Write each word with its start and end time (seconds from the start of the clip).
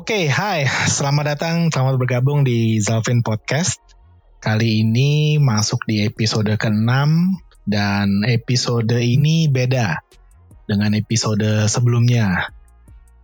Oke, 0.00 0.32
hai. 0.32 0.64
Selamat 0.88 1.36
datang, 1.36 1.68
selamat 1.68 2.00
bergabung 2.00 2.40
di 2.40 2.80
Zalvin 2.80 3.20
Podcast. 3.20 3.76
Kali 4.40 4.80
ini 4.80 5.36
masuk 5.36 5.84
di 5.84 6.08
episode 6.08 6.48
ke-6 6.56 6.88
dan 7.68 8.24
episode 8.24 8.96
ini 8.96 9.52
beda 9.52 10.00
dengan 10.64 10.96
episode 10.96 11.68
sebelumnya. 11.68 12.48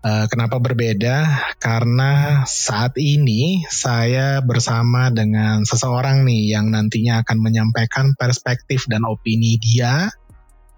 Uh, 0.04 0.28
kenapa 0.28 0.60
berbeda? 0.60 1.48
Karena 1.56 2.44
saat 2.44 2.92
ini 3.00 3.64
saya 3.72 4.44
bersama 4.44 5.08
dengan 5.08 5.64
seseorang 5.64 6.28
nih 6.28 6.60
yang 6.60 6.68
nantinya 6.68 7.24
akan 7.24 7.40
menyampaikan 7.40 8.12
perspektif 8.20 8.84
dan 8.84 9.08
opini 9.08 9.56
dia 9.56 10.12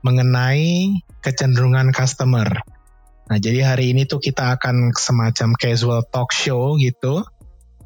mengenai 0.07 1.03
kecenderungan 1.27 1.91
customer 1.91 2.78
Nah, 3.29 3.37
jadi 3.37 3.61
hari 3.61 3.93
ini 3.93 4.09
tuh 4.09 4.25
kita 4.25 4.57
akan 4.57 4.97
semacam 4.97 5.53
casual 5.61 6.01
talk 6.09 6.33
show 6.33 6.81
gitu 6.81 7.29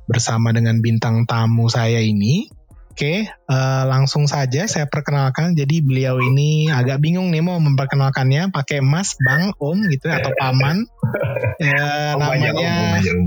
bersama 0.06 0.54
dengan 0.54 0.78
bintang 0.78 1.26
tamu 1.26 1.66
saya 1.66 1.98
ini. 1.98 2.46
Oke, 2.92 3.24
uh, 3.48 3.84
langsung 3.88 4.28
saja 4.28 4.68
saya 4.68 4.84
perkenalkan. 4.84 5.56
Jadi 5.56 5.80
beliau 5.80 6.20
ini 6.20 6.68
agak 6.68 7.00
bingung 7.00 7.32
nih 7.32 7.40
mau 7.40 7.56
memperkenalkannya 7.56 8.52
pakai 8.52 8.84
Mas, 8.84 9.16
Bang, 9.16 9.56
Om 9.56 9.88
gitu 9.88 10.12
atau 10.12 10.28
Paman. 10.36 10.84
ya, 11.72 12.14
namanya 12.20 12.52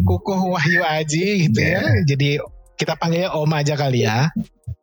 Kukuh 0.06 0.54
Wahyu 0.54 0.86
Aji 0.86 1.50
gitu 1.50 1.60
ya. 1.66 1.82
Iya. 1.82 2.06
Jadi 2.06 2.30
kita 2.78 2.94
panggilnya 2.94 3.34
Om 3.34 3.52
aja 3.58 3.74
kali 3.74 4.06
ya. 4.06 4.30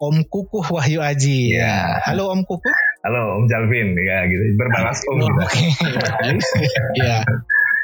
Om 0.02 0.26
Kukuh 0.26 0.66
Wahyu 0.66 0.98
Aji. 0.98 1.54
Ya. 1.54 2.02
Halo 2.02 2.34
Om 2.34 2.42
Kukuh. 2.42 2.91
Halo 3.02 3.42
Om 3.42 3.50
Jalvin 3.50 3.98
ya 3.98 4.30
gitu. 4.30 4.54
Berbalas 4.54 5.02
Om 5.10 5.18
gitu. 5.26 5.42
ya. 7.02 7.26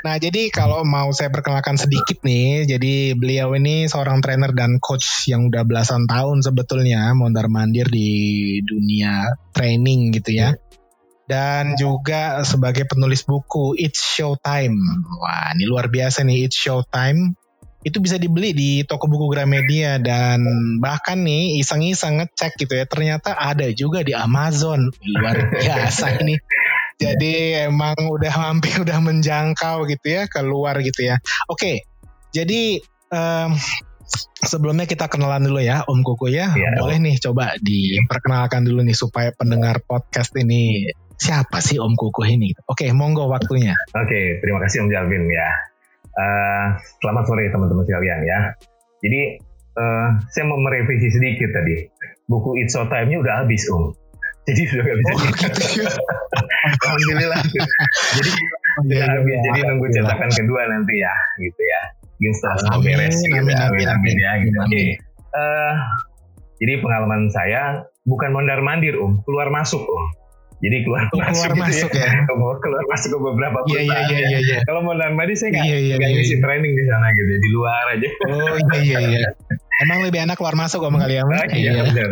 Nah, 0.07 0.15
jadi 0.15 0.47
kalau 0.55 0.87
mau 0.87 1.11
saya 1.11 1.27
perkenalkan 1.27 1.75
sedikit 1.75 2.23
nih, 2.23 2.71
jadi 2.71 3.19
beliau 3.19 3.51
ini 3.59 3.91
seorang 3.91 4.23
trainer 4.23 4.55
dan 4.55 4.79
coach 4.79 5.27
yang 5.27 5.51
udah 5.51 5.67
belasan 5.67 6.07
tahun 6.07 6.47
sebetulnya 6.47 7.11
mondar 7.19 7.51
mandir 7.51 7.91
di 7.91 8.63
dunia 8.63 9.35
training 9.51 10.15
gitu 10.15 10.39
ya. 10.39 10.55
Dan 11.27 11.75
juga 11.75 12.47
sebagai 12.47 12.87
penulis 12.87 13.27
buku 13.27 13.75
It's 13.75 14.01
Showtime. 14.01 14.79
Wah, 15.19 15.51
ini 15.59 15.67
luar 15.67 15.91
biasa 15.91 16.23
nih 16.23 16.47
It's 16.47 16.57
Showtime 16.57 17.35
itu 17.87 18.03
bisa 18.03 18.19
dibeli 18.19 18.51
di 18.55 18.83
toko 18.83 19.07
buku 19.07 19.31
Gramedia 19.31 20.03
dan 20.03 20.43
bahkan 20.83 21.23
nih 21.23 21.63
iseng-iseng 21.63 22.19
ngecek 22.19 22.59
gitu 22.59 22.75
ya 22.75 22.85
ternyata 22.91 23.39
ada 23.39 23.71
juga 23.71 24.03
di 24.03 24.13
Amazon. 24.15 24.91
Luar 25.05 25.37
biasa 25.63 26.19
ini. 26.23 26.35
Jadi 26.99 27.55
emang 27.71 27.95
udah 27.95 28.33
hampir 28.35 28.83
udah 28.83 28.99
menjangkau 28.99 29.87
gitu 29.87 30.07
ya 30.11 30.27
keluar 30.27 30.75
gitu 30.83 31.07
ya. 31.07 31.23
Oke 31.47 31.87
jadi 32.33 32.81
um, 33.09 33.51
sebelumnya 34.45 34.85
kita 34.85 35.09
kenalan 35.09 35.49
dulu 35.49 35.61
ya 35.61 35.85
Om 35.85 36.01
Kuku 36.05 36.29
ya, 36.33 36.53
ya 36.53 36.77
boleh 36.77 37.01
nih 37.01 37.17
coba 37.21 37.57
diperkenalkan 37.61 38.65
dulu 38.69 38.85
nih 38.85 38.97
supaya 38.97 39.33
pendengar 39.33 39.81
podcast 39.85 40.33
ini 40.37 40.93
siapa 41.17 41.65
sih 41.65 41.81
Om 41.81 41.97
Kuku 41.97 42.23
ini? 42.29 42.53
Oke 42.69 42.93
monggo 42.93 43.29
waktunya. 43.33 43.77
Oke 43.97 44.41
terima 44.45 44.61
kasih 44.61 44.85
Om 44.85 44.89
Jalvin 44.93 45.25
ya 45.29 45.51
Uh, 46.19 46.75
selamat 46.99 47.31
sore 47.31 47.47
teman-teman 47.47 47.87
sekalian 47.87 48.21
ya. 48.27 48.41
Jadi 49.07 49.39
uh, 49.79 50.09
saya 50.35 50.45
mau 50.51 50.59
merevisi 50.59 51.15
sedikit 51.15 51.55
tadi. 51.55 51.87
Buku 52.27 52.59
It's 52.61 52.75
So 52.75 52.85
Time-nya 52.91 53.23
udah 53.23 53.47
habis 53.47 53.63
Om. 53.71 53.95
Jadi 54.51 54.63
sudah 54.67 54.83
nggak 54.83 54.99
bisa. 54.99 55.13
Oh, 55.15 55.19
gitu 55.23 55.43
ya. 55.79 55.91
Alhamdulillah. 56.83 57.41
jadi 58.89 58.95
iya, 58.95 59.05
iya, 59.05 59.05
habis. 59.11 59.37
Iya. 59.37 59.45
Jadi 59.45 59.59
nunggu 59.69 59.87
cetakan 59.93 60.31
kedua 60.33 60.61
nanti 60.71 60.95
ya, 61.03 61.15
gitu 61.39 61.63
ya. 61.63 61.81
Mungkin 62.19 62.33
setelah 62.35 62.57
semua 62.59 62.79
beres. 62.83 63.17
Gitu, 63.21 63.35
amin, 63.37 63.57
amin, 63.59 63.87
amin, 63.93 64.17
ya. 64.17 64.33
Gitu. 64.43 64.59
Okay. 64.59 64.89
Uh, 65.37 65.75
jadi 66.59 66.73
pengalaman 66.83 67.31
saya 67.31 67.87
bukan 68.09 68.31
mondar 68.35 68.59
mandir 68.65 68.99
Om, 68.99 69.23
keluar 69.23 69.53
masuk 69.53 69.85
Om. 69.85 70.05
Jadi 70.59 70.77
keluar 70.83 71.07
oh, 71.07 71.23
masuk, 71.23 71.31
keluar 71.31 71.51
gitu 71.55 71.63
masuk 71.63 71.91
ya. 71.95 72.09
ya. 72.19 72.55
keluar 72.59 72.85
masuk 72.91 73.09
ke 73.15 73.19
beberapa 73.23 73.59
perusahaan. 73.63 73.87
Iya 73.87 73.99
iya 74.11 74.19
iya 74.27 74.39
iya. 74.43 74.59
Kalau 74.67 74.81
mau 74.83 74.95
mandi 74.95 75.35
saya 75.39 75.55
nggak 75.55 75.67
iya, 75.71 75.79
iya, 75.79 75.95
iya, 76.03 76.09
ngisi 76.19 76.35
iya. 76.35 76.43
training 76.43 76.73
di 76.75 76.85
sana 76.91 77.07
gitu, 77.15 77.31
di 77.39 77.49
luar 77.55 77.85
aja. 77.95 78.09
Oh 78.27 78.57
iya 78.59 78.79
iya 78.83 78.99
iya. 79.23 79.29
Emang 79.87 80.03
lebih 80.03 80.19
enak 80.27 80.35
keluar 80.35 80.59
masuk 80.59 80.83
sama 80.83 80.99
kalian? 80.99 81.31
Oh, 81.31 81.47
iya 81.55 81.71
iya 81.79 81.83
benar. 81.87 82.09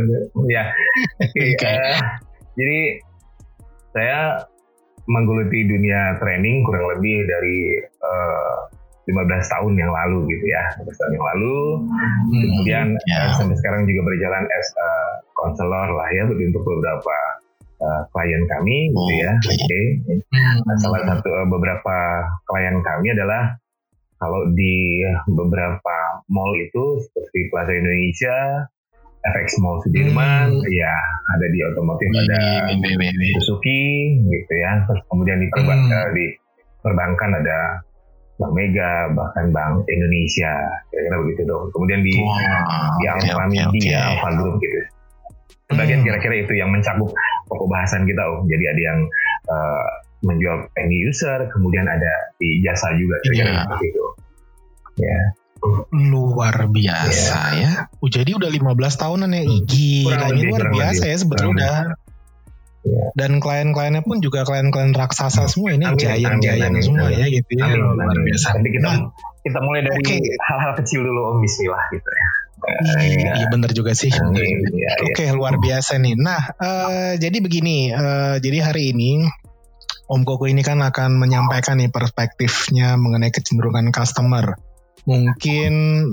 Iya. 0.47 0.65
okay. 1.35 1.75
uh, 1.75 2.01
jadi 2.55 2.79
saya 3.91 4.21
menggeluti 5.11 5.67
dunia 5.67 6.19
training 6.23 6.63
kurang 6.67 6.87
lebih 6.95 7.27
dari 7.27 7.83
uh, 8.03 8.71
15 9.07 9.23
tahun 9.55 9.73
yang 9.79 9.91
lalu 9.95 10.27
gitu 10.35 10.51
ya 10.51 10.67
15 10.83 10.99
tahun 10.99 11.13
yang 11.15 11.27
lalu 11.35 11.59
hmm, 11.79 12.43
kemudian 12.43 12.87
yeah. 13.07 13.31
sampai 13.39 13.55
sekarang 13.63 13.87
juga 13.87 14.03
berjalan 14.03 14.45
as 14.51 14.69
a 14.75 14.91
counselor 15.39 15.89
lah 15.95 16.09
ya 16.11 16.27
untuk 16.27 16.63
beberapa 16.67 17.15
uh, 17.81 18.03
klien 18.13 18.43
kami 18.49 18.93
gitu 18.93 19.13
ya. 19.21 19.33
Oke. 19.41 19.57
Okay. 19.57 19.85
Nah, 20.33 20.77
salah 20.81 21.03
satu 21.05 21.29
uh, 21.29 21.47
beberapa 21.49 21.97
klien 22.49 22.77
kami 22.81 23.13
adalah 23.13 23.57
kalau 24.17 24.49
di 24.57 25.05
beberapa 25.29 25.97
mall 26.33 26.53
itu 26.57 27.01
seperti 27.05 27.53
Plaza 27.53 27.73
Indonesia, 27.77 28.65
FX 29.21 29.61
Mall 29.61 29.83
Sudirman, 29.85 30.57
hmm. 30.57 30.73
ya 30.73 30.95
ada 31.37 31.47
di 31.53 31.59
otomotif 31.69 32.09
hmm. 32.09 32.23
ada 32.25 32.43
Suzuki 33.41 34.17
gitu 34.25 34.55
ya. 34.57 34.81
Terus 34.89 35.03
kemudian 35.13 35.39
di 35.43 35.49
perbankan, 35.53 36.05
hmm. 36.09 36.17
di 36.17 36.27
perbankan 36.81 37.31
ada 37.45 37.59
Bank 38.37 38.53
Mega, 38.53 39.13
bahkan 39.17 39.49
Bank 39.53 39.85
Indonesia, 39.89 40.53
kira-kira 40.93 41.17
begitu 41.25 41.43
dong. 41.49 41.69
Kemudian 41.73 42.01
di 42.05 42.13
wow, 42.21 42.97
di 43.01 43.05
Alfa 43.09 43.33
okay, 43.33 43.49
Media, 43.49 44.01
okay. 44.01 44.09
Alfa 44.17 44.31
Group 44.41 44.57
gitu. 44.61 44.81
Sebagian 45.67 46.01
hmm. 46.01 46.07
kira-kira 46.07 46.35
itu 46.41 46.53
yang 46.55 46.71
mencakup 46.71 47.11
pokok 47.47 47.69
bahasan 47.71 48.05
kita 48.05 48.23
om. 48.27 48.45
Jadi 48.47 48.65
ada 48.67 48.83
yang 48.83 49.01
uh, 49.51 49.89
menjual 50.27 50.59
end 50.75 50.93
user, 50.93 51.47
kemudian 51.51 51.87
ada 51.87 52.35
di 52.37 52.61
jasa 52.61 52.95
juga 52.99 53.21
kira-kira 53.23 53.51
yeah. 53.51 53.63
seperti 53.65 53.87
itu. 53.91 54.05
Ya. 54.97 55.21
Luar 55.93 56.57
biasa 56.69 57.41
yeah. 57.57 57.87
ya. 57.89 57.99
Oh, 58.03 58.11
jadi 58.11 58.31
udah 58.37 58.51
15 58.51 59.03
tahunan 59.03 59.31
ya. 59.33 59.43
Gila, 59.45 60.27
ini 60.37 60.43
luar 60.51 60.67
biasa 60.73 61.03
lebih. 61.07 61.13
ya 61.13 61.17
sebetulnya 61.17 61.53
udah. 61.55 61.77
Yeah. 62.87 63.09
Dan 63.19 63.43
klien-kliennya 63.43 64.07
pun 64.07 64.23
juga 64.23 64.47
klien-klien 64.47 64.95
raksasa 64.95 65.51
semua 65.51 65.75
ini 65.75 65.91
giant-giant 65.99 66.75
semua 66.87 67.11
ya 67.11 67.27
gitu 67.27 67.51
ya. 67.59 67.67
Amin, 67.67 67.83
luar 67.83 68.19
biasa. 68.23 68.47
Nanti 68.55 68.71
kita 68.71 68.87
nah, 68.87 68.99
kita 69.43 69.59
mulai 69.59 69.81
dari 69.83 70.03
hal-hal 70.39 70.73
okay. 70.75 70.87
kecil 70.87 71.03
dulu 71.03 71.35
om 71.35 71.39
Bismillah 71.43 71.83
gitu 71.91 72.07
ya. 72.07 72.29
Iya, 72.67 73.31
iya 73.39 73.47
benar 73.49 73.71
juga 73.71 73.95
sih. 73.95 74.11
Iya, 74.11 74.43
iya. 74.75 74.91
Oke, 75.07 75.25
okay, 75.25 75.29
luar 75.31 75.57
biasa 75.63 76.03
nih. 76.03 76.15
Nah, 76.19 76.43
uh, 76.59 77.13
jadi 77.17 77.39
begini, 77.39 77.95
uh, 77.95 78.37
jadi 78.43 78.71
hari 78.71 78.91
ini 78.91 79.27
Om 80.07 80.23
Koko 80.23 80.47
ini 80.47 80.63
kan 80.63 80.79
akan 80.83 81.19
menyampaikan 81.19 81.83
nih 81.83 81.91
perspektifnya 81.91 82.95
mengenai 82.95 83.35
kecenderungan 83.35 83.91
customer. 83.91 84.55
Mungkin 85.07 85.73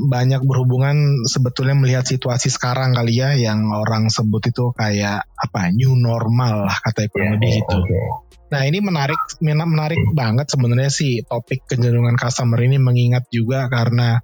banyak 0.09 0.45
berhubungan 0.45 1.25
sebetulnya 1.25 1.73
melihat 1.73 2.05
situasi 2.05 2.53
sekarang 2.53 2.93
kali 2.93 3.17
ya 3.17 3.33
yang 3.33 3.73
orang 3.73 4.09
sebut 4.13 4.53
itu 4.53 4.69
kayak 4.73 5.25
apa 5.33 5.73
new 5.73 5.97
normal 5.97 6.69
lah 6.69 6.77
kata 6.77 7.09
kurang 7.09 7.33
yeah, 7.33 7.35
lebih 7.37 7.49
gitu. 7.57 7.77
Okay. 7.81 8.05
Nah 8.53 8.61
ini 8.69 8.85
menarik 8.85 9.17
menarik 9.41 10.01
banget 10.13 10.45
sebenarnya 10.45 10.93
sih 10.93 11.25
topik 11.25 11.65
kecenderungan 11.65 12.13
customer 12.13 12.61
ini 12.61 12.77
mengingat 12.77 13.25
juga 13.33 13.65
karena 13.65 14.21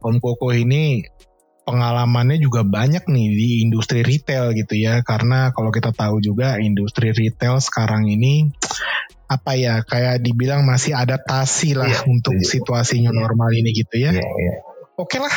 Om 0.00 0.24
Koko 0.24 0.56
ini 0.56 1.04
pengalamannya 1.62 2.42
juga 2.42 2.66
banyak 2.66 3.06
nih 3.06 3.26
di 3.30 3.48
industri 3.62 4.02
retail 4.02 4.50
gitu 4.54 4.74
ya 4.74 5.00
karena 5.06 5.54
kalau 5.54 5.70
kita 5.70 5.94
tahu 5.94 6.18
juga 6.18 6.58
industri 6.58 7.14
retail 7.14 7.62
sekarang 7.62 8.10
ini 8.10 8.50
apa 9.30 9.56
ya 9.56 9.80
kayak 9.86 10.20
dibilang 10.20 10.66
masih 10.68 10.92
adaptasi 10.92 11.72
lah 11.72 11.88
iya, 11.88 12.04
untuk 12.04 12.36
iya. 12.36 12.44
situasinya 12.44 13.12
normal 13.16 13.48
ini 13.56 13.72
gitu 13.72 13.96
ya. 13.96 14.12
Iya, 14.12 14.28
iya. 14.28 14.54
Oke 15.00 15.16
lah 15.16 15.32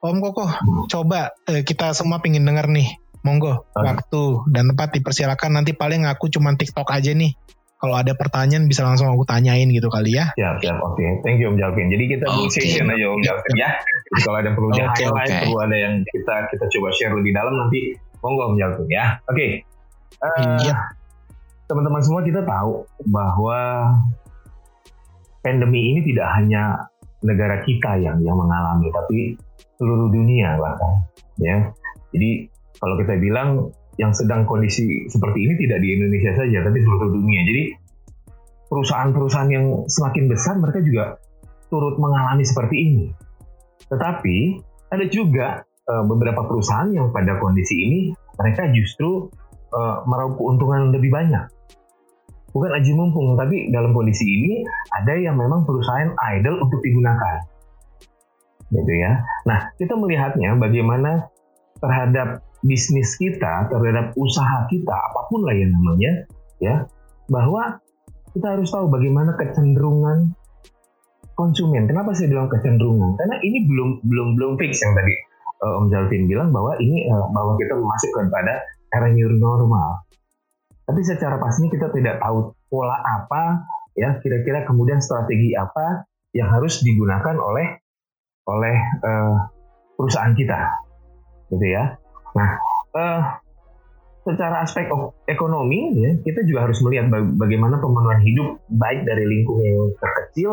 Om 0.00 0.22
Koko 0.22 0.46
hmm. 0.48 0.86
coba 0.88 1.34
eh, 1.50 1.66
kita 1.66 1.92
semua 1.92 2.22
pingin 2.24 2.46
denger 2.46 2.70
nih 2.72 2.96
monggo 3.20 3.68
hmm. 3.68 3.84
waktu 3.84 4.22
dan 4.48 4.72
tempat 4.72 4.96
dipersilakan 4.96 5.60
nanti 5.60 5.76
paling 5.76 6.08
aku 6.08 6.32
cuma 6.32 6.56
TikTok 6.56 6.88
aja 6.88 7.12
nih 7.12 7.36
kalau 7.80 7.96
ada 7.96 8.12
pertanyaan 8.12 8.68
bisa 8.68 8.84
langsung 8.84 9.08
aku 9.08 9.24
tanyain 9.24 9.64
gitu 9.72 9.88
kali 9.88 10.12
ya. 10.12 10.28
Siap, 10.36 10.60
siap. 10.60 10.76
Oke. 10.84 11.00
Okay. 11.00 11.10
Thank 11.24 11.40
you 11.40 11.48
Om 11.48 11.56
Jalvin. 11.56 11.88
Jadi 11.88 12.04
kita 12.12 12.28
okay. 12.28 12.52
session 12.52 12.92
aja 12.92 13.08
Om 13.08 13.22
Jalvin 13.24 13.54
ya. 13.56 13.70
Jadi 13.80 14.20
kalau 14.20 14.36
ada 14.36 14.50
perlu 14.52 14.68
okay, 14.68 14.84
highlight, 14.84 15.30
okay. 15.32 15.40
perlu 15.48 15.58
ada 15.64 15.76
yang 15.80 15.94
kita 16.04 16.34
kita 16.52 16.64
coba 16.76 16.88
share 16.92 17.14
lebih 17.16 17.32
dalam 17.32 17.54
nanti 17.56 17.80
monggo 18.20 18.52
Om 18.52 18.56
Jalvin 18.60 18.88
ya. 18.92 19.16
Oke. 19.32 19.34
Okay. 19.34 19.50
Uh, 20.20 20.60
eh, 20.60 20.76
Teman-teman 21.72 22.02
semua 22.04 22.20
kita 22.20 22.44
tahu 22.44 22.84
bahwa 23.08 23.58
pandemi 25.40 25.96
ini 25.96 26.04
tidak 26.04 26.28
hanya 26.36 26.84
negara 27.24 27.64
kita 27.64 27.96
yang 27.96 28.20
yang 28.20 28.36
mengalami, 28.36 28.92
tapi 28.92 29.40
seluruh 29.80 30.12
dunia 30.12 30.60
bahkan 30.60 30.92
ya. 31.40 31.56
Jadi 32.12 32.44
kalau 32.76 33.00
kita 33.00 33.16
bilang 33.16 33.72
yang 34.00 34.16
sedang 34.16 34.48
kondisi 34.48 35.04
seperti 35.12 35.44
ini 35.44 35.54
tidak 35.60 35.84
di 35.84 35.88
Indonesia 36.00 36.32
saja, 36.32 36.64
tapi 36.64 36.80
seluruh 36.80 37.12
dunia. 37.12 37.40
Jadi 37.44 37.62
perusahaan-perusahaan 38.72 39.50
yang 39.52 39.66
semakin 39.84 40.24
besar 40.32 40.56
mereka 40.56 40.80
juga 40.80 41.04
turut 41.68 42.00
mengalami 42.00 42.48
seperti 42.48 42.76
ini. 42.80 43.04
Tetapi 43.92 44.36
ada 44.88 45.04
juga 45.12 45.62
uh, 45.84 46.04
beberapa 46.08 46.48
perusahaan 46.48 46.88
yang 46.88 47.12
pada 47.12 47.36
kondisi 47.36 47.76
ini 47.76 48.00
mereka 48.40 48.72
justru 48.72 49.28
uh, 49.76 50.02
meraup 50.08 50.40
keuntungan 50.40 50.96
lebih 50.96 51.12
banyak. 51.12 51.44
Bukan 52.50 52.70
aji 52.74 52.90
mumpung, 52.98 53.38
tapi 53.38 53.70
dalam 53.70 53.94
kondisi 53.94 54.26
ini 54.26 54.66
ada 54.90 55.14
yang 55.14 55.38
memang 55.38 55.62
perusahaan 55.62 56.10
idle 56.34 56.58
untuk 56.58 56.82
digunakan. 56.82 57.46
Gitu 58.74 58.92
ya. 58.98 59.22
Nah, 59.46 59.70
kita 59.78 59.94
melihatnya 59.94 60.58
bagaimana 60.58 61.30
terhadap 61.78 62.42
bisnis 62.60 63.16
kita, 63.16 63.68
terhadap 63.72 64.12
usaha 64.16 64.68
kita, 64.68 64.92
apa 64.92 65.20
pun 65.28 65.44
lah 65.44 65.56
yang 65.56 65.72
namanya, 65.72 66.12
ya, 66.60 66.74
bahwa 67.30 67.80
kita 68.30 68.46
harus 68.56 68.70
tahu 68.70 68.86
bagaimana 68.90 69.34
kecenderungan 69.34 70.34
konsumen. 71.34 71.88
Kenapa 71.88 72.14
saya 72.14 72.30
bilang 72.30 72.46
kecenderungan? 72.46 73.16
Karena 73.18 73.36
ini 73.42 73.66
belum 73.66 74.04
belum 74.06 74.28
belum 74.38 74.52
fix 74.60 74.84
yang 74.84 74.92
tadi 74.92 75.14
uh, 75.64 75.80
Om 75.80 75.86
Jalvin 75.88 76.28
bilang 76.28 76.52
bahwa 76.52 76.76
ini 76.78 77.08
uh, 77.08 77.26
bahwa 77.32 77.56
kita 77.56 77.74
masuk 77.74 78.10
kepada 78.12 78.60
era 78.92 79.08
new 79.10 79.30
normal. 79.34 80.04
Tapi 80.84 81.00
secara 81.06 81.38
pastinya 81.38 81.70
kita 81.70 81.88
tidak 81.94 82.18
tahu 82.18 82.54
pola 82.68 82.98
apa 82.98 83.66
ya 83.94 84.18
kira-kira 84.22 84.66
kemudian 84.66 84.98
strategi 84.98 85.54
apa 85.54 86.06
yang 86.34 86.50
harus 86.50 86.82
digunakan 86.82 87.34
oleh 87.38 87.78
oleh 88.46 88.76
uh, 89.02 89.34
perusahaan 89.94 90.34
kita, 90.34 90.58
gitu 91.54 91.66
ya. 91.66 91.99
Nah, 92.36 92.50
uh, 92.94 93.22
secara 94.22 94.62
aspek 94.62 94.86
ekonomi 95.24 95.96
ya 95.96 96.12
kita 96.20 96.44
juga 96.44 96.68
harus 96.68 96.78
melihat 96.84 97.08
bagaimana 97.40 97.80
pemenuhan 97.80 98.20
hidup 98.20 98.60
baik 98.68 99.08
dari 99.08 99.24
lingkungan 99.24 99.64
yang 99.64 99.88
terkecil 99.96 100.50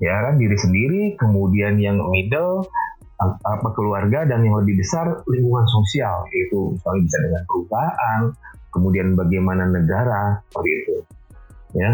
ya 0.00 0.16
kan 0.24 0.40
diri 0.40 0.56
sendiri 0.56 1.02
kemudian 1.20 1.76
yang 1.76 2.00
middle 2.08 2.64
apa 3.20 3.68
keluarga 3.76 4.24
dan 4.24 4.40
yang 4.48 4.56
lebih 4.64 4.80
besar 4.80 5.12
lingkungan 5.28 5.68
sosial 5.68 6.24
yaitu 6.32 6.72
misalnya 6.72 7.00
bisa 7.04 7.18
dengan 7.20 7.42
perusahaan 7.44 8.22
kemudian 8.72 9.08
bagaimana 9.12 9.68
negara 9.68 10.40
seperti 10.48 10.70
itu 10.72 10.96
ya. 11.76 11.92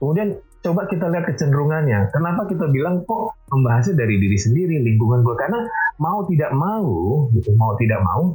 Kemudian 0.00 0.28
coba 0.64 0.88
kita 0.88 1.08
lihat 1.12 1.24
kecenderungannya. 1.28 2.08
Kenapa 2.12 2.48
kita 2.48 2.68
bilang 2.72 3.04
kok 3.04 3.36
membahasnya 3.52 4.00
dari 4.00 4.16
diri 4.16 4.38
sendiri 4.40 4.80
lingkungan 4.80 5.20
gue 5.24 5.36
karena 5.36 5.60
mau 6.00 6.24
tidak 6.26 6.50
mau 6.56 7.28
gitu 7.36 7.52
mau 7.60 7.76
tidak 7.76 8.00
mau 8.00 8.34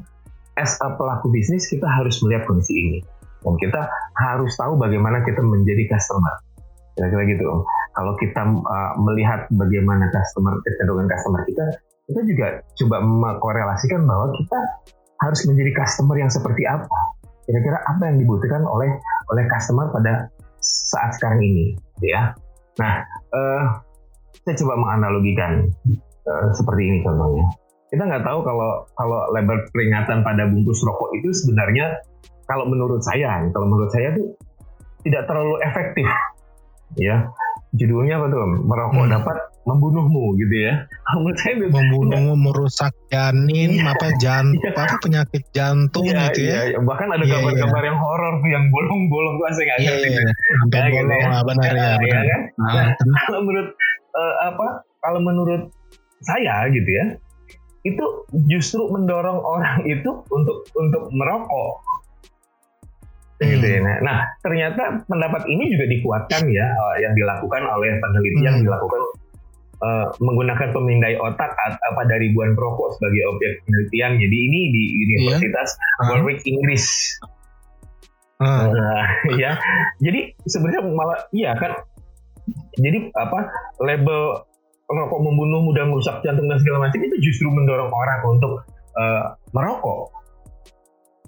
as 0.56 0.78
a 0.80 0.96
pelaku 0.96 1.34
bisnis 1.34 1.68
kita 1.68 1.84
harus 1.84 2.22
melihat 2.24 2.48
kondisi 2.48 2.74
ini. 2.78 3.00
Dan 3.44 3.58
kita 3.62 3.82
harus 4.18 4.58
tahu 4.58 4.80
bagaimana 4.80 5.22
kita 5.22 5.44
menjadi 5.44 5.86
customer. 5.92 6.34
Kira-kira 6.96 7.28
gitu 7.28 7.68
kalau 7.92 8.14
kita 8.16 8.42
uh, 8.42 8.94
melihat 9.04 9.52
bagaimana 9.52 10.08
customer 10.16 10.56
kecenderungan 10.64 11.12
customer 11.12 11.44
kita 11.44 11.66
kita 12.06 12.22
juga 12.24 12.48
coba 12.64 12.98
mengkorelasikan 13.04 14.06
bahwa 14.08 14.32
kita 14.38 14.60
harus 15.20 15.42
menjadi 15.50 15.72
customer 15.76 16.16
yang 16.16 16.32
seperti 16.32 16.64
apa. 16.64 17.00
Kira-kira 17.46 17.78
apa 17.84 18.04
yang 18.10 18.18
dibutuhkan 18.24 18.64
oleh 18.64 18.90
oleh 19.30 19.44
customer 19.52 19.92
pada 19.92 20.32
saat 20.64 21.14
sekarang 21.20 21.44
ini 21.44 21.76
ya. 22.00 22.32
Nah 22.80 22.94
uh, 23.36 23.64
saya 24.48 24.56
coba 24.64 24.74
menganalogikan 24.80 25.68
uh, 26.30 26.50
seperti 26.54 26.81
ini 26.86 27.00
contohnya. 27.06 27.45
Kita 27.89 28.04
nggak 28.06 28.25
tahu 28.25 28.39
kalau 28.44 28.83
kalau 28.98 29.19
label 29.31 29.62
peringatan 29.72 30.25
pada 30.25 30.50
bungkus 30.50 30.81
rokok 30.83 31.10
itu 31.22 31.30
sebenarnya 31.31 32.01
kalau 32.50 32.66
menurut 32.68 33.01
saya 33.01 33.45
kalau 33.54 33.68
menurut 33.69 33.89
saya 33.94 34.13
tuh 34.13 34.36
tidak 35.06 35.30
terlalu 35.30 35.56
efektif. 35.63 36.07
Ya 36.98 37.30
judulnya 37.75 38.16
apa 38.18 38.27
tuh? 38.31 38.42
Merokok 38.66 39.04
hmm. 39.06 39.13
dapat 39.13 39.38
membunuhmu 39.66 40.38
gitu 40.39 40.56
ya. 40.69 40.74
Menurut 41.19 41.38
saya 41.42 41.54
membunuhmu 41.57 42.33
merusak 42.38 42.94
janin 43.10 43.81
iya, 43.81 43.92
apa 43.92 44.07
jantung 44.21 44.62
iya. 44.62 44.78
apa 44.78 44.95
penyakit 45.01 45.44
jantung 45.51 46.06
iya, 46.06 46.30
gitu 46.31 46.42
ya. 46.45 46.60
iya, 46.69 46.80
bahkan 46.86 47.10
ada 47.10 47.25
gambar-gambar 47.25 47.81
iya, 47.81 47.89
yang 47.89 48.00
horor 48.00 48.36
yang 48.45 48.66
bolong-bolong 48.69 49.36
tuh 49.42 49.45
saya 49.57 49.66
nggak 49.66 49.80
iya, 49.81 49.89
ngerti. 49.89 50.10
iya, 50.13 50.21
sampai 50.62 50.78
ya, 50.78 50.86
bolong 50.86 51.10
gitu 51.10 51.16
ya. 51.18 51.42
benar 51.42 51.71
ya, 51.74 51.81
ya, 51.81 51.95
benar. 51.98 52.25
nah, 52.62 52.88
kalau 53.25 53.39
menurut 53.42 53.69
uh, 54.13 54.33
apa 54.54 54.68
kalau 55.01 55.19
menurut 55.21 55.62
saya 56.24 56.70
gitu 56.72 56.88
ya 56.88 57.06
itu 57.86 58.06
justru 58.50 58.90
mendorong 58.90 59.40
orang 59.40 59.86
itu 59.94 60.12
untuk 60.34 60.66
untuk 60.76 61.10
merokok 61.14 61.86
gitu 63.44 63.68
ya. 63.68 63.84
Hmm. 63.84 64.00
Nah, 64.00 64.18
ternyata 64.40 65.04
pendapat 65.12 65.44
ini 65.52 65.68
juga 65.76 65.86
dikuatkan 65.92 66.48
ya 66.48 66.72
eh, 66.72 66.96
yang 67.04 67.14
dilakukan 67.20 67.68
oleh 67.68 68.00
peneliti 68.00 68.40
hmm. 68.40 68.48
yang 68.48 68.58
dilakukan 68.64 69.02
uh, 69.84 70.08
menggunakan 70.24 70.72
pemindai 70.72 71.20
otak 71.20 71.52
apa 71.60 72.02
dari 72.08 72.32
ribuan 72.32 72.56
perokok 72.56 72.96
sebagai 72.96 73.24
objek 73.36 73.52
penelitian. 73.68 74.12
Jadi 74.24 74.38
ini 74.40 74.60
di 74.72 74.84
Universitas 75.04 75.76
yeah. 75.76 76.08
Warwick 76.16 76.40
Inggris. 76.48 76.86
Uh. 78.40 78.72
Uh, 78.72 79.06
ya, 79.44 79.60
jadi 80.00 80.32
sebenarnya 80.48 80.82
malah 80.96 81.20
iya 81.36 81.60
kan. 81.60 81.76
Jadi 82.80 83.10
apa 83.20 83.52
label 83.84 84.48
rokok 84.86 85.20
membunuh 85.22 85.66
mudah 85.66 85.86
merusak 85.90 86.22
jantung 86.22 86.46
dan 86.46 86.62
segala 86.62 86.90
macam 86.90 87.00
itu 87.02 87.18
justru 87.22 87.50
mendorong 87.50 87.90
orang 87.90 88.20
untuk 88.30 88.62
uh, 88.98 89.34
merokok 89.52 90.14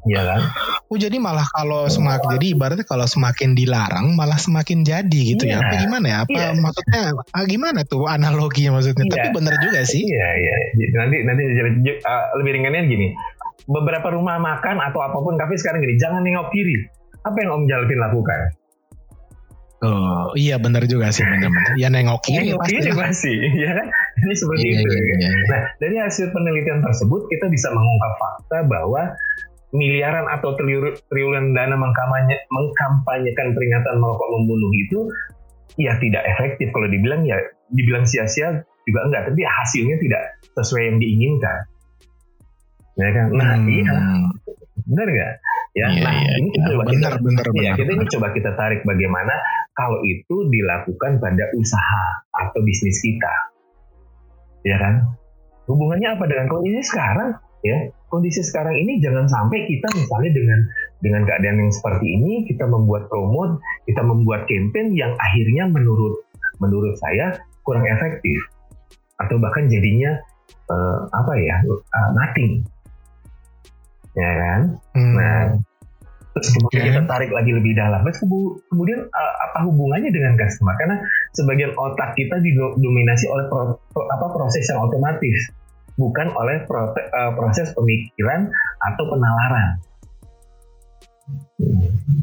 Iya 0.08 0.22
kan? 0.24 0.42
Oh 0.88 0.96
jadi 0.96 1.20
malah 1.20 1.44
kalau 1.52 1.90
semakin 1.92 2.40
jadi 2.40 2.48
ibaratnya 2.56 2.86
kalau 2.88 3.04
semakin 3.04 3.58
dilarang 3.58 4.16
malah 4.16 4.40
semakin 4.40 4.88
jadi 4.88 5.20
gitu 5.36 5.44
ya? 5.44 5.58
iya. 5.58 5.60
ya? 5.60 5.68
Apa 5.68 5.76
gimana 5.84 6.06
ya? 6.08 6.18
Apa 6.24 6.38
iya. 6.40 6.48
maksudnya? 6.56 7.02
Ah, 7.36 7.44
gimana 7.44 7.80
tuh 7.84 8.08
analoginya 8.08 8.80
maksudnya? 8.80 9.04
Iya. 9.04 9.14
Tapi 9.18 9.28
benar 9.36 9.56
juga 9.60 9.80
sih. 9.84 10.04
Iya 10.08 10.30
iya. 10.40 10.56
Nanti 10.96 11.18
nanti 11.28 11.44
uh, 12.08 12.24
lebih 12.40 12.52
ringannya 12.56 12.88
gini. 12.88 13.08
Beberapa 13.68 14.16
rumah 14.16 14.40
makan 14.40 14.80
atau 14.80 15.04
apa 15.04 15.18
pun 15.20 15.36
kafe 15.36 15.60
sekarang 15.60 15.84
gini, 15.84 16.00
jangan 16.00 16.24
nengok 16.24 16.56
kiri. 16.56 16.88
Apa 17.28 17.36
yang 17.44 17.52
Om 17.52 17.64
Jalvin 17.68 18.00
lakukan? 18.00 18.40
Oh 19.78 20.34
iya 20.34 20.58
benar 20.58 20.90
juga 20.90 21.14
sih 21.14 21.22
benar-benar. 21.22 21.78
Ya 21.78 21.94
nengok 21.94 22.26
kiri 22.26 22.50
nengok 22.50 22.66
pasti. 22.66 22.74
Kiri 22.82 22.92
pasti, 22.98 23.34
ya 23.62 23.72
kan? 23.78 23.88
Ini 24.26 24.34
seperti 24.34 24.66
iya, 24.66 24.80
itu. 24.82 24.90
Iya, 24.90 24.98
iya, 24.98 25.16
iya. 25.22 25.30
Nah 25.54 25.62
dari 25.78 25.96
hasil 26.02 26.26
penelitian 26.34 26.82
tersebut 26.82 27.30
kita 27.30 27.46
bisa 27.54 27.70
mengungkap 27.70 28.14
fakta 28.18 28.58
bahwa 28.66 29.14
miliaran 29.76 30.26
atau 30.32 30.58
triliunan 30.58 31.54
dana 31.54 31.76
mengkampanye, 31.78 32.42
mengkampanyekan 32.50 33.54
peringatan 33.54 33.96
merokok 34.02 34.30
membunuh 34.34 34.72
itu 34.74 35.00
ya 35.78 35.94
tidak 36.02 36.24
efektif 36.26 36.74
kalau 36.74 36.90
dibilang 36.90 37.22
ya 37.28 37.38
dibilang 37.70 38.08
sia-sia 38.08 38.66
juga 38.88 39.00
enggak 39.06 39.22
tapi 39.30 39.42
hasilnya 39.44 40.00
tidak 40.00 40.24
sesuai 40.56 40.84
yang 40.90 40.98
diinginkan 40.98 41.60
ya 42.98 43.10
kan 43.14 43.28
nah 43.36 43.54
hmm. 43.60 43.70
iya 43.70 43.96
benar 44.88 45.08
nggak 45.12 45.34
ya 45.76 45.88
iya, 45.94 46.02
nah 46.02 46.14
iya, 46.16 46.34
ini 46.42 46.50
iya. 46.50 46.66
coba 46.66 46.84
benar, 46.88 47.12
kita 47.14 47.22
benar, 47.22 47.46
ya 47.60 47.72
kita 47.78 47.92
ini 47.94 48.06
coba 48.10 48.28
kita 48.34 48.52
tarik 48.58 48.82
bagaimana 48.88 49.34
kalau 49.78 50.02
itu 50.02 50.50
dilakukan 50.50 51.22
pada 51.22 51.46
usaha 51.54 52.06
atau 52.34 52.60
bisnis 52.66 52.98
kita. 53.06 53.34
Ya 54.66 54.82
kan? 54.82 55.06
Hubungannya 55.70 56.18
apa 56.18 56.26
dengan 56.26 56.50
kondisi 56.50 56.82
sekarang? 56.90 57.38
Ya 57.62 57.94
kondisi 58.08 58.40
sekarang 58.42 58.74
ini 58.80 59.04
jangan 59.04 59.28
sampai 59.28 59.68
kita 59.68 59.88
misalnya 59.92 60.32
dengan 60.32 60.60
dengan 61.04 61.22
keadaan 61.28 61.58
yang 61.68 61.72
seperti 61.72 62.08
ini 62.18 62.48
kita 62.48 62.66
membuat 62.66 63.12
promote, 63.12 63.60
kita 63.86 64.02
membuat 64.02 64.48
campaign 64.48 64.96
yang 64.96 65.14
akhirnya 65.20 65.68
menurut 65.70 66.26
menurut 66.58 66.98
saya 66.98 67.38
kurang 67.62 67.86
efektif. 67.86 68.40
Atau 69.22 69.38
bahkan 69.38 69.70
jadinya 69.70 70.18
uh, 70.72 71.00
apa 71.14 71.34
ya 71.38 71.56
uh, 71.70 72.10
nothing. 72.18 72.66
Ya 74.18 74.32
kan? 74.34 74.62
Hmm. 74.98 75.14
nah 75.14 75.42
kemudian 76.46 76.84
kita 76.94 77.02
tarik 77.10 77.32
lagi 77.34 77.52
lebih 77.56 77.74
dalam 77.74 78.06
terus 78.06 78.20
kemudian 78.70 79.00
uh, 79.08 79.34
apa 79.50 79.66
hubungannya 79.66 80.14
dengan 80.14 80.38
customer 80.38 80.76
karena 80.78 81.02
sebagian 81.34 81.72
otak 81.74 82.14
kita 82.14 82.38
didominasi 82.44 83.26
oleh 83.32 83.46
pro, 83.50 83.82
pro, 83.90 84.04
apa 84.12 84.28
proses 84.36 84.68
yang 84.70 84.84
otomatis 84.84 85.50
bukan 85.98 86.30
oleh 86.38 86.62
eh, 86.64 87.32
proses 87.34 87.74
pemikiran 87.74 88.48
atau 88.86 89.04
penalaran. 89.10 89.70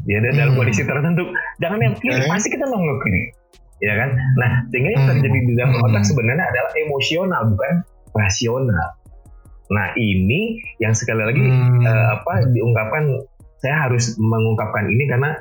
Ya 0.09 0.17
dan 0.23 0.33
dalam 0.33 0.53
hmm. 0.55 0.59
kondisi 0.63 0.81
tertentu 0.81 1.29
jangan 1.61 1.77
yang 1.77 1.93
kiri, 1.99 2.25
pasti 2.25 2.49
kita 2.49 2.65
mau 2.65 2.81
kiri, 3.05 3.29
ya 3.83 3.93
kan? 3.93 4.09
Nah 4.39 4.65
sehingga 4.71 4.89
yang 4.97 5.05
terjadi 5.13 5.39
di 5.45 5.53
dalam 5.53 5.77
otak 5.77 6.01
hmm. 6.01 6.09
sebenarnya 6.09 6.45
adalah 6.49 6.71
emosional 6.73 7.41
bukan 7.53 7.73
rasional. 8.15 8.89
Nah 9.69 9.87
ini 9.99 10.57
yang 10.81 10.97
sekali 10.97 11.21
lagi 11.21 11.43
hmm. 11.43 11.85
uh, 11.85 12.05
apa 12.17 12.49
diungkapkan 12.49 13.03
saya 13.59 13.87
harus 13.87 14.15
mengungkapkan 14.19 14.87
ini 14.91 15.07
karena 15.07 15.35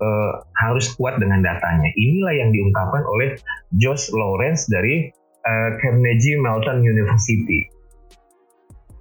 uh, 0.00 0.32
harus 0.58 0.92
kuat 0.96 1.20
dengan 1.20 1.44
datanya. 1.44 1.88
Inilah 1.94 2.34
yang 2.34 2.50
diungkapkan 2.50 3.04
oleh 3.04 3.36
Josh 3.76 4.10
Lawrence 4.10 4.66
dari 4.66 5.12
uh, 5.44 5.70
Carnegie 5.78 6.40
Mellon 6.40 6.82
University. 6.82 7.68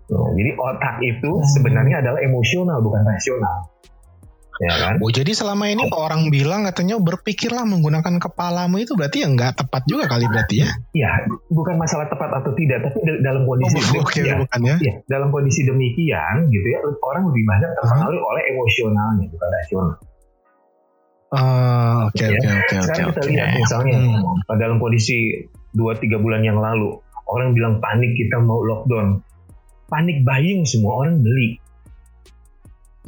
Nah, 0.10 0.34
jadi 0.34 0.52
otak 0.58 0.96
itu 1.06 1.32
hmm. 1.38 1.46
sebenarnya 1.54 2.02
adalah 2.02 2.20
emosional 2.26 2.82
bukan 2.82 3.06
rasional. 3.06 3.70
Ya 4.60 4.76
kan? 4.76 5.00
Oh 5.00 5.08
jadi 5.08 5.32
selama 5.32 5.72
ini 5.72 5.88
oh. 5.88 6.04
orang 6.04 6.28
bilang 6.28 6.68
katanya 6.68 7.00
berpikirlah 7.00 7.64
menggunakan 7.64 8.20
kepalamu 8.20 8.84
itu 8.84 8.92
berarti 8.92 9.24
ya 9.24 9.32
nggak 9.32 9.56
tepat 9.56 9.88
juga 9.88 10.12
kali 10.12 10.28
berarti 10.28 10.68
ya? 10.68 10.70
Iya, 10.92 11.32
bukan 11.48 11.80
masalah 11.80 12.12
tepat 12.12 12.44
atau 12.44 12.52
tidak, 12.60 12.84
tapi 12.84 13.00
dalam 13.24 13.48
kondisi 13.48 13.80
oh, 13.80 14.04
okay, 14.04 14.28
ya, 14.28 14.36
bukan 14.36 14.60
ya? 14.68 14.76
ya? 14.84 14.94
dalam 15.08 15.32
kondisi 15.32 15.64
demikian 15.64 16.52
gitu 16.52 16.68
ya, 16.76 16.84
orang 16.84 17.32
lebih 17.32 17.44
banyak 17.48 17.72
terpengaruh 17.72 18.20
uh-huh. 18.20 18.32
oleh 18.36 18.44
emosionalnya 18.52 19.26
bukan 19.32 19.50
rasional. 19.56 19.96
Ah, 21.30 22.10
oke 22.10 22.26
oke 22.26 22.48
oke 22.50 22.76
Sekarang 22.82 23.08
kita 23.14 23.22
okay. 23.22 23.30
lihat 23.38 23.50
misalnya 23.62 23.98
hmm. 24.02 24.58
dalam 24.58 24.82
kondisi 24.82 25.46
dua 25.78 25.94
tiga 26.02 26.18
bulan 26.18 26.42
yang 26.42 26.58
lalu 26.58 26.98
orang 27.30 27.54
bilang 27.54 27.78
panik 27.78 28.18
kita 28.18 28.42
mau 28.42 28.60
lockdown, 28.66 29.22
panik 29.88 30.26
buying 30.26 30.66
semua 30.66 31.06
orang 31.06 31.22
beli 31.22 31.59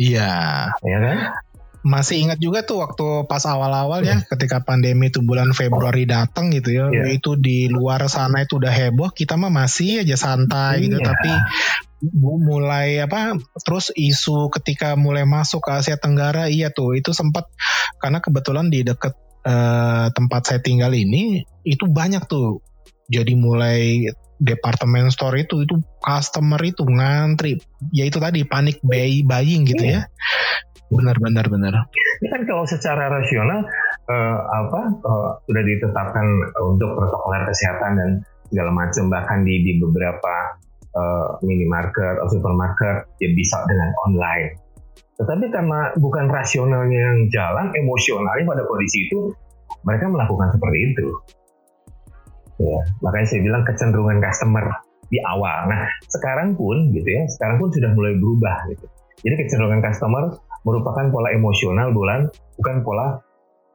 Iya. 0.01 0.33
Ya 0.81 0.97
kan? 0.97 1.17
Masih 1.81 2.21
ingat 2.21 2.37
juga 2.37 2.61
tuh 2.61 2.81
waktu 2.85 3.25
pas 3.25 3.41
awal-awal 3.45 4.05
ya, 4.05 4.21
ketika 4.21 4.61
pandemi 4.61 5.09
itu 5.09 5.25
bulan 5.25 5.49
Februari 5.53 6.05
datang 6.05 6.53
gitu 6.53 6.77
ya, 6.77 6.93
yeah. 6.93 7.09
itu 7.09 7.33
di 7.41 7.73
luar 7.73 8.05
sana 8.05 8.45
itu 8.45 8.61
udah 8.61 8.69
heboh, 8.69 9.09
kita 9.09 9.33
mah 9.33 9.49
masih 9.49 10.05
aja 10.05 10.13
santai 10.13 10.85
gitu, 10.85 11.01
iya. 11.01 11.09
tapi 11.09 11.31
mulai 12.21 12.97
apa 12.97 13.37
terus 13.61 13.93
isu 13.93 14.49
ketika 14.49 14.97
mulai 14.97 15.25
masuk 15.25 15.61
ke 15.61 15.69
Asia 15.69 16.01
Tenggara 16.01 16.49
iya 16.49 16.73
tuh 16.73 16.97
itu 16.97 17.13
sempat 17.13 17.45
karena 18.01 18.17
kebetulan 18.17 18.73
di 18.73 18.81
deket 18.81 19.13
uh, 19.45 20.09
tempat 20.09 20.41
saya 20.49 20.59
tinggal 20.65 20.97
ini 20.97 21.45
itu 21.61 21.85
banyak 21.85 22.25
tuh 22.25 22.65
jadi 23.05 23.37
mulai 23.37 24.09
departemen 24.41 25.13
store 25.13 25.45
itu 25.45 25.61
itu 25.63 25.77
customer 26.01 26.57
itu 26.65 26.81
ngantri. 26.81 27.61
Ya 27.93 28.09
itu 28.09 28.17
tadi 28.17 28.41
panik 28.41 28.81
buy 28.81 29.21
buying 29.21 29.69
gitu 29.69 29.85
ya. 29.85 30.09
Benar 30.89 31.21
benar 31.21 31.45
benar. 31.47 31.87
Ini 32.19 32.27
kan 32.27 32.41
kalau 32.49 32.65
secara 32.65 33.07
rasional 33.07 33.63
uh, 34.09 34.39
apa 34.49 34.81
uh, 35.05 35.29
sudah 35.45 35.63
ditetapkan 35.63 36.25
untuk 36.65 36.97
protokol 36.97 37.37
kesehatan 37.47 37.91
dan 37.95 38.09
segala 38.49 38.73
macam. 38.73 39.07
Bahkan 39.07 39.45
di 39.45 39.55
di 39.61 39.71
beberapa 39.79 40.57
uh, 40.97 41.39
minimarket 41.45 42.19
atau 42.19 42.33
supermarket 42.33 43.07
ya 43.21 43.29
bisa 43.31 43.61
dengan 43.69 43.93
online. 44.09 44.57
Tetapi 45.21 45.53
karena 45.53 45.93
bukan 46.01 46.25
rasionalnya 46.33 46.97
yang 46.97 47.19
jalan 47.29 47.69
emosionalnya 47.77 48.41
pada 48.41 48.65
kondisi 48.65 49.05
itu 49.05 49.29
mereka 49.85 50.09
melakukan 50.09 50.49
seperti 50.49 50.77
itu 50.81 51.07
Ya, 52.61 52.77
makanya 53.01 53.27
saya 53.27 53.41
bilang 53.41 53.63
kecenderungan 53.65 54.21
customer 54.21 54.65
di 55.09 55.17
awal. 55.25 55.65
Nah, 55.65 55.89
sekarang 56.05 56.53
pun 56.53 56.93
gitu 56.93 57.09
ya, 57.09 57.25
sekarang 57.25 57.57
pun 57.57 57.73
sudah 57.73 57.89
mulai 57.97 58.13
berubah 58.21 58.69
gitu. 58.69 58.85
Jadi 59.25 59.35
kecenderungan 59.45 59.81
customer 59.81 60.37
merupakan 60.61 61.05
pola 61.09 61.33
emosional 61.33 61.89
bulan, 61.89 62.29
bukan 62.61 62.75
pola 62.85 63.17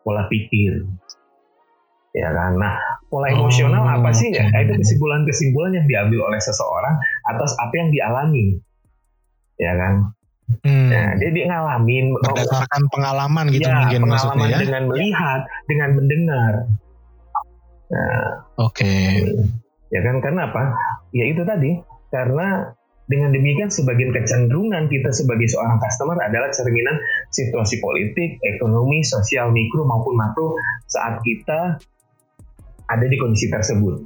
pola 0.06 0.30
pikir. 0.30 0.86
Ya 2.14 2.30
kan. 2.32 2.56
Nah, 2.56 2.78
pola 3.10 3.28
emosional 3.28 3.82
oh, 3.84 3.92
apa 4.00 4.14
sih 4.14 4.32
ya? 4.32 4.48
Itu 4.48 4.78
kesimpulan-kesimpulan 4.78 5.76
yang 5.76 5.86
diambil 5.90 6.32
oleh 6.32 6.40
seseorang 6.40 6.94
atas 7.26 7.58
apa 7.58 7.74
yang 7.74 7.90
dialami. 7.90 8.56
Ya 9.58 9.74
kan. 9.74 9.94
Hmm. 10.62 10.88
Nah, 10.94 11.18
dia, 11.18 11.30
dia 11.34 11.44
ngalamin 11.50 12.14
berdasarkan 12.22 12.82
pengalaman 12.94 13.50
gitu 13.50 13.66
ya, 13.66 13.82
mungkin 13.82 14.06
pengalaman 14.06 14.36
maksudnya 14.38 14.54
ya. 14.54 14.62
dengan 14.62 14.82
melihat, 14.86 15.40
dengan 15.66 15.88
mendengar. 15.98 16.54
Nah, 17.86 18.50
oke. 18.58 18.82
Okay. 18.82 19.22
Ya 19.94 20.00
kan 20.02 20.18
karena 20.18 20.50
apa? 20.50 20.74
Ya 21.14 21.30
itu 21.30 21.46
tadi 21.46 21.78
karena 22.10 22.74
dengan 23.06 23.30
demikian 23.30 23.70
sebagian 23.70 24.10
kecenderungan 24.10 24.90
kita 24.90 25.14
sebagai 25.14 25.46
seorang 25.46 25.78
customer 25.78 26.18
adalah 26.18 26.50
cerminan 26.50 26.98
situasi 27.30 27.78
politik, 27.78 28.42
ekonomi, 28.42 29.06
sosial 29.06 29.54
mikro 29.54 29.86
maupun 29.86 30.18
makro 30.18 30.58
saat 30.90 31.22
kita 31.22 31.78
ada 32.90 33.06
di 33.06 33.16
kondisi 33.18 33.46
tersebut. 33.46 34.02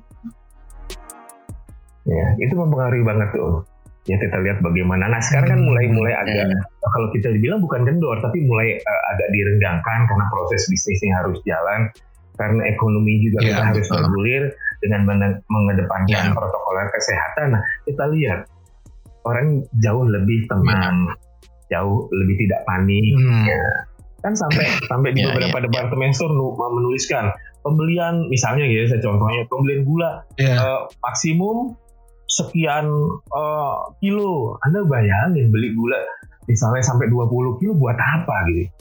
Ya, 2.04 2.26
itu 2.40 2.52
mempengaruhi 2.56 3.04
banget 3.04 3.28
tuh. 3.32 3.64
Ya 4.08 4.16
kita 4.16 4.40
lihat 4.40 4.64
bagaimana. 4.64 5.12
Nah 5.12 5.20
sekarang 5.20 5.48
kan 5.56 5.60
mulai-mulai 5.60 6.16
hmm, 6.16 6.22
agak 6.24 6.44
yeah. 6.48 6.88
kalau 6.88 7.08
kita 7.12 7.28
dibilang 7.36 7.60
bukan 7.60 7.84
kendor, 7.84 8.16
tapi 8.24 8.40
mulai 8.48 8.80
uh, 8.80 9.02
agak 9.12 9.28
direnggangkan 9.28 10.08
karena 10.08 10.24
proses 10.32 10.64
bisnisnya 10.72 11.20
harus 11.20 11.36
jalan 11.44 11.92
karena 12.40 12.64
ekonomi 12.72 13.20
juga 13.20 13.44
yeah, 13.44 13.48
kita 13.52 13.62
harus 13.68 13.86
bergulir 13.92 14.42
dengan 14.80 15.04
mengedepankan 15.44 16.32
yeah. 16.32 16.32
protokol 16.32 16.76
kesehatan. 16.88 17.46
Nah, 17.52 17.62
kita 17.84 18.04
lihat 18.08 18.48
orang 19.28 19.60
jauh 19.84 20.08
lebih 20.08 20.48
tenang, 20.48 21.12
yeah. 21.12 21.68
jauh 21.68 22.08
lebih 22.08 22.48
tidak 22.48 22.64
panik. 22.64 23.12
Hmm. 23.12 23.44
Ya. 23.44 23.64
Kan 24.24 24.32
sampai 24.32 24.72
sampai 24.88 25.12
di 25.12 25.20
yeah, 25.20 25.36
beberapa 25.36 25.60
yeah, 25.60 25.64
departemen 25.68 26.10
yeah. 26.12 26.16
store 26.16 26.32
menuliskan 26.56 27.28
pembelian 27.60 28.24
misalnya 28.32 28.64
ya 28.64 28.88
saya 28.88 29.04
contohnya 29.04 29.44
pembelian 29.52 29.84
gula 29.84 30.24
yeah. 30.40 30.56
uh, 30.56 30.88
maksimum 31.04 31.76
sekian 32.24 32.88
uh, 33.36 33.76
kilo. 34.00 34.56
Anda 34.64 34.88
bayangin 34.88 35.52
beli 35.52 35.76
gula 35.76 36.00
misalnya 36.48 36.80
sampai 36.80 37.12
20 37.12 37.60
kilo 37.60 37.72
buat 37.76 38.00
apa 38.00 38.48
gitu. 38.48 38.72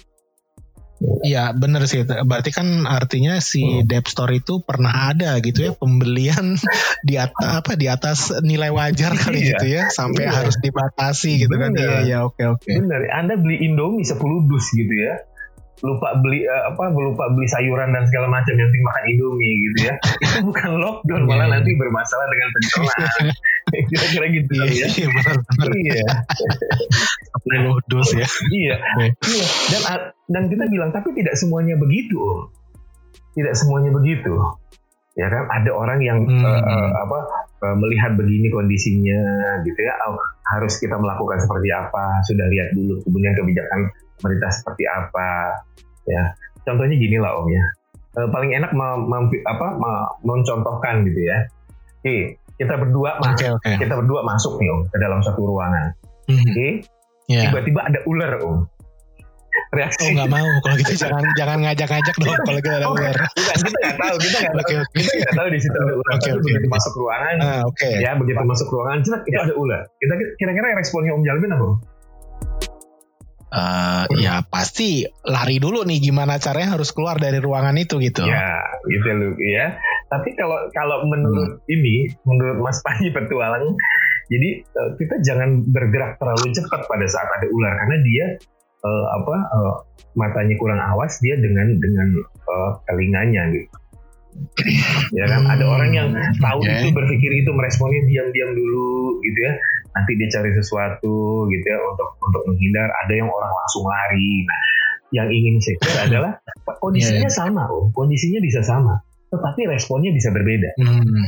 Iya 1.00 1.56
bener 1.56 1.88
sih. 1.88 2.04
Berarti 2.04 2.52
kan 2.52 2.84
artinya 2.84 3.40
si 3.40 3.64
hmm. 3.64 3.88
Deep 3.88 4.06
Store 4.12 4.32
itu 4.36 4.60
pernah 4.60 5.12
ada 5.16 5.40
gitu 5.40 5.60
ya 5.64 5.72
pembelian 5.72 6.60
di 7.08 7.16
atas 7.16 7.64
apa 7.64 7.72
di 7.80 7.88
atas 7.88 8.20
nilai 8.44 8.68
wajar 8.72 9.16
kali 9.16 9.40
iya. 9.40 9.50
gitu 9.56 9.66
ya 9.72 9.84
sampai 9.88 10.28
iya. 10.28 10.36
harus 10.36 10.60
dibatasi 10.60 11.48
gitu 11.48 11.56
kan. 11.56 11.72
bener. 11.72 11.88
kan. 11.88 12.04
Iya 12.04 12.10
ya 12.10 12.18
oke 12.28 12.44
oke. 12.60 12.72
Bener. 12.72 13.02
Anda 13.16 13.40
beli 13.40 13.64
Indomie 13.64 14.04
10 14.04 14.20
dus 14.52 14.66
gitu 14.76 14.94
ya 14.96 15.29
lupa 15.80 16.16
beli 16.20 16.44
uh, 16.44 16.74
apa 16.74 16.92
lupa 16.92 17.32
beli 17.32 17.48
sayuran 17.48 17.96
dan 17.96 18.04
segala 18.08 18.28
macam 18.28 18.52
yang 18.56 18.68
penting 18.72 18.86
makan 18.86 19.04
indomie 19.08 19.56
gitu 19.64 19.78
ya. 19.88 19.94
Itu 20.24 20.38
bukan 20.44 20.70
lockdown 20.80 21.24
malah 21.24 21.48
yeah. 21.48 21.50
nanti 21.60 21.72
bermasalah 21.76 22.28
dengan 22.28 22.50
pencernaan 22.52 23.26
kira-kira 23.92 24.26
gitu 24.34 24.52
ya. 24.60 24.66
Iya 24.90 25.08
benar 25.14 25.36
iya. 25.80 26.06
Dos 27.88 28.10
ya. 28.14 28.28
Iya. 28.52 28.76
Iya. 29.24 29.46
Dan 29.72 29.82
dan 30.30 30.44
kita 30.52 30.64
bilang 30.68 30.92
tapi 30.92 31.16
tidak 31.16 31.40
semuanya 31.40 31.80
begitu 31.80 32.20
om. 32.20 32.52
Tidak 33.34 33.54
semuanya 33.56 33.96
begitu. 33.96 34.36
Ya 35.18 35.28
kan? 35.28 35.48
Ada 35.52 35.72
orang 35.74 36.00
yang 36.04 36.20
hmm. 36.24 36.44
uh, 36.44 36.64
uh, 36.64 36.92
apa 37.08 37.18
uh, 37.66 37.76
melihat 37.76 38.16
begini 38.16 38.52
kondisinya 38.52 39.22
gitu 39.64 39.80
ya. 39.80 39.94
Oh, 40.08 40.20
harus 40.56 40.76
kita 40.80 40.96
melakukan 40.96 41.40
seperti 41.44 41.70
apa? 41.72 42.24
Sudah 42.28 42.48
lihat 42.52 42.76
dulu 42.76 43.00
kemudian 43.04 43.36
kebijakan 43.36 43.90
pemerintah 44.20 44.52
seperti 44.52 44.84
apa 44.86 45.30
ya. 46.06 46.24
Contohnya 46.68 46.96
gini 47.00 47.18
lah 47.18 47.40
om 47.40 47.48
ya. 47.48 47.66
E, 48.14 48.20
paling 48.30 48.52
enak 48.54 48.72
apa 49.48 49.68
mencontohkan 50.22 51.08
gitu 51.08 51.22
ya. 51.24 51.48
Oke 52.04 52.40
kita 52.60 52.76
berdua 52.76 53.16
okay, 53.18 53.24
masuk 53.24 53.56
okay. 53.64 53.76
kita 53.80 53.94
berdua 53.96 54.22
masuk 54.28 54.54
nih 54.60 54.68
om 54.68 54.82
ke 54.92 54.98
dalam 55.00 55.20
satu 55.24 55.48
ruangan. 55.48 55.96
-hmm. 56.28 56.44
oke? 56.44 56.68
Yeah. 57.32 57.44
tiba-tiba 57.48 57.80
ada 57.88 58.00
ular 58.04 58.34
om. 58.44 58.68
Reaksi. 59.70 60.02
Oh 60.02 60.10
nggak 60.18 60.30
mau. 60.30 60.50
Kalau 60.66 60.76
gitu 60.82 60.94
jangan 60.98 61.24
jangan 61.40 61.58
ngajak-ngajak 61.64 62.16
dong 62.20 62.38
kalau 62.44 62.60
kita 62.60 62.76
ada 62.84 62.88
oh, 62.90 62.96
ular. 62.98 63.16
kita 63.16 63.78
nggak 63.80 63.98
tahu 63.98 64.16
kita 64.20 64.38
nggak 64.44 64.54
tahu. 64.54 64.66
Okay, 64.66 64.78
okay. 64.78 65.00
kita 65.00 65.14
nggak 65.24 65.36
tahu 65.40 65.48
di 65.48 65.60
situ 65.62 65.78
ada 65.78 65.94
ular. 65.96 66.14
Okay, 66.20 66.32
okay. 66.36 66.42
begitu 66.44 66.68
masuk 66.68 66.94
ruangan 67.00 67.36
ah, 67.40 67.62
okay. 67.70 67.94
ya 68.04 68.12
begitu 68.20 68.44
masuk 68.44 68.68
ruangan 68.76 68.98
cepat 69.08 69.22
itu 69.24 69.38
ada 69.40 69.54
ular. 69.56 69.82
Kita 70.04 70.14
kira-kira 70.36 70.68
responnya 70.76 71.12
om 71.16 71.24
Jalvin 71.24 71.52
apa 71.56 71.68
uh, 73.54 74.06
ya 74.18 74.46
pasti 74.46 75.06
lari 75.26 75.58
dulu 75.58 75.86
nih 75.86 76.00
gimana 76.02 76.38
caranya 76.38 76.78
harus 76.78 76.94
keluar 76.94 77.18
dari 77.18 77.42
ruangan 77.42 77.76
itu 77.78 77.98
gitu. 78.02 78.26
Ya, 78.26 78.62
gitu 78.90 79.10
lu 79.10 79.30
ya. 79.42 79.78
Tapi 80.10 80.34
kalau 80.38 80.58
kalau 80.74 81.06
menurut 81.06 81.62
hmm. 81.62 81.74
ini, 81.76 82.10
menurut 82.26 82.66
Mas 82.66 82.82
Panji 82.82 83.14
petualang, 83.14 83.78
jadi 84.30 84.50
uh, 84.78 84.92
kita 84.98 85.22
jangan 85.26 85.66
bergerak 85.70 86.18
terlalu 86.18 86.54
cepat 86.54 86.82
pada 86.86 87.06
saat 87.10 87.30
ada 87.42 87.48
ular 87.50 87.74
karena 87.86 87.98
dia 88.06 88.26
uh, 88.86 89.06
apa 89.22 89.36
uh, 89.54 89.76
matanya 90.18 90.56
kurang 90.58 90.82
awas 90.82 91.18
dia 91.22 91.38
dengan 91.38 91.78
dengan 91.78 92.08
uh, 92.50 92.72
telinganya 92.90 93.54
gitu. 93.54 93.70
ya 95.20 95.26
kan 95.26 95.42
ada 95.50 95.66
orang 95.66 95.92
yang 95.92 96.10
tahu 96.38 96.62
okay. 96.62 96.86
itu 96.86 96.94
berpikir 96.94 97.32
itu 97.44 97.50
meresponnya 97.50 98.06
diam-diam 98.08 98.54
dulu 98.54 99.18
gitu 99.26 99.40
ya 99.42 99.54
nanti 99.96 100.12
dia 100.16 100.30
cari 100.30 100.52
sesuatu 100.54 101.46
gitu 101.50 101.66
ya 101.66 101.78
untuk 101.82 102.10
untuk 102.22 102.42
menghindar 102.46 102.88
ada 103.06 103.14
yang 103.14 103.30
orang 103.30 103.52
langsung 103.52 103.84
lari 103.86 104.46
nah 104.46 104.62
yang 105.10 105.28
ingin 105.30 105.58
saya 105.62 105.78
adalah 106.08 106.32
kondisinya 106.80 107.30
yeah. 107.30 107.34
sama 107.34 107.64
om 107.70 107.90
kondisinya 107.94 108.40
bisa 108.42 108.62
sama 108.62 109.02
tetapi 109.30 109.70
responnya 109.70 110.14
bisa 110.14 110.30
berbeda 110.34 110.70
hmm. 110.78 111.26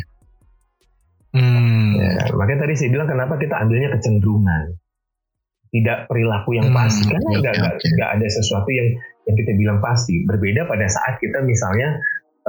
Hmm. 1.32 1.96
Ya, 1.96 2.28
makanya 2.36 2.68
tadi 2.68 2.74
saya 2.76 2.90
bilang 2.92 3.08
kenapa 3.08 3.40
kita 3.40 3.56
ambilnya 3.56 3.96
kecenderungan 3.96 4.76
tidak 5.72 6.12
perilaku 6.12 6.60
yang 6.60 6.68
hmm, 6.70 6.76
pasti 6.76 7.08
hmm, 7.08 7.12
karena 7.16 7.30
nggak 7.40 7.56
okay, 7.56 7.72
okay. 7.80 7.90
Gak 7.96 8.12
ada 8.20 8.28
sesuatu 8.28 8.70
yang 8.76 8.88
yang 9.24 9.36
kita 9.40 9.52
bilang 9.56 9.80
pasti 9.80 10.28
berbeda 10.28 10.68
pada 10.68 10.86
saat 10.92 11.16
kita 11.24 11.40
misalnya 11.48 11.96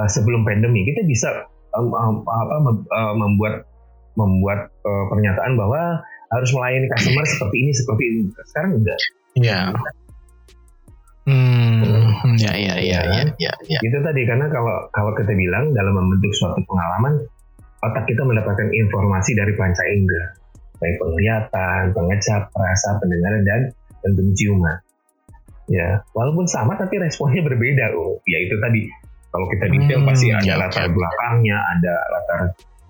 uh, 0.02 0.10
sebelum 0.10 0.42
pandemi 0.42 0.82
kita 0.82 1.06
bisa 1.06 1.46
um, 1.78 1.94
um, 1.94 2.16
apa 2.26 2.54
uh, 2.90 3.14
membuat 3.14 3.70
membuat 4.14 4.72
uh, 4.84 5.04
pernyataan 5.08 5.56
bahwa 5.56 6.04
harus 6.32 6.50
melayani 6.56 6.88
customer 6.88 7.24
seperti 7.28 7.56
ini 7.60 7.72
seperti 7.76 8.02
ini. 8.08 8.20
Sekarang 8.48 8.70
enggak. 8.80 8.98
Iya. 9.36 9.60
Hmm, 11.22 12.34
ya, 12.34 12.50
ya, 12.58 12.74
ya, 12.82 13.00
ya, 13.06 13.22
ya, 13.38 13.52
ya. 13.70 13.78
Itu 13.78 13.98
tadi 14.02 14.26
karena 14.26 14.50
kalau 14.50 14.90
kalau 14.90 15.14
kita 15.14 15.30
bilang 15.38 15.70
dalam 15.70 15.94
membentuk 15.94 16.34
suatu 16.34 16.58
pengalaman, 16.66 17.22
otak 17.78 18.10
kita 18.10 18.26
mendapatkan 18.26 18.66
informasi 18.74 19.38
dari 19.38 19.54
panca 19.54 19.86
indera, 19.86 20.34
baik 20.82 20.98
penglihatan, 20.98 21.94
pengecap, 21.94 22.50
rasa, 22.50 22.98
pendengaran 22.98 23.46
dan 23.46 23.60
dan 24.02 24.10
penciuman. 24.18 24.76
Ya, 25.70 26.02
walaupun 26.10 26.50
sama 26.50 26.74
tapi 26.74 26.98
responnya 26.98 27.38
berbeda. 27.46 27.94
Oh, 27.94 28.18
ya 28.26 28.42
itu 28.42 28.58
tadi 28.58 28.90
kalau 29.30 29.46
kita 29.46 29.70
detail 29.70 30.02
hmm, 30.02 30.08
pasti 30.10 30.26
ada 30.34 30.42
ya, 30.42 30.54
latar 30.58 30.90
ya. 30.90 30.92
belakangnya, 30.92 31.58
ada 31.78 31.94
latar 32.10 32.40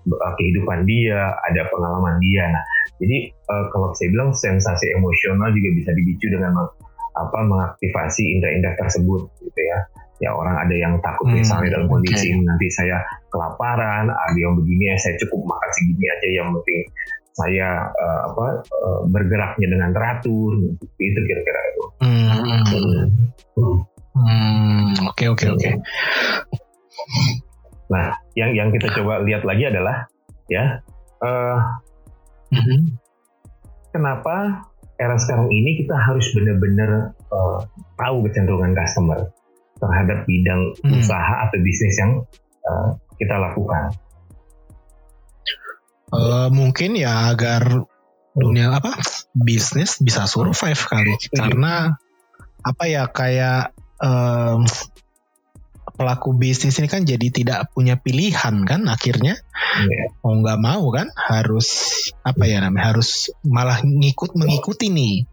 kehidupan 0.09 0.83
dia, 0.87 1.31
ada 1.47 1.61
pengalaman 1.71 2.19
dia. 2.19 2.47
Nah, 2.51 2.63
jadi 2.99 3.31
uh, 3.49 3.65
kalau 3.71 3.95
saya 3.95 4.11
bilang 4.11 4.31
sensasi 4.35 4.91
emosional 4.95 5.49
juga 5.55 5.69
bisa 5.75 5.91
dibicu 5.95 6.27
dengan 6.27 6.53
apa 7.13 7.39
mengaktifasi 7.45 8.39
indera-indera 8.39 8.75
tersebut 8.77 9.21
gitu 9.41 9.61
ya. 9.61 9.79
Ya 10.21 10.31
orang 10.31 10.55
ada 10.55 10.75
yang 10.77 10.93
takut 11.03 11.27
hmm, 11.27 11.41
misalnya 11.43 11.75
dalam 11.75 11.91
kondisi 11.91 12.31
okay. 12.31 12.45
nanti 12.47 12.67
saya 12.71 13.03
kelaparan, 13.27 14.07
ada 14.07 14.37
yang 14.39 14.55
begini 14.55 14.93
ya 14.93 14.95
saya 14.95 15.19
cukup 15.19 15.51
makan 15.51 15.69
segini 15.75 16.05
aja 16.07 16.27
yang 16.31 16.47
penting 16.55 16.81
saya 17.33 17.89
uh, 17.89 18.19
apa 18.29 18.61
uh, 18.61 19.01
bergeraknya 19.09 19.67
dengan 19.73 19.89
teratur 19.89 20.53
itu 21.01 21.19
kira-kira 21.25 21.59
itu. 21.73 21.83
Hmm. 22.05 22.61
Hmm. 23.57 23.77
Hmm. 24.13 24.93
Oke 25.09 25.25
oke 25.33 25.45
oke. 25.49 25.69
Nah, 27.89 28.13
yang 28.33 28.51
yang 28.57 28.69
kita 28.73 28.89
coba 28.97 29.21
lihat 29.21 29.45
lagi 29.45 29.69
adalah 29.69 30.09
ya 30.49 30.81
uh, 31.21 31.59
mm-hmm. 32.49 32.97
kenapa 33.93 34.67
era 34.97 35.17
sekarang 35.17 35.49
ini 35.49 35.83
kita 35.83 35.97
harus 35.97 36.29
benar-benar 36.31 37.17
uh, 37.33 37.59
tahu 37.97 38.25
kecenderungan 38.29 38.77
customer 38.77 39.33
terhadap 39.81 40.23
bidang 40.23 40.71
hmm. 40.79 41.01
usaha 41.01 41.49
atau 41.49 41.57
bisnis 41.59 41.95
yang 41.99 42.23
uh, 42.63 42.95
kita 43.19 43.35
lakukan. 43.35 43.91
Uh, 46.13 46.47
mungkin 46.53 46.93
ya 46.93 47.33
agar 47.33 47.83
dunia 48.37 48.69
apa 48.69 49.01
bisnis 49.33 49.97
bisa 49.97 50.29
survive 50.29 50.77
kali 50.77 51.17
karena 51.33 51.97
apa 52.61 52.83
ya 52.85 53.09
kayak 53.09 53.73
um, 53.97 54.61
pelaku 55.93 56.33
bisnis 56.33 56.77
ini 56.81 56.89
kan 56.89 57.05
jadi 57.05 57.27
tidak 57.29 57.69
punya 57.73 58.01
pilihan 58.01 58.65
kan 58.65 58.89
akhirnya 58.89 59.37
yeah. 59.85 60.07
mau 60.25 60.33
nggak 60.41 60.59
mau 60.59 60.85
kan 60.89 61.07
harus 61.13 61.93
apa 62.25 62.43
ya 62.49 62.65
namanya 62.65 62.97
harus 62.97 63.29
malah 63.45 63.77
ngikut 63.85 64.33
mengikuti 64.33 64.89
nih 64.89 65.29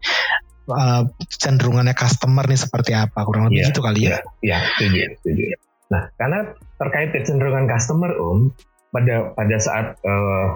uh, 0.69 1.09
cenderungannya 1.27 1.97
customer 1.97 2.45
nih 2.45 2.59
seperti 2.59 2.91
apa 2.93 3.25
kurang 3.25 3.49
lebih 3.49 3.65
yeah. 3.65 3.69
gitu 3.73 3.81
kali 3.81 3.99
ya. 4.05 4.09
Iya, 4.09 4.17
yeah. 4.41 4.61
setuju, 4.77 4.99
setuju. 5.21 5.43
Nah, 5.91 6.03
karena 6.15 6.39
terkait 6.79 7.09
kecenderungan 7.11 7.67
customer 7.67 8.15
Om, 8.15 8.55
pada 8.95 9.35
pada 9.35 9.57
saat 9.59 9.99
uh, 10.05 10.47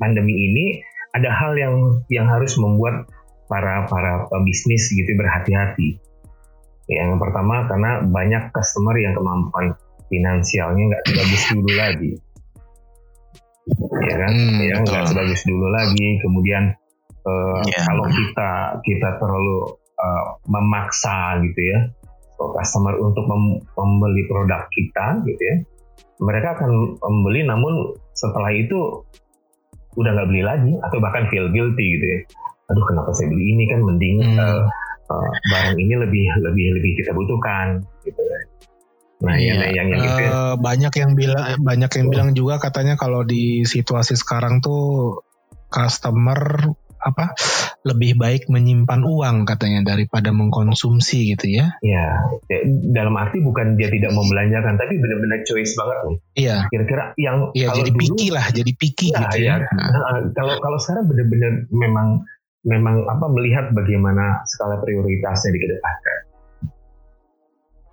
pandemi 0.00 0.32
ini 0.32 0.80
ada 1.12 1.28
hal 1.32 1.56
yang 1.56 2.04
yang 2.08 2.28
harus 2.28 2.56
membuat 2.56 3.08
para 3.48 3.88
para 3.88 4.28
bisnis 4.44 4.92
gitu 4.92 5.08
berhati-hati 5.16 6.00
yang 6.88 7.20
pertama 7.20 7.68
karena 7.68 8.00
banyak 8.00 8.48
customer 8.48 8.96
yang 8.96 9.12
kemampuan 9.12 9.76
finansialnya 10.08 10.82
nggak 10.88 11.04
sebagus 11.04 11.42
dulu 11.52 11.70
lagi, 11.76 12.12
ya 14.08 14.16
kan? 14.16 14.32
Hmm, 14.32 14.58
ya 14.64 14.74
nggak 14.80 15.04
sebagus 15.12 15.42
dulu 15.44 15.66
lagi. 15.68 16.08
Kemudian 16.24 16.72
uh, 17.28 17.60
eh, 17.60 17.68
yeah. 17.68 17.84
kalau 17.84 18.08
kita 18.08 18.50
kita 18.88 19.08
terlalu 19.20 19.56
uh, 20.00 20.24
memaksa 20.48 21.44
gitu 21.44 21.60
ya, 21.60 21.78
so, 22.40 22.56
customer 22.56 22.96
untuk 22.96 23.28
mem 23.28 23.60
membeli 23.76 24.24
produk 24.24 24.64
kita 24.72 25.20
gitu 25.28 25.42
ya, 25.44 25.56
mereka 26.24 26.56
akan 26.56 26.96
membeli 26.96 27.44
namun 27.44 27.92
setelah 28.16 28.48
itu 28.48 29.04
udah 30.00 30.10
nggak 30.14 30.28
beli 30.30 30.42
lagi 30.46 30.72
atau 30.88 30.98
bahkan 31.04 31.28
feel 31.28 31.52
guilty 31.52 32.00
gitu 32.00 32.06
ya. 32.16 32.20
Aduh 32.72 32.84
kenapa 32.88 33.12
saya 33.12 33.28
beli 33.28 33.44
ini 33.44 33.64
kan 33.68 33.80
mending 33.84 34.16
hmm. 34.24 34.40
uh, 34.40 34.64
uh, 35.08 35.32
barang 35.52 35.76
ini 35.76 35.94
lebih 35.96 36.26
lebih 36.40 36.66
lebih 36.80 36.92
kita 37.00 37.12
butuhkan 37.16 37.82
gitu 38.04 38.22
Nah, 39.18 39.34
iya. 39.34 39.74
yang, 39.74 39.74
yang, 39.74 39.88
yang 39.98 40.02
gitu 40.06 40.22
uh, 40.30 40.54
banyak 40.62 40.94
yang 40.94 41.18
bilang 41.18 41.58
banyak 41.58 41.90
yang 41.90 42.06
bilang 42.06 42.30
juga 42.38 42.62
katanya 42.62 42.94
kalau 42.94 43.26
di 43.26 43.66
situasi 43.66 44.14
sekarang 44.14 44.62
tuh 44.62 45.26
customer 45.74 46.70
apa 46.98 47.34
lebih 47.86 48.18
baik 48.18 48.50
menyimpan 48.50 49.06
uang 49.06 49.46
katanya 49.46 49.94
daripada 49.94 50.34
mengkonsumsi 50.34 51.34
gitu 51.34 51.46
ya. 51.46 51.78
Ya, 51.82 52.26
dalam 52.90 53.14
arti 53.14 53.38
bukan 53.38 53.78
dia 53.78 53.86
tidak 53.86 54.10
membelanjakan 54.14 54.74
tapi 54.74 54.98
benar-benar 54.98 55.46
choice 55.46 55.78
banget 55.78 55.98
nih. 56.04 56.18
Iya. 56.38 56.56
Kira-kira 56.70 57.04
yang 57.18 57.36
Iya, 57.54 57.68
jadi 57.74 57.90
picky 57.94 58.28
lah, 58.34 58.46
jadi 58.50 58.72
picky 58.74 59.08
ya, 59.14 59.18
gitu 59.26 59.38
ya. 59.46 59.54
ya. 59.62 59.70
Nah. 59.70 59.90
Kalau 60.34 60.54
kalau 60.58 60.78
sekarang 60.82 61.06
benar-benar 61.06 61.52
memang 61.70 62.26
memang 62.66 63.06
apa 63.06 63.26
melihat 63.30 63.70
bagaimana 63.70 64.42
skala 64.48 64.82
prioritasnya 64.82 65.54
dikedepankan. 65.54 66.18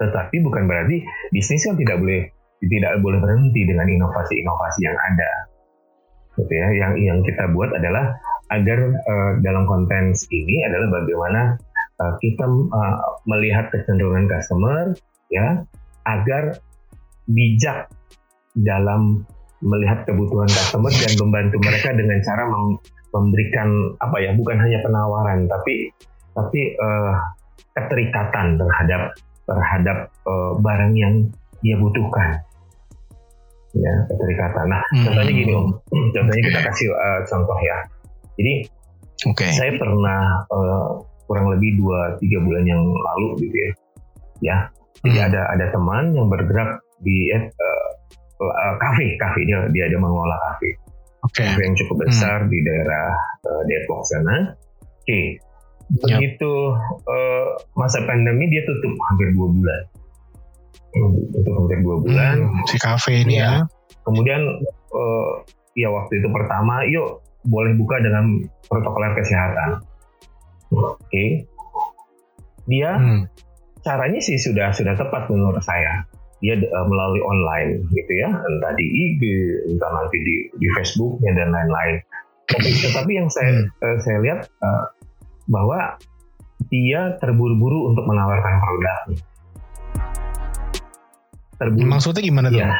Tetapi 0.01 0.35
bukan 0.43 0.63
berarti 0.65 1.05
bisnis 1.29 1.63
kan 1.67 1.77
tidak 1.77 2.01
boleh 2.01 2.27
tidak 2.65 2.97
boleh 3.03 3.19
berhenti 3.21 3.61
dengan 3.67 3.85
inovasi-inovasi 3.85 4.81
yang 4.81 4.97
ada. 4.97 5.31
Gitu 6.39 6.51
ya. 6.51 6.67
Yang 6.73 6.93
yang 7.05 7.19
kita 7.21 7.43
buat 7.53 7.71
adalah 7.77 8.17
agar 8.53 8.79
uh, 8.93 9.31
dalam 9.41 9.65
konten 9.65 10.13
ini 10.29 10.55
adalah 10.65 11.01
bagaimana 11.01 11.41
uh, 12.01 12.13
kita 12.21 12.45
uh, 12.45 12.97
melihat 13.25 13.73
kecenderungan 13.73 14.29
customer 14.29 14.93
ya 15.33 15.65
agar 16.05 16.61
bijak 17.25 17.89
dalam 18.53 19.25
melihat 19.65 20.05
kebutuhan 20.05 20.45
customer 20.45 20.93
dan 20.93 21.13
membantu 21.17 21.57
mereka 21.57 21.89
dengan 21.97 22.21
cara 22.21 22.45
memberikan 23.15 23.95
apa 24.03 24.19
ya 24.19 24.35
bukan 24.35 24.59
hanya 24.59 24.83
penawaran 24.83 25.47
tapi 25.47 25.87
tapi 26.35 26.75
uh, 26.75 27.15
keterikatan 27.71 28.59
terhadap 28.59 29.15
terhadap 29.47 29.97
uh, 30.27 30.51
barang 30.59 30.93
yang 30.99 31.31
dia 31.63 31.79
butuhkan 31.79 32.43
ya 33.75 33.93
keterikatan. 34.11 34.65
Nah 34.67 34.83
hmm. 34.91 35.03
contohnya 35.07 35.31
gini 35.31 35.51
om, 35.55 35.67
contohnya 36.15 36.43
kita 36.43 36.59
kasih 36.67 36.87
uh, 36.91 37.19
contoh 37.27 37.57
ya. 37.63 37.77
Jadi 38.35 38.53
okay. 39.31 39.51
saya 39.55 39.71
pernah 39.79 40.43
uh, 40.51 40.99
kurang 41.25 41.55
lebih 41.55 41.79
dua 41.79 42.19
tiga 42.19 42.43
bulan 42.43 42.67
yang 42.67 42.83
lalu 42.83 43.47
gitu 43.47 43.55
ya, 43.55 43.71
ya. 44.43 44.57
Jadi 45.07 45.17
hmm. 45.23 45.27
ada 45.31 45.41
ada 45.55 45.65
teman 45.71 46.11
yang 46.15 46.27
bergerak 46.27 46.83
di 46.99 47.31
uh, 47.31 47.89
uh, 48.43 48.73
kafe 48.79 49.15
kafe 49.19 49.43
dia 49.47 49.67
dia 49.71 49.87
ada 49.87 49.97
mengelola 49.99 50.35
kafe 50.51 50.75
okay. 51.29 51.49
yang 51.57 51.73
cukup 51.77 51.97
hmm. 52.01 52.07
besar 52.09 52.37
hmm. 52.45 52.49
di 52.51 52.59
daerah 52.65 53.07
uh, 53.45 53.61
Depok 53.65 54.01
sana. 54.05 54.37
Oke, 55.05 55.05
okay. 55.05 55.25
begitu 56.01 56.53
yep. 56.73 57.05
uh, 57.05 57.47
masa 57.77 58.01
pandemi 58.09 58.49
dia 58.49 58.65
tutup 58.65 58.93
hampir 59.11 59.29
dua 59.37 59.47
bulan. 59.53 59.81
Untuk 61.35 61.53
hampir 61.53 61.79
dua 61.85 61.95
bulan. 62.01 62.35
Hmm, 62.41 62.65
si 62.65 62.77
kafe 62.81 63.21
ini 63.21 63.37
ya. 63.37 63.45
ya. 63.45 63.53
Kemudian 64.05 64.41
uh, 64.93 65.31
ya 65.77 65.93
waktu 65.93 66.23
itu 66.23 66.27
pertama, 66.33 66.85
yuk 66.89 67.21
boleh 67.45 67.77
buka 67.77 68.01
dengan 68.01 68.41
protokol 68.65 69.13
kesehatan. 69.13 69.85
Oke, 70.73 70.97
okay. 70.97 71.29
dia 72.65 72.97
hmm. 72.97 73.29
caranya 73.85 74.17
sih 74.17 74.41
sudah 74.41 74.73
sudah 74.73 74.97
tepat 74.97 75.29
menurut 75.29 75.61
saya 75.61 76.09
dia 76.43 76.55
uh, 76.59 76.85
melalui 76.87 77.21
online 77.23 77.85
gitu 77.91 78.13
ya. 78.15 78.29
Entah 78.31 78.71
di 78.75 78.85
IG 78.85 79.21
entah 79.71 79.91
nanti 79.91 80.17
di 80.23 80.35
di 80.55 80.67
Facebooknya 80.75 81.31
dan 81.37 81.49
lain-lain. 81.53 81.95
Tapi 82.49 82.69
tetapi 82.89 83.11
yang 83.15 83.29
saya 83.31 83.67
uh, 83.83 83.97
saya 84.03 84.17
lihat 84.23 84.39
uh, 84.63 84.85
bahwa 85.47 85.99
dia 86.71 87.13
terburu-buru 87.21 87.93
untuk 87.93 88.09
menawarkan 88.09 88.57
produknya 88.57 88.95
terburu 91.59 91.87
maksudnya 91.87 92.21
gimana 92.23 92.47
tuh? 92.51 92.59
Ya, 92.59 92.71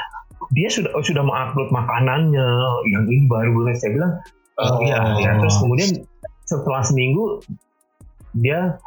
dia 0.52 0.70
sudah 0.70 0.92
oh, 0.94 1.04
sudah 1.04 1.24
mengupload 1.24 1.70
makanannya 1.72 2.48
yang 2.92 3.04
ini 3.08 3.26
baru 3.28 3.66
saya 3.76 3.92
bilang. 3.96 4.14
Oh, 4.56 4.80
ya 4.88 5.20
ya 5.20 5.36
terus 5.36 5.60
kemudian 5.60 5.92
setelah 6.48 6.80
seminggu 6.80 7.44
dia 8.40 8.80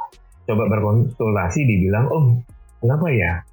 coba 0.49 0.65
berkonsultasi 0.65 1.61
dibilang 1.69 2.09
oh 2.09 2.41
kenapa 2.81 3.13
ya 3.13 3.45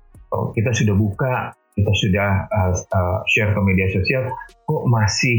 kita 0.55 0.71
sudah 0.71 0.95
buka, 0.95 1.33
kita 1.75 1.91
sudah 1.91 2.29
uh, 2.49 2.73
uh, 2.73 3.17
share 3.29 3.51
ke 3.51 3.59
media 3.63 3.87
sosial, 3.91 4.27
kok 4.65 4.83
masih 4.87 5.37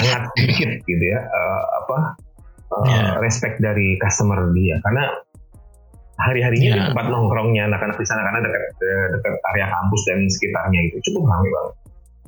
sangat 0.00 0.22
sedikit 0.38 0.70
gitu 0.88 1.04
ya 1.04 1.20
uh, 1.20 1.64
apa 1.84 1.98
uh, 2.72 2.84
yeah. 2.88 3.12
respect 3.20 3.60
dari 3.60 4.00
customer 4.00 4.48
dia 4.56 4.80
karena 4.80 5.04
hari-harinya 6.20 6.70
yeah. 6.72 6.76
di 6.76 6.82
tempat 6.92 7.06
nongkrongnya 7.08 7.68
anak-anak 7.68 7.96
di 7.96 8.06
sana 8.06 8.24
karena 8.28 8.40
dekat 8.44 8.62
dekat 9.16 9.34
area 9.52 9.66
kampus 9.72 10.02
dan 10.08 10.18
sekitarnya 10.28 10.80
itu 10.92 10.96
cukup 11.10 11.32
ramai 11.32 11.50
banget. 11.50 11.74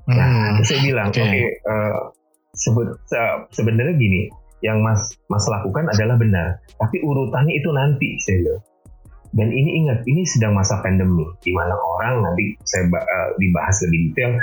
Hmm. 0.02 0.18
Nah, 0.18 0.58
saya 0.66 0.80
bilang, 0.82 1.08
oke, 1.14 1.14
okay. 1.14 1.30
okay, 1.30 1.46
uh, 1.62 2.10
sebut, 2.58 2.88
uh, 2.90 3.36
sebenarnya 3.54 3.94
gini, 3.94 4.26
yang 4.58 4.82
Mas 4.82 5.14
Mas 5.30 5.46
lakukan 5.46 5.86
adalah 5.94 6.18
benar, 6.18 6.58
tapi 6.74 6.98
urutannya 7.06 7.54
itu 7.54 7.70
nanti, 7.70 8.18
saya 8.18 8.42
bilang. 8.42 8.62
Dan 9.32 9.48
ini 9.48 9.80
ingat, 9.84 10.04
ini 10.04 10.28
sedang 10.28 10.52
masa 10.52 10.84
pandemi, 10.84 11.24
di 11.40 11.56
mana 11.56 11.72
orang 11.72 12.20
nanti 12.20 12.52
saya 12.68 12.84
uh, 12.92 13.32
dibahas 13.40 13.80
lebih 13.88 14.12
detail, 14.12 14.36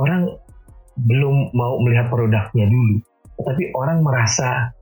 orang 0.00 0.32
belum 1.04 1.52
mau 1.52 1.76
melihat 1.84 2.08
produknya 2.08 2.64
dulu, 2.64 3.04
tetapi 3.36 3.76
orang 3.76 4.00
merasa 4.00 4.72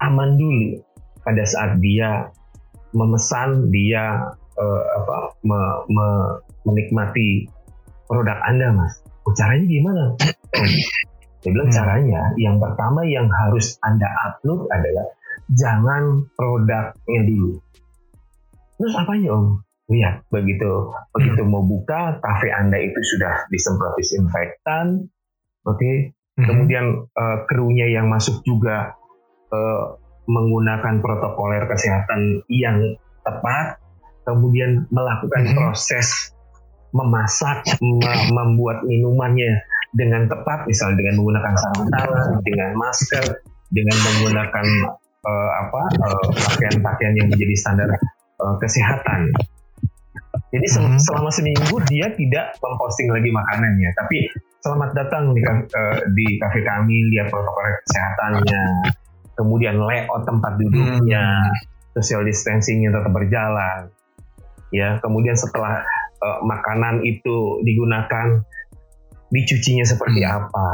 aman 0.00 0.40
dulu 0.40 0.80
pada 1.20 1.44
saat 1.44 1.76
dia 1.84 2.32
memesan, 2.96 3.68
dia 3.68 4.32
uh, 4.56 4.82
apa, 4.96 5.36
me, 5.44 5.60
me, 5.92 6.06
menikmati 6.64 7.44
produk 8.08 8.40
Anda, 8.48 8.72
mas. 8.72 9.04
Oh, 9.28 9.36
caranya 9.36 9.66
gimana? 9.68 10.04
Saya 11.40 11.50
bilang 11.52 11.68
hmm. 11.68 11.76
caranya, 11.76 12.20
yang 12.40 12.56
pertama 12.56 13.00
yang 13.04 13.28
harus 13.28 13.76
Anda 13.84 14.08
upload 14.28 14.64
adalah 14.72 15.06
jangan 15.52 16.24
produknya 16.32 17.20
dulu. 17.28 17.60
Terus 18.80 18.96
apanya 18.96 19.36
om? 19.36 19.60
Lihat, 19.92 20.24
begitu 20.32 20.88
begitu 21.12 21.42
hmm. 21.44 21.50
mau 21.52 21.60
buka, 21.60 22.16
kafe 22.24 22.48
Anda 22.48 22.80
itu 22.80 22.96
sudah 22.96 23.44
disemprot 23.52 23.92
disinfektan, 24.00 25.04
oke. 25.68 25.76
Okay? 25.76 26.16
Hmm. 26.40 26.46
Kemudian 26.48 26.84
uh, 27.12 27.36
krunya 27.44 27.92
yang 27.92 28.08
masuk 28.08 28.40
juga 28.40 28.96
uh, 29.52 30.00
menggunakan 30.24 31.04
protokoler 31.04 31.68
kesehatan 31.68 32.46
yang 32.48 32.96
tepat, 33.20 33.76
kemudian 34.24 34.88
melakukan 34.88 35.52
hmm. 35.52 35.56
proses 35.58 36.32
memasak, 36.96 37.62
membuat 38.32 38.82
minumannya 38.82 39.62
dengan 39.92 40.26
tepat, 40.30 40.66
misalnya 40.66 41.02
dengan 41.02 41.22
menggunakan 41.22 41.54
sarung 41.54 41.90
tangan, 41.90 42.28
dengan 42.46 42.70
masker, 42.78 43.24
dengan 43.70 43.96
menggunakan 44.00 44.66
uh, 45.26 45.50
apa 45.66 45.82
uh, 45.98 46.26
pakaian-pakaian 46.30 47.14
yang 47.18 47.28
menjadi 47.30 47.54
standar 47.58 47.90
uh, 48.40 48.56
kesehatan. 48.56 49.30
Jadi 50.50 50.66
se 50.66 50.80
hmm. 50.82 50.98
selama 50.98 51.30
seminggu 51.30 51.78
dia 51.86 52.10
tidak 52.10 52.58
memposting 52.58 53.12
lagi 53.12 53.30
makanannya, 53.30 53.90
tapi 53.94 54.26
selamat 54.64 54.90
datang 54.98 55.30
di, 55.30 55.42
uh, 55.46 55.98
di 56.10 56.26
kafe 56.42 56.66
kami, 56.66 57.06
lihat 57.14 57.30
protokol 57.30 57.70
kesehatannya, 57.86 58.62
kemudian 59.38 59.78
layout 59.78 60.26
tempat 60.26 60.58
duduknya, 60.58 61.22
hmm. 61.38 61.94
social 61.94 62.26
distancingnya 62.26 62.90
tetap 62.90 63.14
berjalan, 63.14 63.94
ya. 64.74 64.98
Kemudian 64.98 65.38
setelah 65.38 65.86
uh, 66.18 66.40
makanan 66.42 67.06
itu 67.06 67.62
digunakan 67.62 68.42
dicucinya 69.30 69.86
seperti 69.86 70.26
hmm. 70.26 70.34
apa 70.34 70.70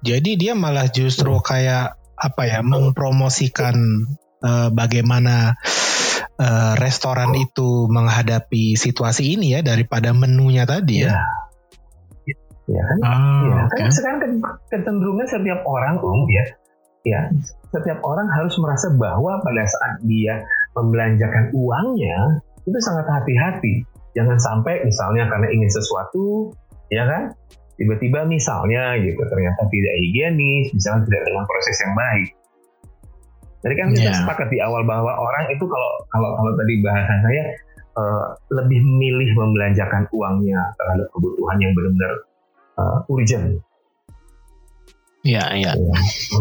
jadi 0.00 0.30
dia 0.36 0.52
malah 0.56 0.88
justru 0.88 1.32
hmm. 1.36 1.44
kayak 1.44 1.86
apa 2.20 2.42
ya 2.44 2.60
mempromosikan 2.60 3.76
uh, 4.44 4.68
bagaimana 4.72 5.56
uh, 6.40 6.74
restoran 6.80 7.36
itu 7.36 7.86
menghadapi 7.92 8.74
situasi 8.74 9.36
ini 9.36 9.54
ya 9.54 9.60
daripada 9.60 10.16
menunya 10.16 10.64
tadi 10.64 11.04
ya. 11.04 11.20
Ya 12.70 12.82
kan? 12.86 12.98
Oh, 13.02 13.42
ya, 13.50 13.60
kan 13.66 13.90
okay. 13.90 13.90
sekarang 13.90 14.18
kecenderungan 14.70 15.26
setiap 15.26 15.66
orang 15.66 15.98
um 16.06 16.22
ya, 16.30 16.44
ya 17.02 17.20
setiap 17.74 17.98
orang 18.06 18.30
harus 18.30 18.54
merasa 18.62 18.94
bahwa 18.94 19.42
pada 19.42 19.66
saat 19.66 20.06
dia 20.06 20.46
membelanjakan 20.78 21.50
uangnya 21.50 22.38
itu 22.62 22.78
sangat 22.78 23.10
hati-hati. 23.10 23.82
Jangan 24.14 24.38
sampai 24.38 24.86
misalnya 24.86 25.26
karena 25.30 25.50
ingin 25.50 25.70
sesuatu, 25.70 26.54
ya 26.94 27.06
kan? 27.06 27.34
Tiba-tiba 27.74 28.22
misalnya 28.26 28.98
gitu 29.02 29.18
ternyata 29.18 29.66
tidak 29.66 29.94
higienis, 29.98 30.70
misalnya 30.70 31.10
tidak 31.10 31.22
dengan 31.26 31.44
proses 31.46 31.76
yang 31.82 31.94
baik. 31.98 32.28
Jadi 33.60 33.74
kan 33.76 33.88
kita 33.92 34.08
yeah. 34.08 34.16
sepakat 34.16 34.48
di 34.48 34.58
awal 34.64 34.82
bahwa 34.88 35.12
orang 35.12 35.52
itu 35.52 35.64
kalau 35.68 35.90
kalau 36.08 36.32
kalau 36.40 36.52
tadi 36.56 36.80
bahasan 36.80 37.18
saya 37.20 37.42
uh, 38.00 38.24
lebih 38.56 38.80
memilih 38.80 39.30
membelanjakan 39.36 40.08
uangnya 40.16 40.72
terhadap 40.80 41.06
kebutuhan 41.12 41.56
yang 41.60 41.72
benar-benar 41.76 42.12
uh, 42.80 43.12
urgent. 43.12 43.60
Iya, 45.20 45.44
iya. 45.52 45.70
Ya. 45.76 45.96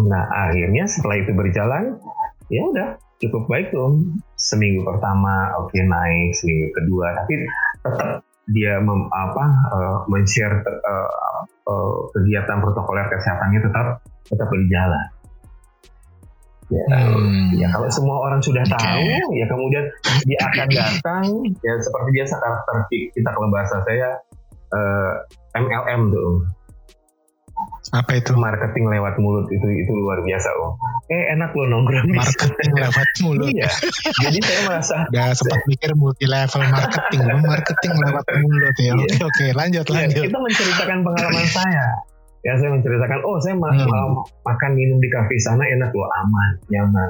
Nah, 0.08 0.24
akhirnya 0.32 0.88
setelah 0.88 1.20
itu 1.20 1.36
berjalan, 1.36 2.00
ya 2.48 2.64
udah 2.64 2.90
cukup 3.20 3.44
baik 3.52 3.68
tuh 3.76 4.00
seminggu 4.40 4.88
pertama 4.88 5.52
oke 5.60 5.76
okay, 5.76 5.84
naik 5.84 6.32
seminggu 6.40 6.72
kedua 6.72 7.20
tapi 7.20 7.34
tetap 7.84 8.24
dia 8.50 8.82
mem, 8.82 9.12
apa 9.12 9.46
uh, 9.70 9.98
men-share 10.10 10.64
uh, 10.66 11.12
uh, 11.68 11.96
kegiatan 12.16 12.64
protokoler 12.64 13.06
kesehatannya 13.12 13.60
tetap 13.62 13.88
tetap 14.26 14.48
berjalan 14.48 15.06
ya, 16.70 16.86
hmm. 16.86 17.58
ya 17.58 17.68
kalau 17.74 17.90
semua 17.90 18.18
orang 18.30 18.42
sudah 18.42 18.62
okay. 18.62 18.78
tahu 18.78 19.10
ya 19.34 19.46
kemudian 19.50 19.86
dia 20.26 20.40
akan 20.46 20.68
datang 20.82 21.26
ya 21.66 21.74
seperti 21.82 22.10
biasa 22.14 22.34
karakter 22.38 22.76
kita 22.90 23.30
kalau 23.34 23.48
bahasa 23.50 23.76
saya 23.86 24.10
uh, 24.74 25.14
MLM 25.58 26.14
tuh 26.14 26.46
apa 27.90 28.22
itu? 28.22 28.38
Marketing 28.38 28.86
lewat 28.86 29.18
mulut 29.18 29.50
itu 29.50 29.66
itu 29.66 29.92
luar 29.92 30.22
biasa 30.22 30.48
om. 30.62 30.78
Eh 31.10 31.34
enak 31.34 31.58
loh 31.58 31.66
nongkrong. 31.66 32.06
Marketing 32.14 32.72
lewat 32.78 33.10
mulut. 33.26 33.50
iya. 33.50 33.70
Jadi 34.22 34.38
saya 34.46 34.62
merasa. 34.70 34.96
Gak 35.16 35.34
sempat 35.34 35.62
mikir 35.66 35.92
multi 35.98 36.30
level 36.30 36.62
marketing, 36.70 37.22
marketing 37.50 37.94
lewat 37.98 38.26
mulut 38.46 38.76
ya. 38.78 38.94
Oke 38.94 39.10
iya. 39.10 39.26
oke 39.26 39.46
lanjut 39.58 39.86
iya, 39.90 39.96
lanjut. 39.98 40.24
Kita 40.30 40.40
menceritakan 40.40 40.98
pengalaman 41.02 41.48
saya. 41.50 41.86
Ya 42.40 42.56
saya 42.56 42.72
menceritakan, 42.72 43.20
oh 43.28 43.36
saya 43.44 43.60
hmm. 43.60 44.16
makan 44.48 44.72
minum 44.72 44.98
di 45.04 45.10
kafe 45.12 45.36
sana 45.44 45.64
enak 45.68 45.92
loh, 45.92 46.08
aman, 46.08 46.52
nyaman 46.72 47.10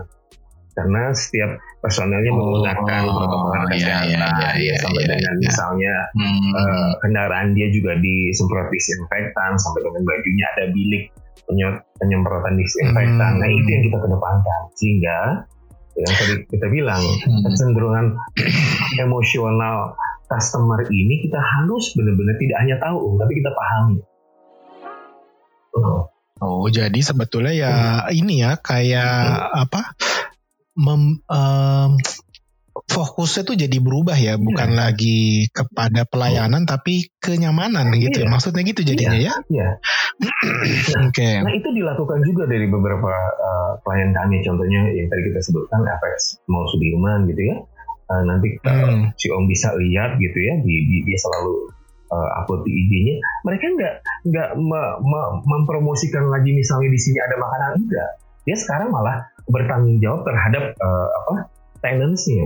karena 0.79 1.11
setiap 1.11 1.51
personelnya 1.83 2.31
oh, 2.31 2.37
menggunakan 2.39 3.03
protokol 3.03 3.51
iya, 3.51 3.67
kesehatan 3.67 4.07
iya, 4.07 4.27
iya, 4.31 4.49
iya, 4.55 4.75
sampai 4.79 5.03
iya, 5.03 5.09
dengan 5.11 5.35
iya. 5.35 5.41
misalnya 5.43 5.93
hmm. 6.15 6.49
uh, 6.55 6.91
kendaraan 7.03 7.47
dia 7.51 7.67
juga 7.75 7.99
disemprot 7.99 8.67
disinfektan 8.71 9.59
sampai 9.59 9.79
dengan 9.83 10.03
bajunya 10.07 10.45
ada 10.55 10.63
bilik 10.71 11.03
penyemprotan 11.97 12.53
disinfektan. 12.55 13.31
Hmm. 13.35 13.41
Nah 13.41 13.49
itu 13.49 13.67
yang 13.67 13.83
kita 13.89 13.97
kedepankan 13.99 14.61
sehingga 14.77 15.17
yang 15.99 16.13
tadi 16.15 16.33
kita 16.47 16.67
bilang 16.71 17.01
hmm. 17.03 17.41
kecenderungan 17.43 18.05
emosional 19.03 19.97
customer 20.29 20.85
ini 20.93 21.25
kita 21.25 21.41
harus 21.41 21.91
benar-benar 21.97 22.37
tidak 22.37 22.57
hanya 22.61 22.75
tahu 22.79 23.17
tapi 23.19 23.33
kita 23.35 23.51
pahami. 23.51 23.97
Oh. 25.75 26.09
Oh, 26.39 26.71
jadi 26.71 26.95
sebetulnya 27.03 27.51
ya 27.51 27.73
hmm. 28.07 28.15
ini 28.15 28.33
ya 28.47 28.55
kayak 28.55 29.11
hmm. 29.11 29.63
apa? 29.67 29.81
mem, 30.79 31.19
um, 31.27 31.91
fokusnya 32.87 33.43
tuh 33.43 33.59
jadi 33.59 33.77
berubah 33.83 34.15
ya, 34.15 34.39
bukan 34.39 34.71
yeah. 34.71 34.79
lagi 34.87 35.51
kepada 35.51 36.07
pelayanan 36.07 36.63
oh. 36.63 36.69
tapi 36.69 37.11
kenyamanan 37.19 37.91
gitu. 37.99 38.23
Yeah. 38.23 38.31
Maksudnya 38.31 38.63
gitu 38.63 38.81
jadinya 38.87 39.19
yeah. 39.19 39.35
ya. 39.51 39.51
Iya. 39.51 39.69
Oke. 41.11 41.19
Okay. 41.19 41.33
Nah, 41.43 41.53
itu 41.53 41.69
dilakukan 41.75 42.19
juga 42.23 42.47
dari 42.47 42.71
beberapa 42.71 43.11
uh, 43.35 43.71
klien 43.83 44.15
kami 44.15 44.39
contohnya 44.41 44.81
yang 44.95 45.07
tadi 45.11 45.21
kita 45.27 45.39
sebutkan 45.43 45.83
FX 45.83 46.39
mau 46.47 46.63
Sudirman 46.71 47.27
gitu 47.27 47.43
ya. 47.43 47.57
Uh, 48.09 48.23
nanti 48.25 48.57
hmm. 48.57 49.13
si 49.21 49.29
Om 49.29 49.45
bisa 49.45 49.69
lihat 49.77 50.17
gitu 50.17 50.39
ya, 50.41 50.57
di, 50.65 50.75
di, 50.89 50.97
dia 51.05 51.19
selalu 51.21 51.69
uh, 52.11 52.29
upload 52.43 52.65
di 52.65 52.71
IG-nya. 52.73 53.15
Mereka 53.45 53.65
nggak 53.77 53.95
nggak 54.29 54.49
me, 54.57 54.81
me, 55.01 55.21
mempromosikan 55.45 56.27
lagi 56.29 56.51
misalnya 56.53 56.89
di 56.91 56.99
sini 56.99 57.17
ada 57.21 57.35
makanan 57.37 57.71
enggak. 57.85 58.09
Dia 58.43 58.57
sekarang 58.57 58.89
malah 58.89 59.29
bertanggung 59.49 59.97
jawab 60.01 60.25
terhadap 60.25 60.77
uh, 60.77 61.07
apa 61.25 61.33
tenancy 61.81 62.37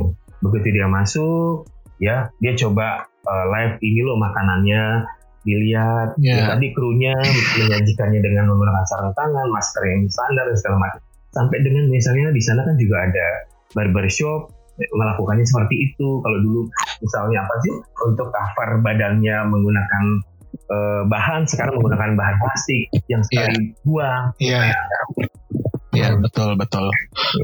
begitu 0.44 0.76
dia 0.76 0.88
masuk 0.88 1.68
ya 2.00 2.32
dia 2.40 2.54
coba 2.60 3.08
uh, 3.28 3.46
live 3.48 3.76
ini 3.84 4.04
loh 4.04 4.20
makanannya 4.20 5.08
dilihat 5.44 6.16
yeah. 6.24 6.48
ya, 6.48 6.56
tadi 6.56 6.72
krunya 6.72 7.12
menyajikannya 7.60 8.24
dengan 8.24 8.48
menggunakan 8.48 8.84
sarung 8.88 9.12
tangan 9.12 9.48
masker 9.52 9.84
yang 9.84 10.08
standar 10.08 10.48
dan 10.48 10.56
segala 10.56 10.78
macam 10.80 11.02
sampai 11.36 11.58
dengan 11.60 11.92
misalnya 11.92 12.32
di 12.32 12.40
sana 12.40 12.64
kan 12.64 12.76
juga 12.80 13.04
ada 13.04 13.28
barbershop 13.76 14.56
melakukannya 14.80 15.46
seperti 15.46 15.92
itu 15.92 16.08
kalau 16.26 16.38
dulu 16.42 16.62
misalnya 17.02 17.46
apa 17.46 17.56
sih 17.62 17.74
untuk 18.10 18.28
cover 18.34 18.82
badannya 18.82 19.38
menggunakan 19.46 20.04
uh, 20.74 21.02
bahan 21.06 21.46
sekarang 21.46 21.78
menggunakan 21.78 22.18
bahan 22.18 22.36
plastik 22.42 22.90
yang 23.06 23.22
sekali 23.22 23.70
yeah. 23.70 23.86
buang 23.86 24.24
yeah. 24.42 24.74
Iya 25.94 26.18
betul 26.18 26.58
betul. 26.58 26.90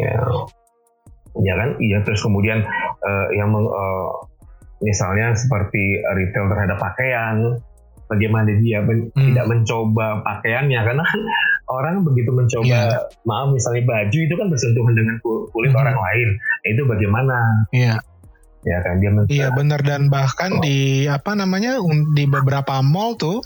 Ya, 0.01 0.17
ya 1.37 1.53
kan? 1.53 1.69
Iya 1.77 2.01
terus 2.01 2.25
kemudian 2.25 2.65
uh, 3.05 3.27
yang 3.37 3.53
meng, 3.53 3.69
uh, 3.69 4.09
misalnya 4.81 5.37
seperti 5.37 6.01
retail 6.17 6.49
terhadap 6.49 6.81
pakaian, 6.81 7.61
bagaimana 8.09 8.49
dia 8.57 8.81
men, 8.81 9.13
hmm. 9.13 9.21
tidak 9.31 9.45
mencoba 9.45 10.25
pakaiannya 10.25 10.81
karena 10.81 11.03
kan 11.05 11.21
orang 11.69 12.01
begitu 12.01 12.33
mencoba 12.33 12.65
yeah. 12.65 13.05
maaf 13.23 13.53
misalnya 13.53 13.85
baju 13.85 14.17
itu 14.17 14.33
kan 14.33 14.47
bersentuhan 14.49 14.93
dengan 14.97 15.15
kulit 15.23 15.71
hmm. 15.71 15.81
orang 15.81 15.97
lain 15.97 16.29
nah, 16.35 16.67
itu 16.69 16.81
bagaimana 16.85 17.37
yeah 17.71 17.99
ya 18.67 18.83
kan 18.83 18.99
dia 18.99 19.11
iya 19.31 19.47
benar 19.55 19.79
dan 19.87 20.11
bahkan 20.11 20.59
oh. 20.59 20.63
di 20.63 21.07
apa 21.07 21.31
namanya 21.31 21.79
di 22.11 22.27
beberapa 22.27 22.83
mall 22.83 23.15
tuh 23.15 23.39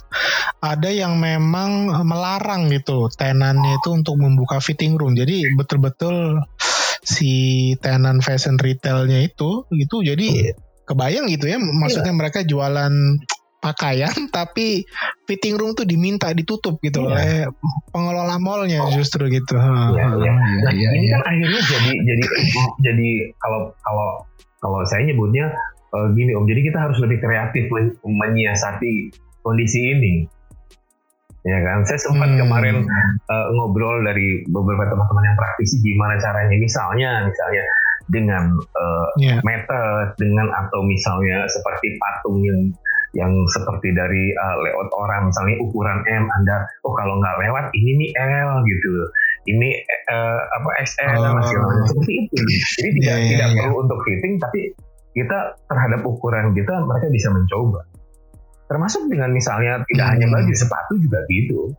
ada 0.58 0.90
yang 0.90 1.22
memang 1.22 2.02
melarang 2.02 2.66
gitu 2.74 3.06
tenannya 3.14 3.78
itu 3.78 3.94
untuk 3.94 4.18
membuka 4.18 4.58
fitting 4.58 4.98
room 4.98 5.14
jadi 5.14 5.54
betul-betul 5.54 6.42
si 7.04 7.72
tenan 7.78 8.24
fashion 8.24 8.58
retailnya 8.58 9.22
itu 9.22 9.68
itu 9.70 9.96
jadi 10.02 10.56
kebayang 10.84 11.30
gitu 11.30 11.46
ya 11.46 11.62
maksudnya 11.62 12.12
iya. 12.12 12.18
mereka 12.18 12.42
jualan 12.42 12.92
pakaian 13.64 14.12
tapi 14.36 14.84
fitting 15.24 15.56
room 15.56 15.72
tuh 15.72 15.88
diminta 15.88 16.28
ditutup 16.36 16.76
gitu 16.84 17.00
iya. 17.00 17.08
oleh 17.08 17.30
pengelola 17.88 18.36
mallnya 18.36 18.84
justru 18.92 19.32
gitu. 19.32 19.56
Iya, 19.56 20.04
iya. 20.20 20.32
Nah, 20.36 20.72
iya, 20.76 20.88
ini 20.92 21.08
iya. 21.08 21.16
kan 21.16 21.22
akhirnya 21.32 21.60
jadi 21.64 21.92
jadi 22.04 22.24
jadi 22.84 23.08
kalau 23.40 23.72
kalau 23.80 24.08
kalau 24.60 24.80
saya 24.84 25.08
nyebutnya 25.08 25.48
uh, 25.94 26.08
gini 26.12 26.36
Om, 26.36 26.44
jadi 26.44 26.60
kita 26.72 26.78
harus 26.80 26.98
lebih 27.00 27.22
kreatif 27.22 27.64
men 27.70 27.96
menyiasati 28.04 29.14
kondisi 29.40 29.80
ini. 29.94 30.14
Ya 31.44 31.60
kan, 31.60 31.84
saya 31.84 32.00
sempat 32.00 32.32
hmm. 32.32 32.40
kemarin 32.40 32.88
uh, 33.28 33.46
ngobrol 33.52 34.00
dari 34.00 34.48
beberapa 34.48 34.88
teman-teman 34.88 35.28
yang 35.28 35.36
praktisi 35.36 35.76
gimana 35.84 36.16
caranya, 36.16 36.56
misalnya, 36.56 37.28
misalnya 37.28 37.64
dengan 38.08 38.48
uh, 38.56 39.08
yeah. 39.20 39.44
meter, 39.44 40.16
dengan 40.16 40.48
atau 40.48 40.80
misalnya 40.88 41.44
seperti 41.52 42.00
patung 42.00 42.40
yang 42.40 42.72
yang 43.14 43.32
seperti 43.54 43.94
dari 43.94 44.34
uh, 44.34 44.56
layout 44.58 44.90
orang 44.98 45.30
misalnya 45.30 45.56
ukuran 45.62 45.98
M 46.10 46.26
Anda 46.42 46.66
oh 46.82 46.94
kalau 46.98 47.14
nggak 47.22 47.36
lewat 47.46 47.64
ini 47.78 47.90
nih 48.02 48.10
L 48.18 48.50
gitu 48.66 48.92
ini 49.46 49.70
uh, 50.10 50.40
apa 50.60 50.68
XL 50.82 51.18
oh. 51.22 51.32
masih 51.38 51.56
seperti 51.94 52.12
itu 52.26 52.42
jadi 52.78 52.88
tidak 52.98 53.16
yeah, 53.16 53.30
tidak 53.30 53.48
yeah. 53.54 53.58
perlu 53.62 53.76
untuk 53.86 53.98
fitting 54.02 54.34
tapi 54.42 54.60
kita 55.14 55.38
terhadap 55.70 56.00
ukuran 56.02 56.50
kita 56.58 56.74
mereka 56.82 57.06
bisa 57.14 57.28
mencoba 57.30 57.80
termasuk 58.66 59.06
dengan 59.06 59.30
misalnya 59.30 59.86
tidak 59.86 60.06
hmm. 60.10 60.14
hanya 60.18 60.26
baju 60.34 60.52
sepatu 60.52 60.94
juga 60.98 61.22
gitu 61.30 61.70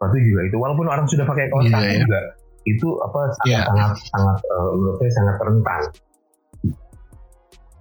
sepatu 0.00 0.16
juga 0.16 0.40
itu 0.48 0.56
walaupun 0.56 0.86
orang 0.88 1.04
sudah 1.04 1.28
pakai 1.28 1.52
kaos 1.52 1.68
yeah, 1.68 1.82
yeah. 1.84 2.00
juga 2.00 2.20
itu 2.64 2.88
apa 3.04 3.20
sangat 3.44 3.52
yeah. 3.52 3.64
sangat 3.68 3.92
sangat 4.16 4.38
uh, 4.48 4.68
menurut 4.72 4.96
saya 5.04 5.12
sangat 5.12 5.36
rentan 5.44 5.82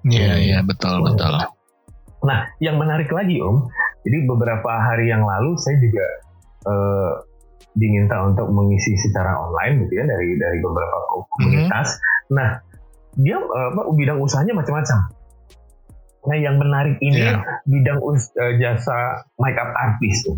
Iya, 0.07 0.23
yeah, 0.23 0.35
iya, 0.39 0.51
yeah, 0.55 0.61
betul, 0.63 1.03
betul. 1.03 1.35
Nah, 2.27 2.51
yang 2.59 2.75
menarik 2.75 3.07
lagi 3.07 3.39
Om, 3.39 3.71
jadi 4.03 4.17
beberapa 4.27 4.67
hari 4.67 5.07
yang 5.07 5.23
lalu 5.23 5.55
saya 5.55 5.79
juga 5.79 6.05
uh, 6.67 7.11
diminta 7.77 8.19
untuk 8.27 8.51
mengisi 8.51 8.99
secara 8.99 9.37
online 9.37 9.87
gitu 9.87 10.01
ya 10.01 10.03
dari 10.03 10.35
dari 10.35 10.57
beberapa 10.59 10.97
komunitas. 11.31 11.95
Mm-hmm. 11.95 12.35
Nah, 12.35 12.49
dia 13.15 13.37
uh, 13.39 13.93
bidang 13.95 14.19
usahanya 14.19 14.59
macam-macam. 14.59 15.07
Nah, 16.27 16.35
yang 16.35 16.59
menarik 16.59 16.99
ini 16.99 17.23
yeah. 17.23 17.39
bidang 17.63 18.03
us, 18.03 18.27
uh, 18.35 18.53
jasa 18.59 19.23
makeup 19.39 19.71
artist 19.71 20.27
tuh. 20.27 20.37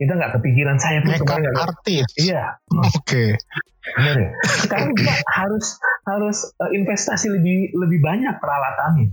Kita 0.00 0.12
nggak 0.16 0.40
kepikiran 0.40 0.80
saya 0.80 1.04
pun 1.04 1.12
makeup 1.12 1.60
artist. 1.60 2.12
Iya. 2.16 2.56
Oke. 2.72 3.04
Okay. 3.04 3.28
Benar 4.00 4.16
ya. 4.16 4.30
Sekarang 4.64 4.90
kita 4.96 5.12
harus 5.36 5.66
harus 6.08 6.38
uh, 6.56 6.72
investasi 6.72 7.28
lebih 7.28 7.76
lebih 7.76 8.00
banyak 8.00 8.34
peralatannya. 8.40 9.12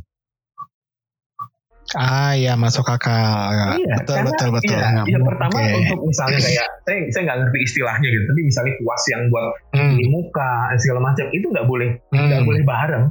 Ah 1.94 2.34
ya 2.34 2.54
masuk 2.58 2.86
akal. 2.90 3.78
Iya, 3.78 4.02
betul 4.02 4.16
karena, 4.18 4.30
betul 4.34 4.50
betul. 4.54 4.78
Iya, 4.78 5.02
ya, 5.06 5.20
pertama 5.22 5.58
okay. 5.62 5.74
untuk 5.78 6.00
misalnya 6.10 6.40
kayak 6.42 6.68
saya 6.84 6.98
saya 7.14 7.22
nggak 7.30 7.38
ngerti 7.46 7.60
istilahnya 7.66 8.08
gitu, 8.10 8.26
tapi 8.30 8.42
misalnya 8.46 8.74
kuas 8.82 9.04
yang 9.14 9.22
buat 9.30 9.46
hmm. 9.78 9.96
di 9.98 10.06
muka 10.10 10.52
segala 10.82 11.00
macam 11.02 11.26
itu 11.30 11.46
nggak 11.50 11.68
boleh 11.70 11.90
nggak 12.10 12.42
hmm. 12.42 12.50
boleh 12.50 12.62
bareng. 12.66 13.06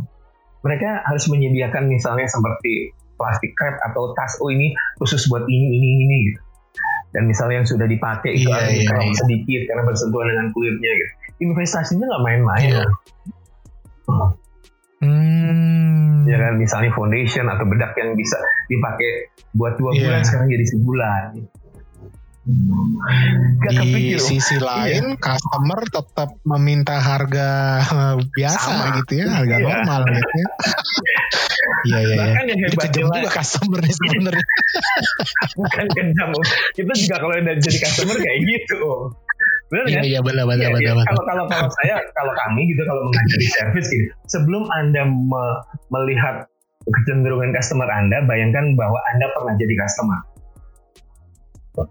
Mereka 0.62 0.88
harus 1.06 1.24
menyediakan 1.26 1.90
misalnya 1.90 2.26
seperti 2.30 2.94
plastik 3.18 3.54
crepe 3.54 3.78
atau 3.86 4.14
tas 4.18 4.34
oh 4.42 4.50
ini 4.50 4.74
khusus 4.98 5.26
buat 5.30 5.46
ini 5.46 5.66
ini 5.78 5.88
ini 6.06 6.16
gitu. 6.30 6.40
Dan 7.12 7.28
misalnya 7.28 7.60
yang 7.60 7.68
sudah 7.68 7.84
dipakai 7.84 8.40
itu 8.40 8.48
yeah, 8.48 8.72
yeah, 8.72 8.88
yeah. 8.88 9.14
sedikit 9.14 9.68
karena 9.68 9.82
bersentuhan 9.84 10.26
dengan 10.32 10.46
kulitnya 10.56 10.92
gitu. 10.96 11.12
Investasinya 11.44 12.08
nggak 12.08 12.24
main-main. 12.24 12.70
Yeah. 12.72 12.90
Hmm. 14.08 14.32
Ya 16.22 16.36
kan 16.38 16.54
misalnya 16.54 16.90
foundation 16.94 17.50
atau 17.50 17.66
bedak 17.66 17.98
yang 17.98 18.14
bisa 18.14 18.38
dipakai 18.70 19.34
buat 19.52 19.74
dua 19.76 19.90
yeah. 19.98 20.06
bulan 20.06 20.22
sekarang 20.22 20.48
jadi 20.54 20.66
sebulan. 20.70 21.24
Gak 23.62 23.70
di 23.70 23.78
kepikir, 23.78 24.18
sisi 24.18 24.58
iya. 24.58 24.66
lain 24.66 25.14
customer 25.14 25.78
tetap 25.86 26.34
meminta 26.42 26.98
harga 26.98 27.50
eh, 27.86 28.16
biasa 28.34 28.66
Sama. 28.66 28.98
gitu 28.98 29.22
ya 29.22 29.26
harga 29.30 29.56
iya. 29.62 29.66
normal 29.70 30.00
gitu 30.10 30.34
ya 30.34 30.48
iya 31.86 31.98
iya 32.02 32.16
bahkan 32.18 32.44
yang 32.50 32.60
hebat 32.66 32.90
juga 32.90 33.30
customer 33.30 33.80
sebenarnya 33.86 34.46
bukan 35.58 35.86
kejam 35.94 36.30
kita 36.74 36.92
juga 36.98 37.16
kalau 37.22 37.34
udah 37.38 37.54
jadi 37.62 37.78
customer 37.78 38.16
kayak 38.18 38.38
gitu 38.42 38.82
Benar 39.72 39.88
iya, 39.88 39.96
kan? 39.96 40.04
Iya 40.04 40.20
benar 40.20 40.44
benar 40.44 40.60
ya, 40.60 40.70
benar. 40.76 40.94
Ya. 41.00 41.04
Kalau 41.08 41.22
kalau 41.24 41.44
kalau 41.48 41.68
saya 41.80 41.94
kalau 42.12 42.32
kami 42.44 42.68
gitu 42.68 42.84
kalau 42.84 43.08
mengajari 43.08 43.46
service 43.56 43.88
gitu, 43.88 44.04
sebelum 44.28 44.68
anda 44.76 45.08
me 45.08 45.44
melihat 45.88 46.44
kecenderungan 46.84 47.56
customer 47.56 47.88
anda, 47.88 48.20
bayangkan 48.28 48.76
bahwa 48.76 49.00
anda 49.16 49.32
pernah 49.32 49.56
jadi 49.56 49.72
customer. 49.80 50.20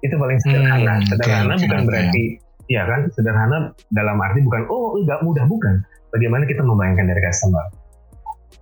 Itu 0.05 0.13
paling 0.13 0.37
sederhana. 0.45 1.01
Hmm, 1.01 1.09
sederhana 1.09 1.53
okay, 1.57 1.65
bukan 1.65 1.79
okay. 1.81 1.87
berarti 1.89 2.23
ya 2.69 2.85
kan 2.85 3.09
sederhana 3.17 3.57
dalam 3.89 4.21
arti 4.21 4.45
bukan 4.45 4.69
oh 4.69 5.01
enggak 5.01 5.25
mudah 5.25 5.49
bukan. 5.49 5.81
Bagaimana 6.13 6.45
kita 6.45 6.61
membayangkan 6.61 7.09
dari 7.09 7.21
customer? 7.25 7.65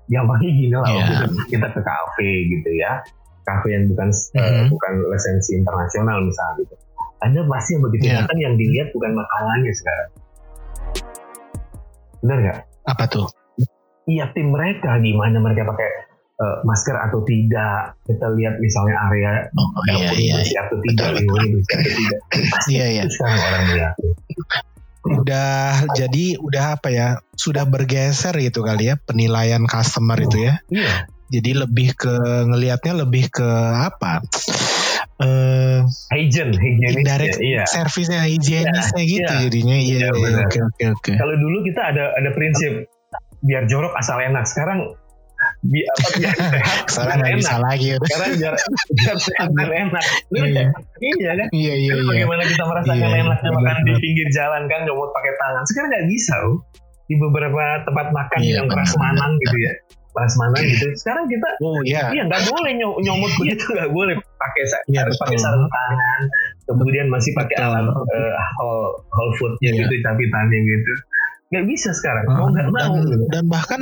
Yang 0.08 0.26
paling 0.32 0.52
gini 0.56 0.74
lah 0.74 0.90
yeah. 0.90 1.06
gitu, 1.06 1.26
kita 1.60 1.68
ke 1.76 1.82
kafe 1.84 2.32
gitu 2.50 2.70
ya, 2.72 3.04
kafe 3.44 3.68
yang 3.76 3.92
bukan 3.92 4.10
mm 4.10 4.40
-hmm. 4.42 4.58
uh, 4.64 4.66
bukan 4.72 4.94
lisensi 5.12 5.60
internasional 5.60 6.24
misalnya 6.24 6.66
gitu 6.66 6.76
anda 7.20 7.44
pasti 7.48 7.76
yang 7.76 7.84
begitu 7.84 8.06
yeah. 8.08 8.24
datang 8.24 8.40
yang 8.40 8.56
dilihat 8.56 8.88
bukan 8.96 9.12
makalahnya 9.12 9.72
sekarang. 9.76 10.10
Benar 12.24 12.38
nggak? 12.44 12.60
Apa 12.88 13.04
tuh? 13.12 13.28
Iya 14.10 14.32
tim 14.34 14.50
mereka 14.50 14.98
gimana 15.04 15.38
mereka 15.38 15.70
pakai 15.70 15.90
uh, 16.40 16.58
masker 16.64 16.96
atau 16.98 17.20
tidak. 17.28 18.00
Kita 18.08 18.26
lihat 18.34 18.58
misalnya 18.58 18.96
area 19.12 19.32
oh, 19.54 19.70
iya, 19.92 20.10
iya, 20.16 20.36
iya. 20.42 20.60
atau 20.66 20.78
tidak, 20.82 21.20
lingkungan 21.20 21.48
atau 21.62 21.92
tidak. 21.94 22.20
Pasti 22.56 22.72
iya, 22.80 22.86
iya. 22.90 23.04
sekarang 23.06 23.40
orang 23.40 23.64
melihat. 23.70 23.94
Udah 25.00 25.60
jadi 25.94 26.26
udah 26.40 26.66
apa 26.80 26.88
ya? 26.90 27.08
Sudah 27.36 27.68
bergeser 27.68 28.34
gitu 28.40 28.64
kali 28.64 28.92
ya 28.92 28.96
penilaian 28.98 29.64
customer 29.68 30.18
oh, 30.18 30.26
itu 30.26 30.38
ya. 30.48 30.64
Iya. 30.72 31.12
Jadi 31.30 31.52
lebih 31.62 31.94
ke 31.94 32.16
ngelihatnya 32.50 33.06
lebih 33.06 33.30
ke 33.30 33.50
apa? 33.86 34.26
Uh, 35.20 35.80
hygiene, 36.16 36.56
indirect 36.56 37.38
iya. 37.44 37.64
servisnya 37.68 38.26
higienisnya 38.26 39.04
iya, 39.04 39.12
gitu 39.12 39.32
iya. 39.32 39.42
jadinya. 39.46 39.78
Iya, 39.78 39.84
iya, 39.84 40.08
iya 40.10 40.44
oke 40.48 40.60
oke 40.64 40.84
oke. 40.96 41.12
Kalau 41.16 41.36
dulu 41.36 41.58
kita 41.68 41.82
ada 41.94 42.16
ada 42.16 42.30
prinsip 42.34 42.88
biar 43.44 43.68
jorok 43.68 43.94
asal 44.00 44.20
enak. 44.20 44.48
Sekarang 44.48 44.96
bi 45.64 45.80
apa 45.88 46.08
biar 46.20 46.36
sehat 46.36 46.80
sekarang 46.92 47.16
nggak 47.24 47.36
bisa 47.40 47.56
lagi 47.64 47.88
ya. 47.96 47.98
sekarang 48.04 48.32
biar 48.36 48.54
biar 48.96 49.18
sehat 49.20 49.50
dan 49.56 49.70
enak. 49.72 50.06
Iya. 50.36 50.66
iya 51.00 51.32
kan? 51.36 51.48
Iya 51.56 51.74
iya 51.80 51.94
iya. 51.96 52.08
bagaimana 52.08 52.44
kita 52.44 52.64
merasakan 52.68 53.08
iya, 53.08 53.24
enaknya 53.24 53.52
makan 53.56 53.78
di 53.88 53.94
pinggir 54.04 54.28
jalan 54.36 54.64
kan 54.68 54.80
nyomot 54.88 55.10
pakai 55.16 55.34
tangan. 55.40 55.64
Sekarang 55.68 55.90
nggak 55.96 56.08
bisa 56.12 56.34
loh 56.44 56.58
di 57.10 57.16
beberapa 57.18 57.64
tempat 57.88 58.08
makan 58.14 58.40
iya, 58.46 58.62
yang 58.62 58.68
keras 58.68 58.94
manang 59.00 59.32
gitu 59.48 59.58
ya. 59.64 59.74
Pas 60.10 60.34
mana 60.36 60.58
gitu. 60.60 60.86
Sekarang 61.00 61.26
kita 61.32 61.50
oh, 61.64 61.80
iya. 61.88 62.12
Iya 62.12 62.24
nggak 62.28 62.44
boleh 62.52 62.72
nyomot 62.80 63.32
begitu 63.40 63.64
nggak 63.72 63.92
boleh 63.96 64.16
pakai 64.40 64.64
ya, 64.88 65.04
harus 65.04 65.20
pakai 65.20 65.38
sarung 65.38 65.68
tangan. 65.68 66.22
Kemudian 66.64 67.12
masih 67.12 67.36
pakai 67.36 67.60
alat 67.60 67.86
uh, 67.92 68.34
whole, 68.58 69.04
whole 69.12 69.34
foodnya 69.36 69.76
yeah. 69.76 69.84
gitu 69.86 70.00
cabitannya 70.00 70.60
gitu. 70.64 70.94
Nggak 71.50 71.66
bisa 71.68 71.90
sekarang. 71.92 72.26
Uh, 72.32 72.36
mau 72.40 72.48
nggak 72.50 72.68
mau. 72.72 72.94
Dan, 73.04 73.20
dan 73.28 73.44
bahkan 73.52 73.82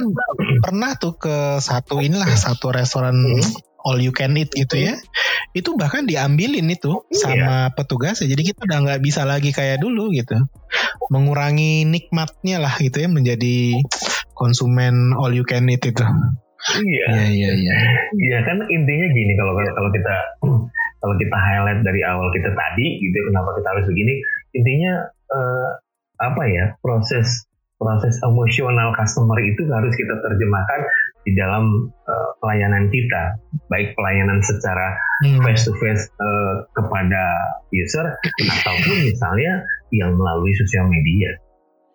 pernah 0.65 0.97
tuh 0.97 1.15
ke 1.15 1.61
satu 1.61 2.01
inilah 2.01 2.27
satu 2.33 2.73
restoran 2.73 3.15
hmm 3.15 3.67
all 3.87 4.03
you 4.03 4.11
can 4.11 4.35
eat 4.35 4.51
gitu 4.51 4.75
ya 4.75 4.99
itu 5.55 5.79
bahkan 5.79 6.03
diambilin 6.03 6.67
itu 6.67 7.07
iya. 7.07 7.15
sama 7.15 7.55
petugas 7.71 8.19
ya 8.19 8.27
jadi 8.27 8.51
kita 8.51 8.67
udah 8.67 8.79
nggak 8.83 9.01
bisa 9.01 9.23
lagi 9.23 9.55
kayak 9.55 9.79
dulu 9.79 10.11
gitu 10.11 10.35
mengurangi 11.07 11.87
nikmatnya 11.87 12.59
lah 12.59 12.75
gitu 12.83 12.99
ya 12.99 13.07
menjadi 13.07 13.79
konsumen 14.35 15.15
all 15.15 15.31
you 15.31 15.47
can 15.47 15.71
eat 15.71 15.81
itu 15.87 16.03
iya. 16.81 17.05
Iya 17.13 17.25
iya 17.31 17.49
iya. 17.53 17.75
Iya 18.13 18.37
kan 18.45 18.57
intinya 18.67 19.07
gini 19.13 19.33
kalau 19.37 19.53
kalau 19.57 19.89
kita 19.93 20.15
kalau 21.01 21.15
kita 21.17 21.37
highlight 21.37 21.81
dari 21.85 22.01
awal 22.03 22.29
kita 22.33 22.51
tadi 22.53 22.87
gitu 23.01 23.17
kenapa 23.29 23.53
kita 23.57 23.67
harus 23.69 23.85
begini 23.89 24.13
intinya 24.57 24.93
uh, 25.31 25.69
apa 26.17 26.43
ya 26.49 26.65
proses 26.81 27.45
proses 27.77 28.17
emosional 28.25 28.89
customer 28.97 29.37
itu 29.45 29.69
harus 29.69 29.93
kita 29.93 30.17
terjemahkan 30.17 30.81
di 31.27 31.35
dalam 31.35 31.91
uh, 32.07 32.29
pelayanan 32.39 32.87
kita, 32.87 33.35
baik 33.67 33.93
pelayanan 33.93 34.39
secara 34.39 34.95
face 35.43 35.67
to 35.67 35.75
face 35.77 36.07
kepada 36.73 37.23
user 37.75 38.15
ataupun 38.39 38.97
misalnya 39.11 39.61
yang 39.91 40.15
melalui 40.15 40.55
sosial 40.55 40.87
media. 40.87 41.35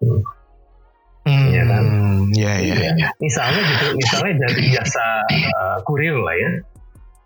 Hmm, 0.04 0.20
ya 1.28 1.62
kan? 1.68 1.84
Ya, 2.34 2.54
ya, 2.58 2.74
ya. 2.98 3.08
Misalnya 3.22 3.60
gitu, 3.62 3.86
misalnya 3.94 4.32
dari 4.48 4.62
jasa 4.74 5.06
uh, 5.30 5.78
kurir 5.86 6.16
lah 6.18 6.36
ya. 6.36 6.50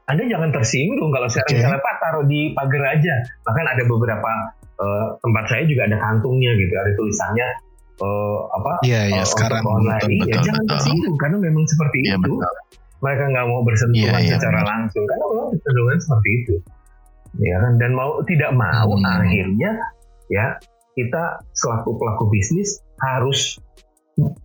Anda 0.06 0.22
jangan 0.30 0.54
tersinggung 0.54 1.10
kalau 1.10 1.26
sekarang 1.26 1.50
okay. 1.50 1.58
misalnya 1.58 1.80
Pak 1.82 1.94
taruh 1.98 2.24
di 2.30 2.54
pagar 2.54 2.82
aja. 2.94 3.14
Bahkan 3.42 3.64
ada 3.66 3.82
beberapa 3.90 4.30
uh, 4.78 5.06
tempat 5.18 5.44
saya 5.50 5.62
juga 5.66 5.90
ada 5.90 5.98
kantungnya 5.98 6.54
gitu, 6.54 6.74
ada 6.78 6.92
tulisannya 6.94 7.48
uh, 8.00 8.38
apa 8.52 8.72
Iya, 8.84 9.02
iya, 9.12 9.22
uh, 9.22 9.26
sekarang 9.26 9.64
online 9.64 10.02
betul, 10.04 10.12
iya 10.12 10.24
betul, 10.36 10.44
jangan 10.44 10.62
betul. 10.64 10.72
tersinggung 10.76 11.16
karena 11.18 11.36
memang 11.40 11.64
seperti 11.68 11.98
Iya, 12.04 12.16
itu 12.16 12.32
betul. 12.36 12.54
mereka 13.04 13.24
nggak 13.32 13.46
mau 13.48 13.60
bersentuhan 13.64 14.04
Iya, 14.04 14.16
iya, 14.20 14.34
secara 14.36 14.60
benar. 14.60 14.70
langsung 14.72 15.04
karena 15.06 15.24
memang 15.32 15.48
kecenderungan 15.54 15.98
seperti 16.00 16.30
itu 16.42 16.54
ya 17.36 17.56
kan 17.60 17.72
dan 17.76 17.90
mau 17.92 18.10
tidak 18.24 18.50
mau 18.56 18.88
Hmm. 18.96 19.04
akhirnya 19.20 19.70
ya 20.32 20.46
kita 20.96 21.24
selaku 21.52 22.00
pelaku 22.00 22.32
bisnis 22.32 22.80
harus 22.96 23.60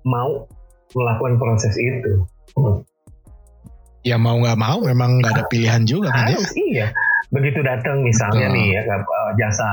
mau 0.04 0.46
melakukan 0.92 1.36
proses 1.38 1.74
itu 1.76 2.24
Hmm. 2.52 2.84
Ya 4.04 4.20
mau 4.20 4.36
nggak 4.36 4.60
mau 4.60 4.84
memang 4.84 5.24
nggak 5.24 5.32
ada 5.32 5.46
pilihan 5.48 5.88
juga 5.88 6.12
kan 6.12 6.36
ya. 6.36 6.42
iya 6.68 6.88
begitu 7.32 7.64
datang 7.64 8.04
misalnya 8.04 8.52
Betul. 8.52 8.58
nih 8.60 8.68
ya 8.76 8.82
uh, 9.00 9.32
jasa 9.40 9.70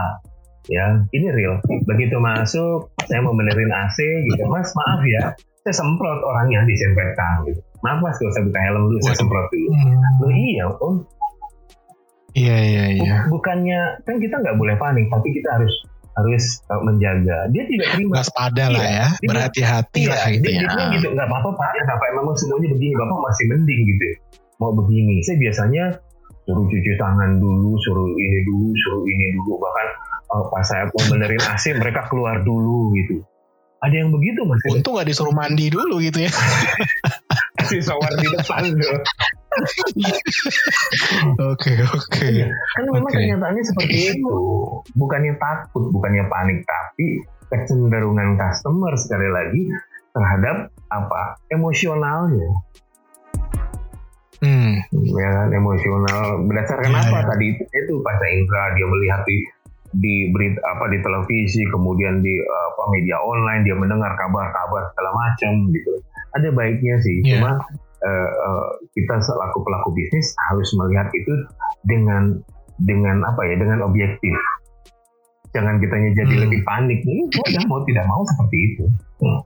ya 0.71 0.85
ini 1.11 1.27
real 1.35 1.59
begitu 1.89 2.15
masuk 2.21 2.87
saya 3.09 3.19
mau 3.19 3.35
benerin 3.35 3.67
AC 3.67 3.99
gitu 3.99 4.47
mas 4.47 4.71
maaf 4.77 5.01
ya 5.03 5.35
saya 5.65 5.75
semprot 5.75 6.23
orangnya 6.23 6.63
disinfektan 6.69 7.51
gitu 7.51 7.59
maaf 7.83 7.99
mas 7.99 8.15
kalau 8.15 8.31
saya 8.31 8.45
buka 8.47 8.61
helm 8.63 8.83
dulu 8.87 8.99
saya 9.03 9.17
semprot 9.17 9.47
dulu 9.51 9.69
Hmm. 9.75 9.97
Loh 10.23 10.31
iya 10.31 10.65
om 10.71 10.97
Iya 12.37 12.57
iya 12.63 12.85
iya. 12.95 13.17
bukannya 13.27 13.81
kan 14.07 14.21
kita 14.21 14.39
nggak 14.39 14.55
boleh 14.55 14.77
panik 14.79 15.09
tapi 15.11 15.35
kita 15.35 15.49
harus 15.51 15.73
harus 16.19 16.45
uh, 16.67 16.83
menjaga. 16.83 17.47
Dia 17.49 17.63
tidak 17.65 17.89
terima. 17.95 18.19
Waspada 18.19 18.65
lah 18.69 18.83
Iya. 18.83 18.91
ya, 18.91 19.07
Dia- 19.15 19.29
berhati-hati 19.31 20.01
Iya, 20.03 20.11
lah 20.11 20.27
gitu 20.29 20.45
dia, 20.45 20.59
ya. 20.59 20.69
dia 20.69 20.85
gitu 20.93 21.07
nggak 21.15 21.27
apa-apa 21.27 21.51
pak. 21.55 21.71
Ya 21.73 21.83
bapak 21.87 22.09
memang 22.13 22.35
semuanya 22.35 22.69
begini. 22.75 22.93
Bapak 22.93 23.19
masih 23.23 23.45
mending 23.49 23.81
gitu 23.87 24.07
mau 24.59 24.75
begini. 24.75 25.15
Saya 25.23 25.37
biasanya 25.39 25.85
suruh 26.43 26.67
cuci 26.67 26.93
tangan 26.97 27.31
dulu 27.39 27.79
suruh 27.79 28.09
ini 28.11 28.39
dulu 28.43 28.69
suruh 28.75 29.03
ini 29.07 29.27
dulu. 29.33 29.53
Bahkan 29.57 29.87
uh, 30.29 30.45
pas 30.51 30.65
saya 30.65 30.91
mau 30.91 31.03
benerin 31.07 31.39
AC 31.41 31.65
mereka 31.73 32.11
keluar 32.11 32.43
dulu 32.43 32.91
gitu. 32.99 33.23
Ada 33.79 34.03
yang 34.03 34.11
begitu 34.11 34.43
mas? 34.43 34.59
Untung 34.67 34.99
nggak 34.99 35.07
disuruh 35.07 35.31
mandi 35.31 35.71
dulu 35.71 36.03
gitu 36.03 36.27
ya. 36.27 36.33
kasih 37.69 37.85
shower 37.85 38.13
di 38.17 38.27
depan 38.33 38.65
loh 38.73 38.99
Oke 41.53 41.73
oke. 41.83 42.31
Kan 42.47 42.83
memang 42.95 43.11
Oke. 43.11 43.17
kenyataannya 43.19 43.63
seperti 43.65 43.97
itu 44.17 44.39
bukannya 44.95 45.35
takut 45.37 45.91
bukannya 45.91 46.25
panik 46.31 46.63
tapi 46.63 47.21
kecenderungan 47.51 48.39
customer 48.39 48.93
sekali 48.97 49.29
lagi 49.29 49.63
terhadap 50.15 50.73
apa 50.89 51.37
emosionalnya 51.53 52.49
Hmm. 54.39 54.79
ya 55.19 55.29
kan 55.35 55.51
emosional 55.51 56.47
berdasarkan 56.47 56.95
Iya, 56.95 57.03
apa 57.11 57.19
iya. 57.19 57.27
tadi 57.27 57.47
itu, 57.59 57.63
itu 57.75 57.95
Pak 57.99 58.23
Indra 58.23 58.71
dia 58.79 58.87
melihat 58.87 59.21
di 59.27 59.39
di 59.99 60.31
berita 60.31 60.63
apa 60.63 60.87
di 60.95 61.03
televisi 61.03 61.67
kemudian 61.75 62.23
di 62.23 62.39
apa 62.47 62.83
media 62.95 63.19
online 63.19 63.67
dia 63.67 63.75
mendengar 63.75 64.15
kabar-kabar 64.15 64.95
segala 64.95 65.11
macam 65.11 65.53
gitu 65.75 65.91
ada 66.33 66.49
baiknya 66.51 67.01
sih 67.01 67.23
Iya. 67.23 67.39
cuma 67.39 67.51
eh, 67.99 68.31
kita 68.93 69.15
selaku 69.19 69.59
pelaku 69.61 69.89
bisnis 69.93 70.31
harus 70.49 70.69
melihat 70.77 71.09
itu 71.13 71.33
dengan 71.85 72.39
dengan 72.79 73.25
apa 73.25 73.43
ya 73.43 73.57
dengan 73.57 73.83
objektif 73.83 74.35
jangan 75.51 75.79
kitanya 75.79 76.13
jadi 76.15 76.35
Hmm. 76.35 76.43
lebih 76.47 76.61
panik 76.63 77.01
nih 77.03 77.27
udah 77.27 77.65
mau 77.67 77.81
tidak 77.85 78.05
mau 78.07 78.23
seperti 78.27 78.57
itu 78.69 78.85
Hmm. 79.19 79.41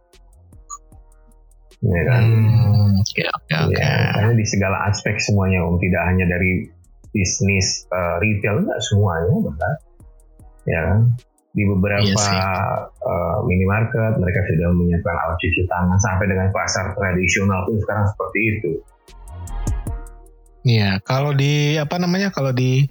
ya 1.83 2.03
kan 2.05 2.23
Hmm, 2.23 2.91
Oke 3.03 3.25
oke 3.27 3.55
oke. 3.67 3.75
Ya, 3.75 4.15
karena 4.15 4.33
di 4.37 4.47
segala 4.47 4.87
aspek 4.87 5.19
semuanya 5.19 5.67
om 5.67 5.75
tidak 5.77 6.03
hanya 6.07 6.29
dari 6.29 6.71
bisnis 7.11 7.85
eh, 7.89 8.17
retail 8.21 8.63
enggak 8.63 8.79
semuanya 8.81 9.35
bahkan 9.43 9.75
ya 10.65 10.81
kan 10.81 10.99
di 11.53 11.63
beberapa 11.69 12.09
Iya 12.09 12.49
eh, 12.97 13.39
minimarket 13.45 14.17
mereka 14.17 14.41
sudah 14.49 14.73
menyiapkan 14.73 15.17
alat 15.17 15.37
cuci 15.37 15.69
tangan 15.69 16.01
sampai 16.01 16.27
dengan 16.29 16.49
pasar 16.49 16.97
tradisional 16.97 17.69
pun 17.69 17.77
sekarang 17.77 18.07
seperti 18.09 18.39
itu 18.41 18.73
Iya, 20.63 21.03
kalau 21.03 21.35
di 21.35 21.75
apa 21.75 21.99
namanya? 21.99 22.31
Kalau 22.31 22.55
di 22.55 22.87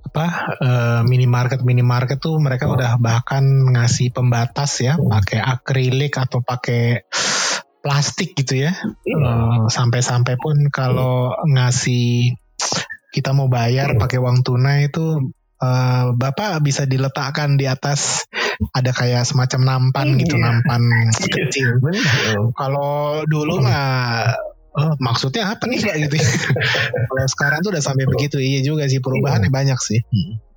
apa 0.00 0.26
eh, 0.64 1.00
minimarket 1.04 1.60
minimarket 1.60 2.16
tuh 2.16 2.40
mereka 2.40 2.72
udah 2.72 2.96
bahkan 2.96 3.44
ngasih 3.44 4.16
pembatas 4.16 4.80
ya, 4.80 4.96
pakai 4.96 5.44
akrilik 5.44 6.08
atau 6.16 6.40
pakai 6.40 7.04
plastik 7.84 8.32
gitu 8.32 8.64
ya. 8.64 8.72
Iya. 9.04 9.12
Eh, 9.12 9.60
Sampai-sampai 9.68 10.40
pun 10.40 10.56
kalau 10.72 11.36
ngasih 11.44 12.32
kita 13.12 13.36
mau 13.36 13.48
bayar 13.52 13.96
pakai 14.00 14.16
uang 14.16 14.40
tunai 14.40 14.88
itu 14.88 15.20
eh, 15.66 16.04
bapak 16.14 16.60
bisa 16.60 16.86
diletakkan 16.86 17.54
di 17.54 17.66
atas 17.66 18.24
ada 18.72 18.90
kayak 18.90 19.26
semacam 19.26 19.60
nampan 19.66 20.16
gitu, 20.16 20.38
Iya. 20.38 20.44
nampan 20.46 20.82
kecil. 21.20 21.76
benar 21.78 22.04
Om. 22.40 22.46
Kalau 22.52 22.94
dulu 23.24 23.60
mah 23.60 24.32
oh, 24.72 24.92
maksudnya 24.96 25.50
apa 25.50 25.64
nih 25.66 25.80
Pak 25.80 25.96
gitu. 26.08 26.16
Kalau 27.08 27.24
sekarang 27.28 27.58
tuh 27.60 27.70
udah 27.72 27.82
sampai 27.82 28.06
begitu. 28.06 28.36
Iya 28.38 28.60
juga 28.62 28.88
sih 28.88 29.00
perubahannya 29.00 29.50
banyak 29.50 29.76
sih. 29.76 30.00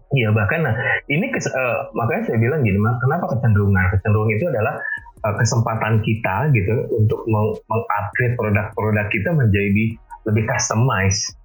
Iya 0.10 0.34
bahkan 0.34 0.66
nah 0.66 0.74
ini 1.06 1.30
kes- 1.30 1.52
eh, 1.52 1.78
makanya 1.94 2.24
saya 2.26 2.38
bilang 2.40 2.64
gini, 2.64 2.80
kenapa 2.80 3.30
kecenderungan? 3.30 3.94
Kecenderungan 3.94 4.32
itu 4.34 4.46
adalah 4.48 4.74
eh, 5.20 5.36
kesempatan 5.36 6.00
kita 6.02 6.36
gitu 6.52 6.76
untuk 6.96 7.20
meng- 7.28 7.60
mengupgrade 7.68 8.36
produk-produk 8.36 9.08
kita 9.12 9.30
menjadi 9.32 9.86
lebih 10.28 10.44
customize. 10.48 11.36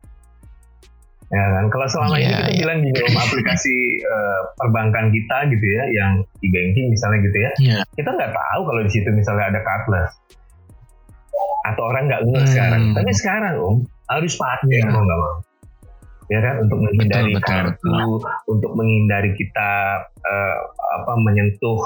Ya 1.35 1.45
kan, 1.51 1.67
kalau 1.67 1.87
selama 1.91 2.15
ini 2.15 2.31
Iya, 2.31 2.31
kita 2.31 2.47
iya. 2.47 2.59
bilang 2.63 2.79
di 2.79 2.91
dalam 2.95 3.15
aplikasi 3.19 3.75
eh, 3.99 4.41
perbankan 4.55 5.11
kita 5.11 5.39
gitu 5.51 5.67
ya, 5.67 5.83
yang 5.91 6.13
di 6.39 6.47
banking 6.47 6.87
misalnya 6.89 7.19
gitu 7.27 7.39
ya, 7.43 7.51
Iya. 7.59 7.79
kita 7.99 8.11
nggak 8.15 8.31
tahu 8.31 8.61
kalau 8.63 8.81
di 8.81 8.91
situ 8.93 9.09
misalnya 9.11 9.51
ada 9.51 9.61
cardless 9.67 10.15
atau 11.65 11.83
orang 11.91 12.07
nggak 12.07 12.23
ngeh 12.23 12.39
Hmm. 12.39 12.53
sekarang. 12.55 12.83
Tapi 12.95 13.11
sekarang 13.13 13.55
om 13.59 13.77
harus 14.07 14.33
pakai 14.37 14.79
Iya. 14.79 14.87
mau 14.89 15.03
nggak 15.03 15.19
mau. 15.19 15.35
Ya 16.25 16.39
kan 16.41 16.55
untuk 16.63 16.79
menghindari 16.81 17.33
Betul, 17.35 17.41
betul, 17.43 17.45
kartu, 17.45 17.93
untuk 18.47 18.73
menghindari 18.73 19.31
kita 19.35 19.71
eh, 20.23 20.57
apa 20.97 21.13
menyentuh 21.19 21.81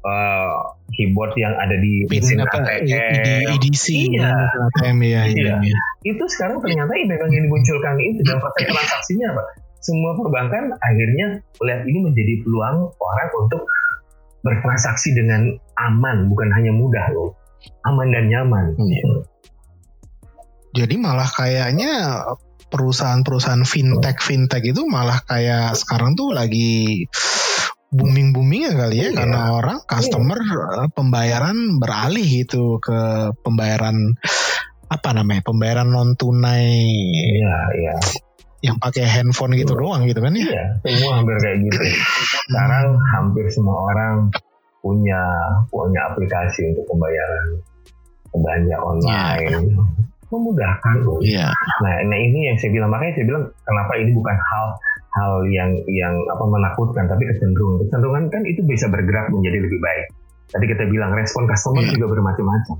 eh, 0.00 0.58
keyboard 0.96 1.32
yang 1.36 1.54
ada 1.56 1.76
di 1.76 2.04
mesin 2.08 2.40
apa 2.42 2.60
ATM. 2.60 2.88
ID, 2.88 3.28
IDC 3.60 3.86
Iya. 4.16 4.32
ATM 4.32 4.98
ya. 5.04 5.22
Iya. 5.28 5.54
iya. 5.62 5.78
Itu 6.04 6.24
sekarang 6.26 6.60
ternyata 6.64 6.92
yang 6.96 7.08
memang 7.08 7.30
yang 7.30 7.44
dimunculkan 7.46 7.94
itu 8.00 8.20
dalam 8.26 8.40
proses 8.42 8.66
transaksinya 8.68 9.26
apa? 9.36 9.42
Semua 9.80 10.12
perbankan 10.12 10.76
akhirnya 10.76 11.40
melihat 11.60 11.82
ini 11.88 11.98
menjadi 12.04 12.34
peluang 12.44 12.76
orang 13.00 13.28
untuk 13.40 13.62
bertransaksi 14.40 15.12
dengan 15.16 15.52
aman, 15.76 16.28
bukan 16.28 16.48
hanya 16.52 16.72
mudah 16.72 17.06
loh. 17.12 17.36
Aman 17.84 18.08
dan 18.12 18.28
nyaman. 18.28 18.76
Iya. 18.76 19.24
Jadi 20.70 20.94
malah 20.96 21.28
kayaknya 21.28 22.24
perusahaan-perusahaan 22.70 23.66
fintech 23.66 24.22
fintech 24.22 24.62
itu 24.62 24.86
malah 24.86 25.18
kayak 25.26 25.74
sekarang 25.74 26.14
tuh 26.14 26.30
lagi 26.30 27.04
booming 27.90 28.30
booming 28.30 28.70
ya 28.70 28.74
kali 28.78 28.96
ya 28.96 29.08
Iya. 29.10 29.18
karena 29.18 29.40
orang 29.50 29.78
customer 29.82 30.38
eh, 30.38 30.88
pembayaran 30.94 31.56
beralih 31.82 32.22
gitu 32.46 32.78
ke 32.78 32.98
pembayaran 33.42 34.14
apa 34.86 35.08
namanya 35.10 35.42
pembayaran 35.42 35.90
non 35.90 36.14
tunai 36.14 36.86
Iya, 37.34 37.56
iya. 37.74 37.94
yang 38.60 38.76
pakai 38.78 39.06
handphone 39.06 39.56
gitu 39.56 39.74
doang 39.74 40.06
gitu 40.06 40.22
kan 40.22 40.34
ya 40.34 40.46
Iya, 40.46 40.64
semua 40.86 41.10
hampir 41.18 41.36
kayak 41.38 41.58
gitu. 41.66 41.78
Sekarang 42.46 42.86
hampir 43.10 43.44
semua 43.50 43.76
orang 43.90 44.30
punya 44.80 45.20
punya 45.68 46.00
aplikasi 46.08 46.70
untuk 46.70 46.84
pembayaran 46.88 47.46
belanja 48.30 48.76
online. 48.78 49.66
Memudahkan 50.30 50.96
loh. 51.02 51.18
iya 51.26 51.50
Nah, 51.82 51.94
nah 52.06 52.14
ini 52.14 52.46
yang 52.46 52.56
saya 52.56 52.70
bilang 52.70 52.86
makanya 52.86 53.18
saya 53.18 53.26
bilang 53.26 53.44
kenapa 53.66 53.92
ini 53.98 54.14
bukan 54.14 54.36
hal 54.38 54.66
hal 55.10 55.32
yang 55.50 55.70
yang 55.90 56.14
apa 56.30 56.44
menakutkan 56.44 57.10
tapi 57.10 57.26
kecenderungan 57.26 57.82
kecenderungan 57.82 58.24
kan 58.30 58.42
itu 58.46 58.62
bisa 58.62 58.86
bergerak 58.86 59.26
menjadi 59.30 59.58
lebih 59.62 59.80
baik. 59.82 60.06
Tadi 60.50 60.64
kita 60.66 60.84
bilang 60.86 61.14
respon 61.14 61.46
customer 61.46 61.82
Iya. 61.82 61.94
juga 61.94 62.06
bermacam-macam. 62.10 62.76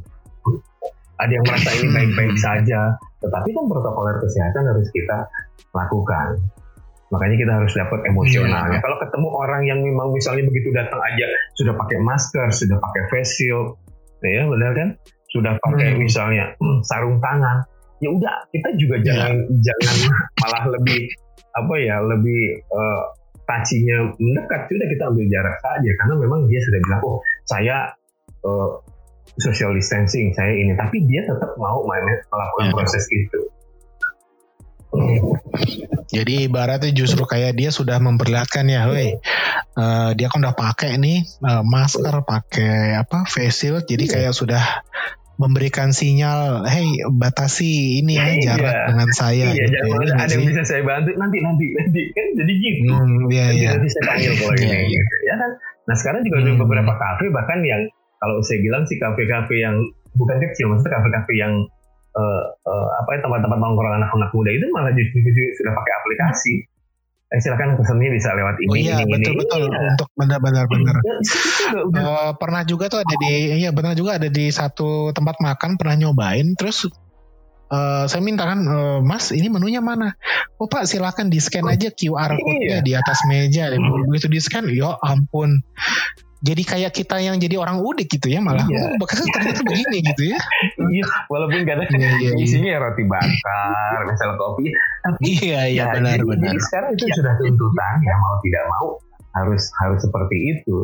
Ada 1.21 1.33
yang 1.37 1.45
merasa 1.45 1.71
ini 1.77 1.89
baik-baik 1.93 2.35
saja, 2.35 2.81
tetapi 3.21 3.49
kan 3.53 3.65
protokoler 3.69 4.17
kesehatan 4.19 4.63
harus 4.65 4.89
kita 4.89 5.29
lakukan. 5.71 6.41
Makanya 7.11 7.37
kita 7.37 7.53
harus 7.61 7.73
dapat 7.75 8.01
emosionalnya. 8.09 8.79
Iya. 8.79 8.83
Kalau 8.83 8.97
ketemu 9.03 9.29
orang 9.29 9.63
yang 9.67 9.79
memang 9.83 10.15
misalnya 10.15 10.47
begitu 10.47 10.71
datang 10.73 10.97
aja 10.97 11.27
sudah 11.55 11.75
pakai 11.77 11.99
masker, 12.01 12.49
sudah 12.51 12.79
pakai 12.81 13.03
face 13.11 13.37
shield, 13.37 13.77
ya 14.23 14.47
benar 14.47 14.73
kan? 14.73 14.89
Sudah 15.29 15.53
pakai 15.61 15.95
Hmm. 15.95 16.01
misalnya 16.01 16.45
hmm, 16.57 16.79
sarung 16.83 17.21
tangan, 17.21 17.63
ya 18.01 18.09
udah 18.11 18.35
kita 18.51 18.69
juga 18.75 18.97
Iya. 18.99 19.05
jangan 19.13 19.33
jangan 19.61 19.97
malah 20.41 20.65
lebih 20.75 21.01
apa 21.55 21.75
ya 21.81 22.01
lebih 22.03 22.63
eh, 22.63 23.03
tacinya 23.47 24.11
mendekat. 24.19 24.71
Sudah 24.71 24.87
kita 24.91 25.03
ambil 25.11 25.27
jarak 25.31 25.57
saja. 25.59 25.91
Karena 25.99 26.15
memang 26.19 26.47
dia 26.47 26.61
sudah 26.63 26.79
bilang 26.83 27.01
oh 27.03 27.19
saya 27.47 27.95
eh, 28.45 28.71
social 29.39 29.73
distancing 29.75 30.35
saya 30.35 30.53
ini. 30.55 30.75
Tapi 30.75 31.07
dia 31.07 31.27
tetap 31.27 31.55
mau 31.59 31.83
main- 31.87 32.25
melakukan 32.29 32.67
Iya. 32.71 32.75
proses 32.75 33.05
itu. 33.11 33.41
Jadi 36.11 36.51
ibaratnya 36.51 36.91
justru 36.91 37.23
kayak 37.23 37.55
dia 37.55 37.71
sudah 37.71 38.03
memperlihatkan 38.03 38.67
ya, 38.67 38.91
woi, 38.91 39.15
uh, 39.79 40.11
dia 40.19 40.27
kan 40.27 40.43
udah 40.43 40.59
pakai 40.59 40.99
nih 40.99 41.23
uh, 41.47 41.63
masker, 41.63 42.27
pakai 42.27 42.99
apa 42.99 43.23
face 43.31 43.55
shield, 43.55 43.87
jadi 43.87 44.05
iya. 44.05 44.13
kayak 44.19 44.33
sudah 44.35 44.83
memberikan 45.41 45.89
sinyal, 45.97 46.69
hey 46.69 47.01
batasi 47.09 48.05
ini 48.05 48.21
ya 48.21 48.29
iya. 48.29 48.43
jarak 48.45 48.77
dengan 48.93 49.09
saya. 49.17 49.49
Iya, 49.49 49.65
gitu, 49.65 49.89
jangan 49.89 50.05
ya, 50.05 50.15
ada 50.21 50.33
yang 50.37 50.47
bisa 50.53 50.63
saya 50.69 50.83
bantu 50.85 51.11
nanti 51.17 51.37
nanti 51.41 51.67
nanti 51.73 52.01
kan 52.13 52.27
jadi 52.37 52.53
gitu. 52.61 52.81
Hmm, 52.93 53.33
iya, 53.33 53.45
nanti, 53.49 53.57
iya. 53.65 53.71
nanti 53.73 53.89
saya 53.89 54.05
panggil 54.05 54.33
kalau 54.37 54.55
iya, 54.61 54.69
ini. 54.69 54.93
Iya. 54.93 55.03
Ya 55.25 55.35
kan. 55.41 55.51
Nah 55.89 55.95
sekarang 55.97 56.21
juga 56.29 56.37
hmm. 56.37 56.45
ada 56.45 56.53
beberapa 56.61 56.93
kafe 56.93 57.25
bahkan 57.33 57.59
yang 57.65 57.83
kalau 58.21 58.37
saya 58.45 58.61
bilang 58.61 58.85
sih 58.85 59.01
kafe-kafe 59.01 59.57
yang 59.57 59.77
bukan 60.13 60.37
kecil, 60.45 60.69
maksudnya 60.69 61.01
kafe-kafe 61.01 61.33
yang 61.41 61.53
uh, 62.13 62.45
uh, 62.69 62.89
apa 63.01 63.09
ya 63.17 63.19
tempat-tempat 63.25 63.59
nongkrong 63.59 63.97
anak-anak 63.97 64.31
muda 64.37 64.51
itu 64.53 64.67
malah 64.77 64.93
justru 64.93 65.25
sudah 65.57 65.73
pakai 65.73 65.93
aplikasi. 66.05 66.55
Eh, 67.31 67.39
silakan 67.39 67.79
pesannya 67.79 68.11
bisa 68.11 68.35
lewat 68.35 68.59
ini. 68.59 68.71
Oh 68.71 68.77
iya 68.77 68.95
ini, 69.07 69.15
betul 69.15 69.39
ini. 69.39 69.41
betul 69.47 69.63
ya. 69.71 69.95
untuk 69.95 70.09
benar-benar 70.19 70.65
benar. 70.67 70.95
uh, 71.95 72.31
pernah 72.35 72.67
juga 72.67 72.91
tuh 72.91 73.07
ada 73.07 73.15
di 73.23 73.63
iya 73.63 73.71
benar 73.71 73.95
juga 73.95 74.19
ada 74.19 74.27
di 74.27 74.51
satu 74.51 75.15
tempat 75.15 75.39
makan 75.39 75.79
pernah 75.79 75.95
nyobain 75.95 76.59
terus 76.59 76.91
uh, 77.71 78.11
saya 78.11 78.19
minta 78.19 78.43
kan 78.43 78.67
uh, 78.67 78.99
Mas 78.99 79.31
ini 79.31 79.47
menunya 79.47 79.79
mana? 79.79 80.19
Oh 80.59 80.67
Pak 80.67 80.91
silakan 80.91 81.31
di 81.31 81.39
scan 81.39 81.71
aja 81.71 81.95
QR 81.95 82.35
code-nya 82.35 82.83
iya. 82.83 82.85
di 82.85 82.93
atas 82.99 83.23
meja. 83.31 83.71
Begitu 84.11 84.27
di 84.27 84.43
scan, 84.43 84.67
ya 84.67 84.99
ampun 84.99 85.63
jadi 86.41 86.63
kayak 86.65 86.93
kita 86.97 87.21
yang 87.21 87.37
jadi 87.37 87.61
orang 87.61 87.85
udik 87.85 88.09
gitu 88.09 88.33
ya 88.33 88.41
malah 88.41 88.65
iya. 88.65 88.97
oh, 88.97 89.07
ternyata 89.37 89.61
begini 89.61 89.99
gitu 90.13 90.23
ya 90.33 90.39
iya 90.89 91.05
walaupun 91.29 91.69
kadang 91.69 91.89
iya, 91.93 92.11
iya, 92.17 92.31
iya. 92.33 92.41
isinya 92.41 92.81
roti 92.81 93.05
bakar 93.05 94.01
misalnya 94.09 94.37
kopi 94.41 94.67
tapi 95.05 95.29
iya 95.45 95.61
iya 95.69 95.85
ya, 95.85 95.93
benar 95.93 96.17
jadi, 96.17 96.25
benar 96.25 96.53
jadi 96.53 96.61
sekarang 96.65 96.91
itu 96.97 97.05
ya. 97.05 97.15
sudah 97.21 97.33
tuntutan 97.37 97.95
ya 98.01 98.15
mau 98.17 98.35
tidak 98.41 98.65
mau 98.73 98.89
harus 99.31 99.63
harus 99.79 100.01
seperti 100.01 100.37
itu 100.57 100.77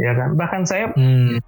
ya 0.00 0.12
kan 0.16 0.34
bahkan 0.34 0.64
saya 0.64 0.90
hmm. 0.96 1.38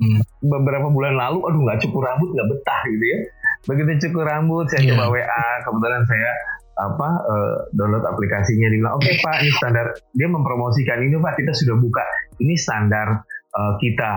beberapa 0.45 0.93
bulan 0.93 1.17
lalu 1.17 1.43
aduh 1.49 1.61
nggak 1.65 1.81
cukur 1.83 2.05
rambut 2.05 2.29
nggak 2.37 2.49
betah 2.53 2.81
gitu 2.87 3.05
ya 3.05 3.19
begitu 3.65 3.91
cukur 4.09 4.25
rambut 4.29 4.69
saya 4.69 4.85
yeah. 4.85 4.91
coba 4.95 5.05
WA 5.17 5.45
kebetulan 5.65 6.03
saya 6.05 6.31
apa 6.75 7.09
uh, 7.23 7.57
download 7.71 8.03
aplikasinya 8.03 8.67
dia 8.67 8.79
bilang 8.83 8.95
oke. 8.99 9.07
Okay, 9.07 9.15
pak 9.23 9.37
ini 9.43 9.51
standar. 9.55 9.87
Dia 10.15 10.29
mempromosikan 10.31 10.99
ini 11.03 11.15
pak. 11.23 11.39
Kita 11.39 11.53
sudah 11.55 11.77
buka. 11.79 12.05
Ini 12.43 12.55
standar 12.59 13.23
uh, 13.55 13.75
kita. 13.79 14.15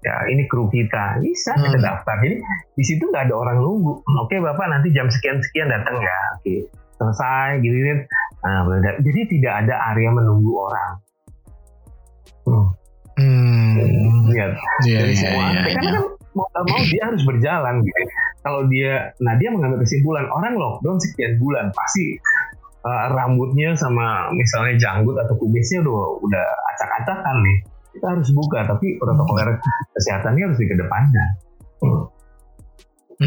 Ya 0.00 0.14
ini 0.32 0.48
kru 0.48 0.72
kita. 0.72 1.20
Bisa 1.20 1.52
hmm. 1.52 1.62
kita 1.68 1.78
daftar. 1.82 2.16
Jadi 2.24 2.36
di 2.72 2.84
situ 2.84 3.04
nggak 3.04 3.28
ada 3.28 3.34
orang 3.36 3.60
nunggu. 3.60 3.92
Oke 4.24 4.36
okay, 4.36 4.38
bapak 4.40 4.66
nanti 4.72 4.88
jam 4.96 5.12
sekian 5.12 5.44
sekian 5.44 5.68
datang 5.68 6.00
ya. 6.00 6.18
Oke 6.38 6.42
okay. 6.42 6.58
selesai 6.98 7.62
gitu 7.62 7.78
kan 7.78 7.98
nah, 8.42 8.66
jadi 8.98 9.20
tidak 9.30 9.54
ada 9.66 9.74
area 9.94 10.10
menunggu 10.10 10.52
orang. 10.56 10.92
Hmm. 12.48 12.66
Hmm. 13.18 14.30
lihat. 14.30 14.54
Yeah, 14.86 15.02
dari 15.04 15.14
yeah, 15.14 15.20
semua 15.20 15.44
yeah, 15.50 15.64
karena 15.66 15.82
yeah. 15.82 15.94
kan 15.98 16.04
mau 16.38 16.46
mau 16.54 16.80
dia 16.86 17.02
harus 17.02 17.22
berjalan 17.26 17.74
gitu 17.82 18.02
kalau 18.42 18.66
dia 18.70 19.12
nah 19.22 19.34
dia 19.36 19.50
mengambil 19.50 19.82
kesimpulan 19.82 20.26
orang 20.30 20.54
lockdown 20.54 20.98
sekian 21.02 21.36
bulan 21.42 21.70
pasti 21.74 22.18
uh, 22.86 23.06
rambutnya 23.12 23.74
sama 23.74 24.30
misalnya 24.34 24.78
janggut 24.78 25.16
atau 25.18 25.34
kumisnya 25.38 25.82
udah 25.82 26.22
udah 26.22 26.46
acak-acakan 26.74 27.36
nih 27.42 27.58
kita 27.98 28.06
harus 28.14 28.28
buka 28.30 28.62
tapi 28.68 28.94
protokol 29.00 29.36
kesehatannya 29.96 30.42
harus 30.46 30.58
dikedepankan 30.60 31.28
hmm. 31.82 32.02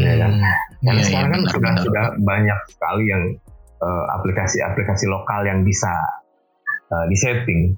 ya 0.00 0.12
kan 0.16 0.32
karena 0.82 1.00
ya, 1.00 1.06
sekarang 1.06 1.28
ya, 1.28 1.34
kan 1.34 1.42
sudah 1.52 1.72
sudah 1.84 2.04
banyak 2.24 2.58
sekali 2.72 3.04
yang 3.12 3.22
uh, 3.84 4.04
aplikasi-aplikasi 4.16 5.04
lokal 5.12 5.44
yang 5.44 5.60
bisa 5.62 5.92
uh, 6.88 7.04
disetting 7.12 7.76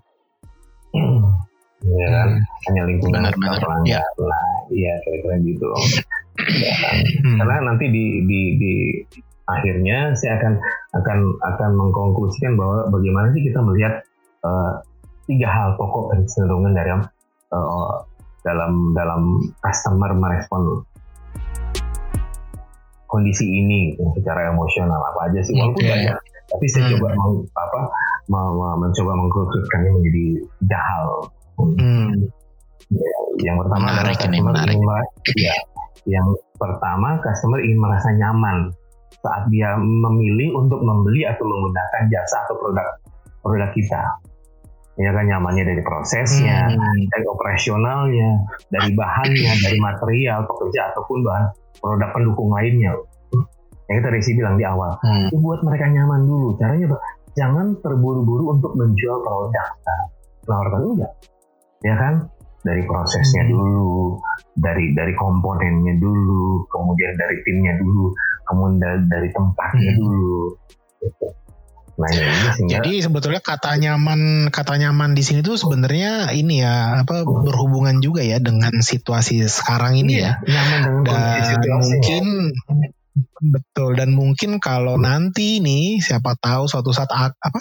ya 1.84 2.08
kan 2.08 2.28
hmm. 2.38 2.64
hanya 2.70 2.82
lingkungan 2.86 3.20
benar, 3.34 3.58
benar. 3.58 3.82
ya. 3.84 4.02
lah 4.22 4.53
iya 4.72 4.92
kira-kira 5.04 5.36
gitu 5.44 5.68
ya 6.60 6.74
kan? 6.80 6.96
hmm. 7.02 7.38
karena 7.40 7.56
nanti 7.72 7.84
di 7.90 8.04
di 8.24 8.40
di 8.58 8.72
akhirnya 9.44 10.16
saya 10.16 10.40
akan 10.40 10.52
akan 10.96 11.18
akan 11.52 11.70
mengkonklusikan 11.76 12.56
bahwa 12.56 12.88
bagaimana 12.88 13.28
sih 13.36 13.44
kita 13.44 13.60
melihat 13.60 14.00
uh, 14.44 14.80
tiga 15.28 15.48
hal 15.48 15.76
pokok 15.76 16.16
dan 16.16 16.20
cenderungan 16.28 16.72
dari 16.72 16.90
uh, 17.52 17.94
dalam 18.44 18.92
dalam 18.96 19.40
customer 19.60 20.10
merespon 20.16 20.84
kondisi 23.08 23.46
ini 23.46 23.94
secara 24.16 24.52
emosional 24.52 25.00
apa 25.00 25.30
aja 25.30 25.40
sih 25.44 25.54
walaupun 25.54 25.80
okay. 25.84 25.92
banyak 25.92 26.16
tapi 26.44 26.66
saya 26.68 26.82
hmm. 26.84 26.92
coba 26.98 27.08
meng, 27.16 27.34
apa 27.56 27.80
mencoba 28.80 29.12
mengkhususkannya 29.16 29.90
menjadi 29.96 30.26
tiga 30.60 30.80
hal 30.80 31.08
Hmm. 31.54 32.26
Ya, 32.92 33.18
yang 33.40 33.56
pertama 33.60 33.86
menarik 33.88 34.16
adalah 34.20 34.28
ini, 34.28 34.38
menarik. 34.44 34.74
Ingin, 34.76 34.88
ya, 35.40 35.56
yang 36.04 36.26
pertama 36.60 37.16
customer 37.24 37.58
ingin 37.64 37.80
merasa 37.80 38.08
nyaman 38.12 38.68
saat 39.24 39.48
dia 39.48 39.72
memilih 39.80 40.52
untuk 40.52 40.84
membeli 40.84 41.24
atau 41.24 41.48
menggunakan 41.48 42.02
jasa 42.12 42.44
atau 42.44 42.54
produk 42.60 42.88
produk 43.40 43.70
kita. 43.72 44.02
Ya 44.94 45.10
kan 45.10 45.26
nyamannya 45.26 45.64
dari 45.66 45.82
prosesnya, 45.82 46.70
hmm. 46.70 47.10
dari 47.10 47.26
operasionalnya, 47.26 48.30
dari 48.70 48.94
bahannya, 48.94 49.52
dari 49.58 49.78
material 49.80 50.46
pekerja 50.46 50.94
ataupun 50.94 51.18
bahan 51.24 51.44
produk 51.82 52.10
pendukung 52.14 52.54
lainnya. 52.54 52.94
Yang 53.90 53.96
kita 54.00 54.08
Desi 54.14 54.30
bilang 54.38 54.54
di 54.54 54.64
awal, 54.64 54.94
hmm. 55.02 55.34
buat 55.34 55.66
mereka 55.66 55.90
nyaman 55.90 56.22
dulu. 56.30 56.54
Caranya 56.60 56.94
jangan 57.34 57.74
terburu-buru 57.82 58.54
untuk 58.54 58.78
menjual 58.78 59.18
produk. 59.18 59.66
Nah, 59.82 60.02
nawarkan 60.46 60.80
enggak 60.94 61.12
ya 61.84 61.94
kan 62.00 62.14
dari 62.64 62.82
prosesnya 62.88 63.44
hmm. 63.44 63.52
dulu 63.52 64.18
dari 64.56 64.96
dari 64.96 65.12
komponennya 65.12 66.00
dulu 66.00 66.64
kemudian 66.72 67.12
dari 67.14 67.36
timnya 67.44 67.76
dulu 67.76 68.10
kemudian 68.48 69.04
dari 69.06 69.28
tempatnya 69.28 69.92
hmm. 69.92 70.00
dulu 70.00 70.38
gitu. 71.04 71.28
Nah, 71.94 72.10
ini 72.10 72.74
Jadi 72.74 72.92
sebetulnya 73.06 73.38
kata 73.38 73.78
nyaman 73.78 74.50
kata 74.50 74.82
nyaman 74.82 75.14
di 75.14 75.22
sini 75.22 75.46
tuh 75.46 75.54
sebenarnya 75.54 76.34
ini 76.34 76.58
ya 76.58 77.06
apa 77.06 77.22
berhubungan 77.22 78.02
juga 78.02 78.26
ya 78.26 78.42
dengan 78.42 78.82
situasi 78.82 79.46
sekarang 79.46 80.02
ini 80.02 80.18
iya, 80.18 80.42
ya. 80.42 80.58
Nyaman 80.58 80.80
dengan 81.06 81.22
Dan 81.62 81.70
mungkin 81.78 82.24
Betul 83.38 83.94
dan 83.94 84.10
mungkin 84.10 84.58
kalau 84.58 84.98
nanti 84.98 85.62
nih 85.62 86.02
siapa 86.02 86.34
tahu 86.34 86.66
suatu 86.66 86.90
saat 86.90 87.06
apa 87.14 87.60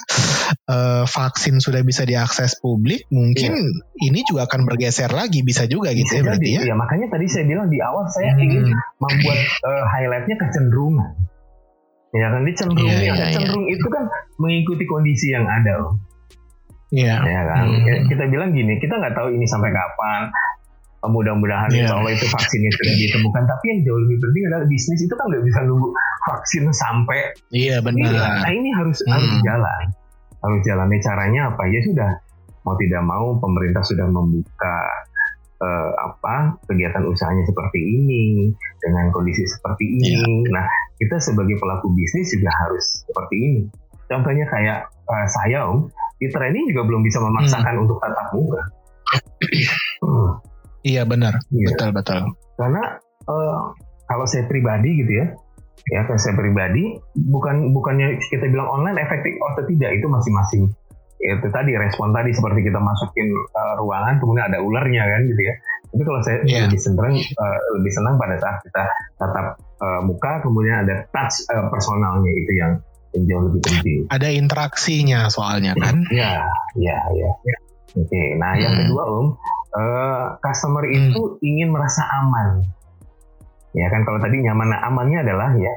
uh, 0.65 1.05
vaksin 1.05 1.61
sudah 1.61 1.85
bisa 1.85 2.09
diakses 2.09 2.57
publik 2.57 3.05
mungkin 3.13 3.53
iya. 3.53 4.09
ini 4.09 4.25
juga 4.25 4.49
akan 4.49 4.65
bergeser 4.65 5.13
lagi 5.13 5.45
bisa 5.45 5.69
juga 5.69 5.93
gitu 5.93 6.09
bisa 6.09 6.17
ya 6.17 6.23
berarti 6.25 6.49
ya. 6.57 6.61
ya. 6.73 6.73
makanya 6.73 7.07
tadi 7.13 7.29
saya 7.29 7.45
bilang 7.45 7.69
di 7.69 7.77
awal 7.85 8.09
saya 8.09 8.33
hmm. 8.33 8.43
ingin 8.49 8.65
membuat 8.97 9.39
uh, 9.61 9.85
highlightnya 9.93 10.35
kecenderungan. 10.41 11.11
Ya 12.13 12.29
kan 12.29 12.45
cenderung 12.53 12.89
yeah, 12.89 13.13
yeah, 13.13 13.33
cenderung 13.33 13.65
yeah. 13.65 13.73
itu 13.77 13.87
kan 13.89 14.03
mengikuti 14.41 14.85
kondisi 14.89 15.33
yang 15.33 15.45
ada 15.45 15.85
loh. 15.85 15.93
Iya. 16.93 17.21
Ya 17.25 17.41
kan. 17.45 17.65
Hmm. 17.69 18.05
Kita 18.09 18.23
bilang 18.29 18.53
gini, 18.53 18.77
kita 18.81 19.01
nggak 19.01 19.17
tahu 19.17 19.33
ini 19.33 19.45
sampai 19.49 19.69
kapan 19.69 20.29
mudah-mudahan 21.11 21.67
yeah. 21.75 21.83
insya 21.83 21.95
Allah 21.99 22.11
itu 22.15 22.25
vaksinnya 22.31 22.71
sudah 22.79 22.95
ditemukan 22.95 23.43
tapi 23.43 23.65
yang 23.75 23.79
jauh 23.83 23.99
lebih 24.07 24.17
penting 24.23 24.43
adalah 24.47 24.65
bisnis 24.71 24.99
itu 25.03 25.13
kan 25.19 25.25
nggak 25.27 25.43
bisa 25.43 25.59
nunggu 25.67 25.89
vaksin 26.31 26.63
sampai 26.71 27.19
iya 27.51 27.75
yeah, 27.75 27.79
benar 27.83 28.11
iya. 28.11 28.27
nah 28.39 28.51
ini 28.51 28.69
harus 28.71 28.97
hmm. 29.03 29.11
harus 29.11 29.33
jalan 29.43 29.83
harus 30.43 30.61
jalan 30.63 30.87
caranya 31.03 31.41
apa 31.51 31.63
ya 31.67 31.79
sudah 31.83 32.11
mau 32.63 32.75
tidak 32.79 33.03
mau 33.03 33.35
pemerintah 33.35 33.83
sudah 33.83 34.07
membuka 34.07 34.77
uh, 35.59 35.91
apa 36.07 36.55
kegiatan 36.71 37.03
usahanya 37.03 37.43
seperti 37.43 37.79
ini 37.83 38.55
dengan 38.79 39.11
kondisi 39.11 39.43
seperti 39.43 39.83
ini 39.83 40.15
yeah. 40.15 40.55
nah 40.55 40.65
kita 41.03 41.19
sebagai 41.19 41.59
pelaku 41.59 41.91
bisnis 41.91 42.31
juga 42.31 42.51
harus 42.63 43.03
seperti 43.03 43.35
ini 43.35 43.61
contohnya 44.07 44.47
kayak 44.47 44.87
uh, 44.87 45.27
saya 45.27 45.67
om 45.67 45.91
di 46.15 46.31
training 46.31 46.63
juga 46.71 46.87
belum 46.87 47.03
bisa 47.03 47.19
memaksakan 47.19 47.75
hmm. 47.75 47.83
untuk 47.83 47.99
tatap 47.99 48.27
muka 48.31 48.61
hmm 49.99 50.52
Iya 50.83 51.03
benar, 51.07 51.39
iya. 51.51 51.67
betul 51.71 51.89
betul. 51.95 52.21
Karena 52.59 52.83
uh, 53.27 53.71
kalau 54.07 54.25
saya 54.27 54.43
pribadi 54.45 54.99
gitu 54.99 55.11
ya, 55.15 55.25
ya 55.95 55.99
kalau 56.07 56.19
saya 56.19 56.35
pribadi 56.35 56.99
bukan 57.15 57.71
bukannya 57.71 58.19
kita 58.27 58.51
bilang 58.51 58.67
online 58.67 58.99
efektif 58.99 59.35
atau 59.39 59.63
tidak 59.67 59.95
itu 59.95 60.05
masing-masing 60.11 60.63
itu 61.23 61.47
tadi 61.55 61.71
respon 61.79 62.11
tadi 62.11 62.35
seperti 62.35 62.67
kita 62.67 62.83
masukin 62.83 63.31
uh, 63.31 63.73
ruangan 63.79 64.19
kemudian 64.19 64.51
ada 64.51 64.59
ularnya 64.59 65.03
kan 65.07 65.21
gitu 65.23 65.41
ya. 65.41 65.55
Tapi 65.93 66.03
kalau 66.03 66.19
saya 66.25 66.37
yeah. 66.43 66.67
lebih 66.67 66.79
senang 66.81 67.13
uh, 67.15 67.59
lebih 67.79 67.91
senang 67.95 68.13
pada 68.19 68.35
saat 68.43 68.57
kita 68.67 68.83
tatap 69.15 69.45
uh, 69.79 70.01
muka 70.03 70.43
kemudian 70.43 70.83
ada 70.83 71.07
touch 71.15 71.47
uh, 71.47 71.71
personalnya 71.71 72.31
itu 72.33 72.51
yang, 72.59 72.73
yang 73.15 73.23
jauh 73.29 73.43
lebih 73.47 73.61
penting. 73.63 73.99
Ada 74.11 74.27
interaksinya 74.35 75.31
soalnya 75.31 75.79
kan? 75.79 76.03
Ya, 76.11 76.43
ya, 76.75 76.97
ya. 77.15 77.29
ya. 77.47 77.57
Oke, 77.93 78.09
okay. 78.09 78.27
nah 78.41 78.57
hmm. 78.57 78.63
yang 78.65 78.73
kedua 78.73 79.03
Om, 79.05 79.27
uh, 79.73 80.37
customer 80.39 80.85
hmm. 80.85 80.95
itu 80.95 81.21
ingin 81.41 81.69
merasa 81.73 82.05
aman. 82.23 82.63
Ya 83.73 83.89
kan 83.89 84.05
kalau 84.05 84.21
tadi 84.21 84.37
nyaman, 84.37 84.69
nah 84.69 84.85
amannya 84.85 85.25
adalah 85.25 85.57
ya 85.57 85.73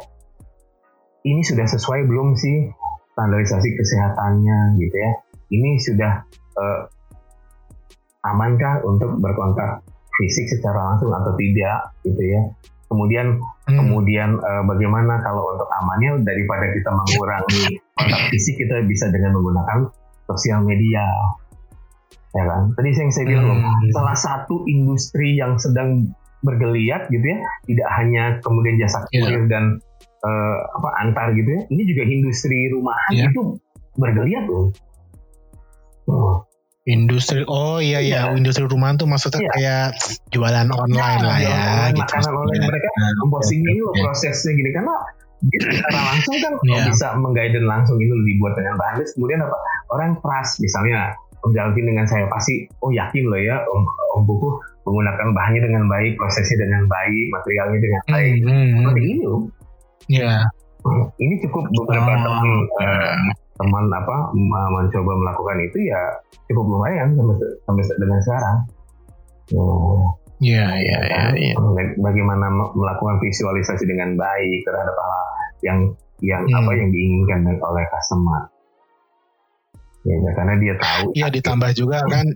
ini 1.26 1.42
sudah 1.42 1.66
sesuai 1.66 2.06
belum 2.06 2.38
sih 2.38 2.70
standarisasi 3.16 3.68
kesehatannya 3.74 4.78
gitu 4.78 4.96
ya 4.96 5.12
ini 5.50 5.80
sudah 5.82 6.22
uh, 6.54 6.80
amankah 8.22 8.84
untuk 8.86 9.18
berkontak 9.18 9.82
fisik 10.20 10.46
secara 10.48 10.94
langsung 10.94 11.10
atau 11.12 11.34
tidak 11.34 11.96
gitu 12.06 12.22
ya 12.22 12.42
kemudian 12.86 13.42
hmm. 13.66 13.74
kemudian 13.74 14.38
uh, 14.38 14.62
bagaimana 14.68 15.18
kalau 15.26 15.42
untuk 15.56 15.66
amannya 15.82 16.22
daripada 16.22 16.70
kita 16.70 16.90
mengurangi 16.94 17.64
kontak 17.98 18.22
fisik 18.30 18.54
kita 18.62 18.86
bisa 18.86 19.10
dengan 19.10 19.34
menggunakan 19.34 19.90
sosial 20.30 20.62
media 20.62 21.02
ya 22.34 22.42
kan 22.44 22.62
tadi 22.74 22.88
yang 22.92 23.12
saya 23.14 23.24
bilang 23.28 23.46
hmm. 23.62 23.90
salah 23.94 24.16
satu 24.16 24.66
industri 24.66 25.38
yang 25.38 25.56
sedang 25.56 26.10
bergeliat 26.44 27.08
gitu 27.08 27.24
ya 27.24 27.38
tidak 27.66 27.88
hanya 27.98 28.24
kemudian 28.44 28.76
jasa 28.78 29.02
iya. 29.10 29.24
kurir 29.24 29.42
yeah. 29.44 29.46
dan 29.48 29.64
uh, 30.22 30.56
apa 30.78 30.88
antar 31.02 31.26
gitu 31.34 31.48
ya 31.48 31.62
ini 31.72 31.82
juga 31.86 32.02
industri 32.06 32.58
rumahan 32.70 33.12
yeah. 33.14 33.28
itu 33.30 33.40
bergeliat 33.96 34.44
loh 34.46 34.70
oh. 36.10 36.44
Industri, 36.86 37.42
oh 37.50 37.82
iya 37.82 37.98
iya, 37.98 38.30
ya. 38.30 38.38
industri 38.38 38.62
rumahan 38.62 38.94
tuh 38.94 39.10
maksudnya 39.10 39.42
ya. 39.42 39.50
kayak 39.58 39.86
jualan 40.30 40.70
online 40.70 41.18
ya, 41.18 41.26
lah 41.26 41.38
ya, 41.42 41.50
online, 41.50 41.94
gitu. 41.98 42.02
Makanan 42.06 42.34
online 42.38 42.62
mereka 42.62 42.88
nah, 42.94 43.12
memposting 43.26 43.60
ini 43.66 43.80
loh 43.82 43.94
prosesnya 44.06 44.52
gini 44.54 44.70
karena 44.70 44.94
secara 45.50 46.00
langsung 46.14 46.36
kan 46.38 46.52
ya. 46.62 46.84
bisa 46.86 47.06
mengguide 47.18 47.60
langsung 47.66 47.98
itu 47.98 48.14
dibuat 48.22 48.54
dengan 48.54 48.78
bahan 48.78 49.02
kemudian 49.02 49.40
apa 49.42 49.56
orang 49.90 50.10
trust 50.22 50.62
misalnya 50.62 51.10
Om 51.46 51.54
Jalvin 51.54 51.86
dengan 51.86 52.06
saya 52.10 52.26
pasti 52.26 52.66
oh 52.82 52.90
yakin 52.90 53.24
loh 53.30 53.38
ya 53.38 53.62
Om, 53.62 53.82
Om 54.18 54.22
Buku 54.26 54.48
menggunakan 54.82 55.30
bahannya 55.30 55.62
dengan 55.62 55.84
baik 55.86 56.18
prosesnya 56.18 56.66
dengan 56.66 56.90
baik 56.90 57.24
materialnya 57.30 57.78
dengan 57.78 58.00
hmm, 58.02 58.14
baik 58.14 58.34
hmm, 58.42 58.50
hmm, 58.50 58.74
seperti 58.82 59.02
ini 59.06 59.22
loh 59.22 59.42
ya 60.06 60.34
ini 61.18 61.34
cukup 61.42 61.64
beberapa 61.74 62.10
oh, 62.14 62.18
teman 62.22 62.48
uh, 62.78 63.14
teman 63.56 63.84
apa 63.90 64.16
mencoba 64.36 65.12
melakukan 65.16 65.58
itu 65.66 65.90
ya 65.90 66.00
cukup 66.46 66.64
lumayan 66.78 67.16
sampai, 67.16 67.36
sampai 67.66 67.96
dengan 67.98 68.20
sekarang. 68.22 68.56
Oh. 69.54 70.04
Iya, 70.36 70.68
iya, 70.68 70.98
iya. 71.08 71.20
Ya. 71.32 71.54
Bagaimana 71.96 72.52
melakukan 72.76 73.16
visualisasi 73.24 73.88
dengan 73.88 74.20
baik 74.20 74.68
terhadap 74.68 74.92
hal 74.92 75.24
yang 75.64 75.78
yang 76.20 76.44
hmm. 76.44 76.60
apa 76.60 76.70
yang 76.76 76.88
diinginkan 76.92 77.56
oleh 77.56 77.84
customer. 77.88 78.44
Ya, 80.06 80.14
ya 80.22 80.30
karena 80.38 80.54
dia 80.62 80.74
tahu. 80.78 81.06
Iya, 81.18 81.26
ditambah 81.34 81.70
juga 81.74 81.98
kan 82.06 82.26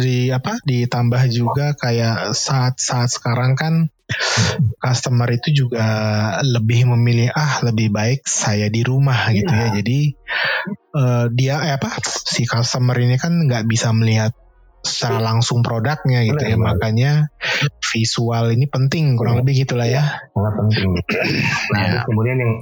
di 0.00 0.32
apa? 0.32 0.56
Ditambah 0.64 1.22
juga 1.28 1.76
kayak 1.76 2.32
saat-saat 2.32 3.12
sekarang 3.12 3.52
kan 3.60 3.74
customer 4.82 5.28
itu 5.30 5.66
juga 5.66 5.86
lebih 6.42 6.90
memilih 6.96 7.30
ah 7.30 7.62
lebih 7.62 7.94
baik 7.94 8.26
saya 8.26 8.66
di 8.72 8.82
rumah 8.82 9.30
gitu 9.36 9.52
ya. 9.52 9.68
Jadi 9.76 10.00
uh, 10.96 11.26
dia 11.30 11.60
eh, 11.62 11.74
apa 11.76 12.00
si 12.04 12.48
customer 12.48 12.96
ini 12.98 13.20
kan 13.20 13.36
nggak 13.46 13.68
bisa 13.68 13.92
melihat 13.92 14.34
secara 14.80 15.20
langsung 15.20 15.60
produknya 15.60 16.24
gitu 16.24 16.44
ya. 16.44 16.56
Makanya 16.56 17.28
visual 17.92 18.52
ini 18.54 18.66
penting 18.70 19.18
kurang 19.18 19.38
iya. 19.38 19.40
lebih 19.44 19.54
gitulah 19.64 19.88
ya. 19.88 20.04
Sangat 20.32 20.54
penting. 20.58 20.90
Nah, 21.70 21.86
ya. 21.86 22.00
kemudian 22.02 22.36
yang 22.36 22.52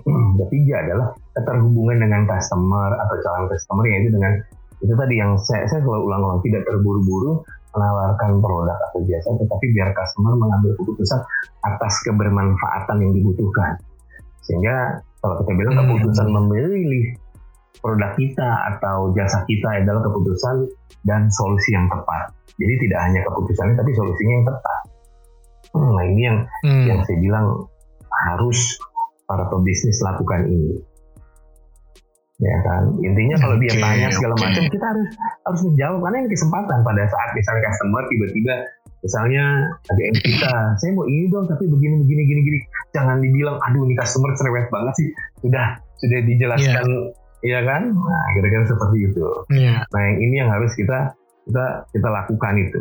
ketiga 0.44 0.84
adalah 0.84 1.08
keterhubungan 1.32 1.96
dengan 2.04 2.28
customer 2.28 2.92
atau 2.92 3.16
calon 3.24 3.46
customer 3.48 3.84
yaitu 3.88 4.12
dengan 4.12 4.32
itu 4.78 4.94
tadi 4.94 5.14
yang 5.18 5.32
saya, 5.40 5.64
saya 5.66 5.80
selalu 5.82 6.06
ulang-ulang 6.06 6.40
tidak 6.44 6.62
terburu-buru 6.68 7.42
menawarkan 7.74 8.38
produk 8.38 8.78
atau 8.90 9.00
jasa, 9.06 9.30
tetapi 9.34 9.66
biar 9.74 9.90
customer 9.94 10.34
mengambil 10.38 10.72
keputusan 10.78 11.20
atas 11.66 11.94
kebermanfaatan 12.06 12.96
yang 13.02 13.12
dibutuhkan. 13.14 13.78
Sehingga 14.42 15.02
kalau 15.20 15.34
kita 15.42 15.52
bilang 15.54 15.74
hmm. 15.76 15.82
keputusan 15.98 16.28
memilih 16.30 17.04
produk 17.78 18.12
kita 18.18 18.50
atau 18.74 19.14
jasa 19.14 19.42
kita 19.46 19.84
adalah 19.84 20.02
keputusan 20.06 20.56
dan 21.06 21.30
solusi 21.30 21.74
yang 21.74 21.86
tepat. 21.88 22.34
Jadi 22.58 22.74
tidak 22.88 23.00
hanya 23.06 23.20
keputusannya, 23.26 23.74
tapi 23.78 23.90
solusinya 23.94 24.34
yang 24.34 24.46
tepat. 24.46 24.80
Hmm, 25.72 25.90
nah 25.94 26.04
ini 26.08 26.22
yang 26.24 26.38
hmm. 26.64 26.84
yang 26.88 27.00
saya 27.04 27.18
bilang 27.20 27.46
harus 28.08 28.58
para 29.28 29.44
pebisnis 29.52 30.00
lakukan 30.00 30.48
ini 30.48 30.80
ya 32.38 32.54
kan 32.62 32.94
intinya 33.02 33.34
kalau 33.42 33.58
dia 33.58 33.74
tanya 33.82 34.14
segala 34.14 34.38
macam 34.38 34.62
kita 34.70 34.86
harus 34.86 35.10
harus 35.42 35.60
menjawab 35.66 35.98
karena 36.06 36.16
ini 36.22 36.28
kesempatan 36.30 36.78
pada 36.86 37.02
saat 37.10 37.30
misalnya 37.34 37.62
customer 37.66 38.02
tiba-tiba 38.06 38.54
misalnya 39.02 39.44
ada 39.90 40.00
yang 40.06 40.16
kita 40.22 40.52
saya 40.78 40.90
mau 40.94 41.06
ini 41.10 41.26
dong 41.34 41.50
tapi 41.50 41.66
begini 41.66 42.06
begini 42.06 42.22
gini 42.30 42.40
gini 42.46 42.58
jangan 42.94 43.18
dibilang 43.18 43.58
aduh 43.58 43.82
ini 43.90 43.94
customer 43.98 44.30
cerewet 44.38 44.70
banget 44.70 44.94
sih 45.02 45.08
sudah 45.42 45.66
sudah 45.98 46.18
dijelaskan 46.30 46.86
yeah. 46.86 47.17
Ya 47.44 47.60
kan 47.62 47.94
nah 47.94 48.24
kira-kira 48.34 48.64
seperti 48.66 48.98
itu 49.10 49.26
yeah. 49.54 49.82
nah 49.94 50.00
yang 50.02 50.18
ini 50.18 50.34
yang 50.42 50.50
harus 50.50 50.74
kita 50.74 51.14
kita 51.46 51.66
kita 51.94 52.08
lakukan 52.10 52.54
itu 52.58 52.80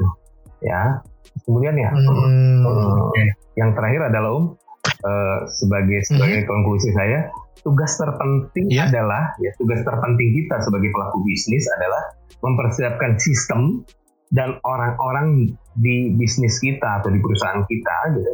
ya 0.66 1.01
kemudian 1.45 1.76
ya 1.78 1.93
hmm, 1.93 2.66
uh, 2.66 3.14
okay. 3.14 3.30
yang 3.60 3.78
terakhir 3.78 4.10
adalah 4.10 4.30
om 4.34 4.45
uh, 5.05 5.39
sebagai 5.45 6.01
sebagai 6.10 6.41
hmm. 6.43 6.49
konklusi 6.49 6.89
saya 6.97 7.30
tugas 7.62 7.93
terpenting 7.99 8.68
yeah. 8.74 8.89
adalah 8.89 9.38
ya 9.38 9.53
tugas 9.62 9.82
terpenting 9.86 10.30
kita 10.34 10.55
sebagai 10.66 10.89
pelaku 10.89 11.22
bisnis 11.26 11.66
adalah 11.78 12.03
mempersiapkan 12.41 13.18
sistem 13.22 13.86
dan 14.34 14.60
orang-orang 14.66 15.55
di 15.80 16.12
bisnis 16.20 16.60
kita 16.60 16.99
atau 16.99 17.10
di 17.14 17.20
perusahaan 17.22 17.64
kita 17.64 17.97
gitu 18.20 18.34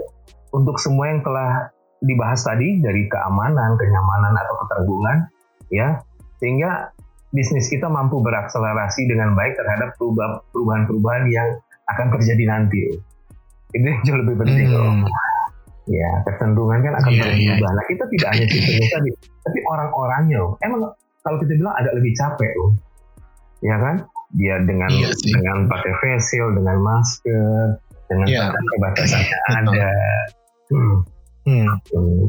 untuk 0.53 0.77
semua 0.81 1.09
yang 1.09 1.21
telah 1.21 1.69
dibahas 2.03 2.43
tadi 2.43 2.83
dari 2.83 3.07
keamanan, 3.07 3.79
kenyamanan 3.79 4.33
atau 4.35 4.55
keterhubungan 4.65 5.17
ya 5.71 5.97
sehingga 6.43 6.91
bisnis 7.31 7.71
kita 7.71 7.87
mampu 7.87 8.19
berakselerasi 8.19 9.07
dengan 9.07 9.31
baik 9.39 9.55
terhadap 9.55 9.95
perubahan-perubahan 10.51 11.31
yang 11.31 11.55
akan 11.87 12.07
terjadi 12.19 12.43
nanti. 12.51 12.99
Itu 13.71 13.85
yang 13.87 14.03
jauh 14.03 14.19
lebih 14.19 14.35
penting 14.43 14.67
hmm 14.69 15.07
ya 15.87 16.11
kecenderungan 16.23 16.79
kan 16.79 16.93
akan 16.99 17.11
yeah, 17.11 17.25
berubah. 17.27 17.59
Yeah. 17.59 17.75
Nah 17.75 17.85
kita 17.91 18.03
tidak 18.15 18.27
hanya 18.35 18.45
sistemnya 18.47 18.87
tadi, 18.87 19.09
tapi 19.43 19.59
orang-orangnya. 19.67 20.43
Emang 20.63 20.81
kalau 21.23 21.37
kita 21.43 21.53
bilang 21.59 21.75
agak 21.75 21.93
lebih 21.99 22.11
capek 22.15 22.51
loh, 22.59 22.71
ya 23.63 23.75
kan? 23.79 23.95
Dia 24.33 24.55
dengan 24.63 24.91
yeah, 24.91 25.11
dengan 25.11 25.57
pakai 25.67 25.91
face 25.99 26.25
shield, 26.31 26.55
dengan 26.55 26.77
masker, 26.79 27.65
dengan 28.07 28.27
yeah. 28.31 28.49
batasannya 28.79 29.37
ada. 29.51 29.91
Hmm. 30.71 30.95
Hmm. 31.43 31.67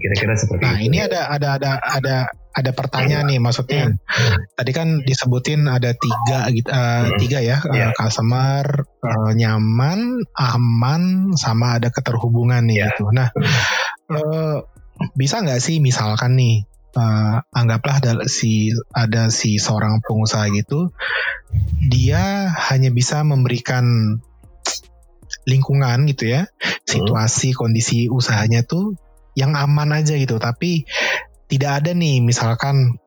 Kira-kira 0.03 0.35
seperti 0.35 0.65
nah, 0.67 0.75
itu. 0.75 0.79
Nah 0.83 0.83
ini 0.91 0.99
ada 1.07 1.21
ada 1.31 1.49
ada 1.55 1.71
ada 1.87 2.17
ada 2.55 2.71
pertanyaan 2.71 3.27
nih 3.27 3.43
maksudnya 3.43 3.91
hmm. 3.91 4.55
tadi 4.55 4.71
kan 4.71 5.03
disebutin 5.03 5.67
ada 5.67 5.91
tiga 5.91 6.47
gitu 6.55 6.71
uh, 6.71 7.11
hmm. 7.11 7.19
tiga 7.19 7.39
ya 7.43 7.59
yeah. 7.75 7.91
uh, 7.91 7.93
customer 7.99 8.87
uh, 9.03 9.33
nyaman 9.35 10.23
aman 10.39 11.35
sama 11.35 11.83
ada 11.83 11.91
keterhubungan 11.91 12.63
nih 12.63 12.87
yeah. 12.87 12.89
gitu 12.95 13.11
nah 13.11 13.29
uh, 14.15 14.63
bisa 15.19 15.43
nggak 15.43 15.59
sih 15.59 15.83
misalkan 15.83 16.39
nih 16.39 16.63
uh, 16.95 17.43
anggaplah 17.51 17.99
ada 17.99 18.13
si 18.31 18.71
ada 18.95 19.35
si 19.35 19.59
seorang 19.59 19.99
pengusaha 20.07 20.47
gitu 20.55 20.95
dia 21.91 22.55
hanya 22.71 22.95
bisa 22.95 23.27
memberikan 23.27 24.17
lingkungan 25.45 26.07
gitu 26.07 26.31
ya 26.31 26.47
situasi 26.87 27.53
kondisi 27.53 28.07
usahanya 28.07 28.63
tuh 28.63 28.95
yang 29.35 29.59
aman 29.59 29.91
aja 29.91 30.15
gitu 30.15 30.39
tapi 30.39 30.87
tidak 31.55 31.83
ada 31.83 31.91
nih 31.95 32.19
misalkan 32.19 32.99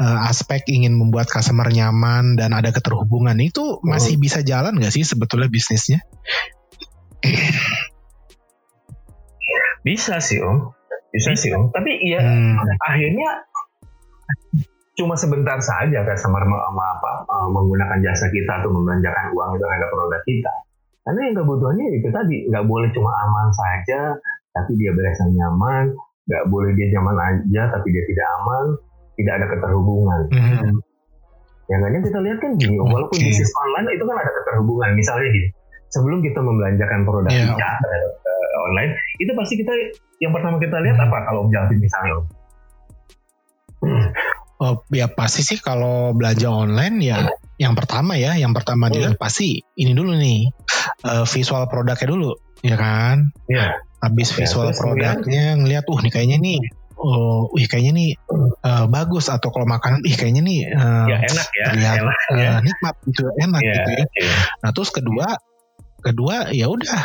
uh, 0.00 0.28
aspek 0.28 0.66
ingin 0.70 0.94
membuat 0.94 1.30
customer 1.30 1.66
nyaman 1.70 2.36
dan 2.36 2.52
ada 2.52 2.70
keterhubungan 2.74 3.38
itu 3.40 3.80
masih 3.80 4.18
oh. 4.18 4.20
bisa 4.20 4.40
jalan 4.44 4.76
nggak 4.76 4.92
sih 4.94 5.04
sebetulnya 5.06 5.48
bisnisnya? 5.48 6.02
Bisa 9.84 10.16
sih 10.20 10.40
om, 10.40 10.72
bisa 11.12 11.36
sih 11.36 11.52
om. 11.52 11.68
Tapi 11.68 12.00
ya 12.08 12.20
hmm. 12.20 12.56
akhirnya 12.80 13.30
cuma 14.94 15.18
sebentar 15.18 15.58
saja 15.58 16.06
customer 16.06 16.46
apa 16.46 17.10
uh, 17.26 17.48
menggunakan 17.50 17.98
jasa 18.00 18.30
kita 18.30 18.62
atau 18.62 18.70
membelanjakan 18.70 19.34
uang 19.34 19.58
itu 19.58 19.64
terhadap 19.64 19.88
produk 19.92 20.22
kita. 20.24 20.54
Karena 21.04 21.20
yang 21.28 21.36
kebutuhannya 21.36 21.86
itu 22.00 22.08
tadi 22.08 22.36
nggak 22.48 22.64
boleh 22.64 22.88
cuma 22.96 23.12
aman 23.12 23.52
saja, 23.52 24.16
tapi 24.56 24.72
dia 24.80 24.96
berasa 24.96 25.28
nyaman, 25.28 25.92
nggak 26.24 26.44
boleh 26.48 26.70
dia 26.72 26.86
nyaman 26.96 27.16
aja 27.20 27.62
tapi 27.68 27.88
dia 27.92 28.04
tidak 28.08 28.26
aman 28.40 28.66
tidak 29.20 29.32
ada 29.40 29.46
keterhubungan 29.52 30.20
mm-hmm. 30.32 30.74
ya 31.68 31.76
kan 31.80 32.00
kita 32.00 32.18
lihat 32.24 32.38
kan 32.40 32.50
gini 32.56 32.76
okay. 32.80 32.90
walaupun 32.90 33.18
bisnis 33.20 33.52
online 33.60 33.88
itu 33.92 34.04
kan 34.08 34.16
ada 34.16 34.32
keterhubungan 34.32 34.90
misalnya 34.96 35.28
gini 35.28 35.48
sebelum 35.92 36.18
kita 36.24 36.40
membelanjakan 36.40 37.00
produk 37.04 37.30
yeah. 37.30 37.52
kita 37.52 37.70
uh, 38.24 38.56
online 38.72 38.92
itu 39.20 39.32
pasti 39.36 39.54
kita 39.60 39.72
yang 40.18 40.32
pertama 40.32 40.56
kita 40.58 40.76
lihat 40.80 40.98
apa 40.98 41.16
kalau 41.28 41.46
objektif 41.46 41.78
misalnya 41.78 42.24
Oh 44.62 44.80
ya 44.88 45.10
pasti 45.10 45.42
sih 45.44 45.58
kalau 45.60 46.14
belanja 46.16 46.48
online 46.48 46.96
ya 47.02 47.28
yang 47.60 47.74
pertama 47.76 48.16
ya 48.16 48.38
yang 48.38 48.54
pertama 48.54 48.88
hmm. 48.88 48.92
dilihat 48.96 49.16
pasti 49.20 49.60
ini 49.76 49.92
dulu 49.92 50.14
nih 50.16 50.48
uh, 51.04 51.26
visual 51.28 51.68
produknya 51.68 52.06
dulu 52.08 52.32
ya 52.64 52.78
kan? 52.78 53.34
Iya 53.50 53.76
habis 54.04 54.28
visual 54.36 54.68
ya, 54.68 54.76
produknya 54.76 55.44
ngelihat 55.56 55.84
uh 55.88 55.98
nih 56.04 56.12
kayaknya 56.12 56.38
nih 56.38 56.58
oh 56.94 57.48
wih 57.52 57.66
kayaknya 57.66 57.92
nih 57.96 58.10
uh, 58.60 58.86
bagus 58.86 59.32
atau 59.32 59.48
kalau 59.48 59.64
makanan 59.64 60.04
ih 60.04 60.14
kayaknya 60.14 60.42
nih 60.44 60.60
uh, 60.76 61.06
ya 61.08 61.18
enak 61.24 61.48
ya 61.52 61.64
terlihat 61.72 61.96
enak, 62.00 62.16
uh, 62.16 62.36
ya. 62.36 62.52
nikmat 62.60 62.94
gitu 63.08 63.24
enak 63.40 63.60
Ya, 63.60 63.72
gitu 63.72 63.90
ya. 63.90 64.04
oke. 64.04 64.22
Nah 64.62 64.70
terus 64.76 64.90
kedua 64.92 65.26
kedua 66.00 66.34
ya 66.52 66.68
udah 66.68 67.00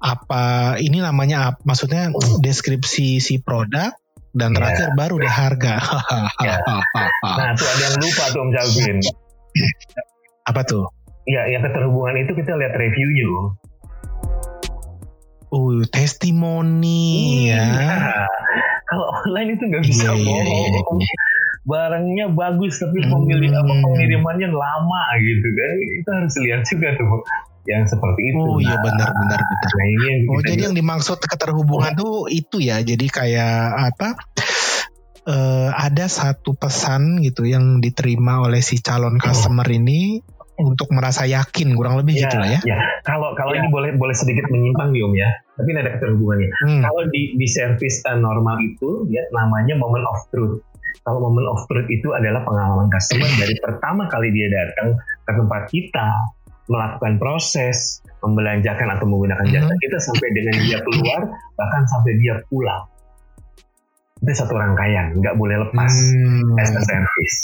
apa 0.00 0.44
ini 0.80 0.98
namanya 0.98 1.54
maksudnya 1.62 2.10
deskripsi 2.40 3.20
si 3.20 3.38
produk 3.38 3.92
dan 4.30 4.54
Iya. 4.54 4.56
terakhir 4.62 4.88
baru 4.94 5.14
deh 5.18 5.32
harga. 5.32 5.74
Iya. 6.44 6.56
Nah, 6.64 7.52
tuh 7.58 7.66
ada 7.66 7.82
yang 7.82 7.96
lupa 7.98 8.24
tuh 8.30 8.40
Om 8.46 8.50
Calvin. 8.54 8.96
Apa 10.46 10.60
tuh? 10.64 10.86
Iya, 11.26 11.50
yang 11.52 11.62
keterhubungan 11.66 12.16
itu 12.22 12.32
kita 12.32 12.54
lihat 12.56 12.74
reviewnya. 12.74 13.58
Uh, 15.50 15.82
testimoni 15.90 17.50
ya. 17.50 17.58
Iya. 17.58 18.26
Kalau 18.86 19.06
online 19.10 19.58
itu 19.58 19.66
nggak 19.66 19.82
bisa 19.82 20.14
Iya, 20.14 20.42
iya, 20.42 20.68
bohong. 20.78 20.98
iya. 21.02 21.18
Barangnya 21.60 22.26
bagus 22.30 22.78
tapi 22.78 23.02
Hmm. 23.02 23.10
pemilih 23.12 23.50
apa 23.52 23.74
pengirimannya 23.82 24.48
lama 24.50 25.02
gitu 25.18 25.48
kan. 25.50 25.70
Itu 25.78 26.08
harus 26.10 26.34
lihat 26.42 26.62
juga 26.64 26.88
tuh 26.94 27.22
yang 27.68 27.82
seperti 27.84 28.20
itu. 28.30 28.40
Oh 28.40 28.58
iya 28.58 28.78
Nah, 28.78 28.82
benar 28.82 29.10
benar 29.12 29.40
benar. 29.42 29.70
Nah, 29.74 29.86
ini 29.86 30.04
yang 30.06 30.20
Oh 30.30 30.40
jadi 30.40 30.60
yang 30.70 30.76
dimaksud 30.78 31.18
keterhubungan 31.20 31.92
tuh 31.94 32.26
itu 32.30 32.56
ya. 32.58 32.80
Jadi 32.80 33.06
kayak 33.06 33.54
apa? 33.92 34.08
eh, 35.20 35.70
ada 35.70 36.08
satu 36.08 36.56
pesan 36.56 37.20
gitu 37.20 37.44
yang 37.44 37.78
diterima 37.78 38.40
oleh 38.40 38.64
si 38.64 38.80
calon 38.80 39.20
customer 39.20 39.68
ini 39.68 40.24
untuk 40.60 40.88
merasa 40.90 41.24
yakin 41.24 41.72
kurang 41.72 41.96
lebih 41.96 42.14
Ya, 42.14 42.28
gitu 42.28 42.36
lah 42.36 42.48
ya. 42.50 42.60
ya. 42.62 42.76
Kalau 43.02 43.32
kalau 43.32 43.52
ini 43.52 43.66
boleh 43.66 43.96
boleh 43.96 44.12
sedikit 44.12 44.46
menyimpang 44.46 44.92
nih 44.92 45.02
Om 45.02 45.14
ya, 45.14 45.28
tapi 45.54 45.68
ini 45.68 45.78
ada 45.80 45.90
keterhubungannya. 45.94 46.48
Hmm. 46.60 46.80
Kalau 46.82 47.02
di 47.08 47.34
di 47.34 47.46
service 47.46 48.04
uh, 48.04 48.14
normal 48.14 48.60
itu 48.60 49.08
ya 49.08 49.24
namanya 49.30 49.74
moment 49.74 50.04
of 50.04 50.20
truth. 50.28 50.60
Kalau 51.00 51.18
moment 51.18 51.48
of 51.48 51.64
truth 51.64 51.88
itu 51.88 52.12
adalah 52.12 52.44
pengalaman 52.44 52.86
customer 52.88 53.24
dari 53.34 53.56
pertama 53.64 54.04
kali 54.06 54.28
dia 54.30 54.46
datang 54.46 54.94
ke 55.24 55.32
tempat 55.32 55.62
kita 55.66 56.08
melakukan 56.66 57.16
proses 57.16 57.98
membelanjakan 58.20 58.94
atau 58.94 59.08
menggunakan 59.08 59.42
jasa 59.48 59.66
Mhm. 59.66 59.80
kita 59.80 59.98
sampai 59.98 60.28
dengan 60.30 60.54
dia 60.60 60.78
keluar 60.80 61.20
bahkan 61.56 61.82
sampai 61.88 62.14
dia 62.16 62.36
pulang. 62.46 62.84
Itu 64.20 64.36
satu 64.36 64.52
rangkaian, 64.52 65.16
nggak 65.16 65.34
boleh 65.34 65.56
lepas 65.58 65.88
Hmm. 66.12 66.60
as 66.60 66.70
a 66.70 66.82
service. 66.84 67.38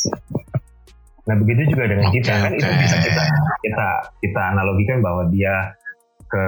Nah 1.26 1.34
begitu 1.36 1.74
juga 1.74 1.90
dengan 1.90 2.06
Oke, 2.06 2.22
kita 2.22 2.32
kan 2.38 2.50
itu 2.54 2.62
oke. 2.62 2.80
bisa 2.86 2.96
kita 3.02 3.22
kita 3.60 3.86
kita 4.22 4.40
analogikan 4.54 4.98
bahwa 5.02 5.26
dia 5.28 5.74
ke 6.26 6.44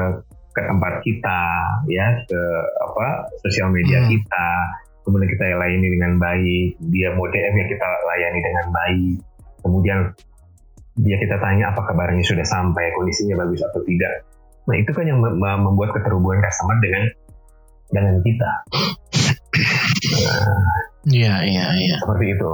ke 0.54 0.60
tempat 0.64 1.02
kita 1.02 1.40
ya 1.86 2.06
ke 2.26 2.40
apa 2.78 3.06
sosial 3.42 3.70
media 3.70 3.98
Hmm. 3.98 4.10
kita 4.10 4.48
kemudian 5.02 5.30
kita 5.30 5.44
layani 5.54 5.88
dengan 5.88 6.12
baik 6.18 6.68
dia 6.90 7.08
mau 7.14 7.26
DM 7.26 7.54
ya 7.54 7.66
kita 7.66 7.86
layani 8.06 8.40
dengan 8.42 8.66
baik 8.70 9.16
kemudian 9.62 9.98
dia 10.98 11.16
kita 11.16 11.38
tanya 11.38 11.70
apakah 11.70 11.94
barangnya 11.94 12.26
sudah 12.26 12.42
sampai 12.42 12.90
kondisinya 12.92 13.38
bagus 13.38 13.62
atau 13.64 13.82
tidak 13.82 14.26
nah 14.66 14.76
itu 14.76 14.90
kan 14.90 15.06
yang 15.06 15.18
mem- 15.18 15.38
mem- 15.38 15.62
membuat 15.62 15.94
keterhubungan 15.94 16.42
customer 16.42 16.76
dengan 16.78 17.02
dengan 17.88 18.14
kita 18.20 18.50
Iya 21.08 21.34
iya 21.40 21.64
iya. 21.72 21.96
seperti 21.98 22.36
itu 22.36 22.50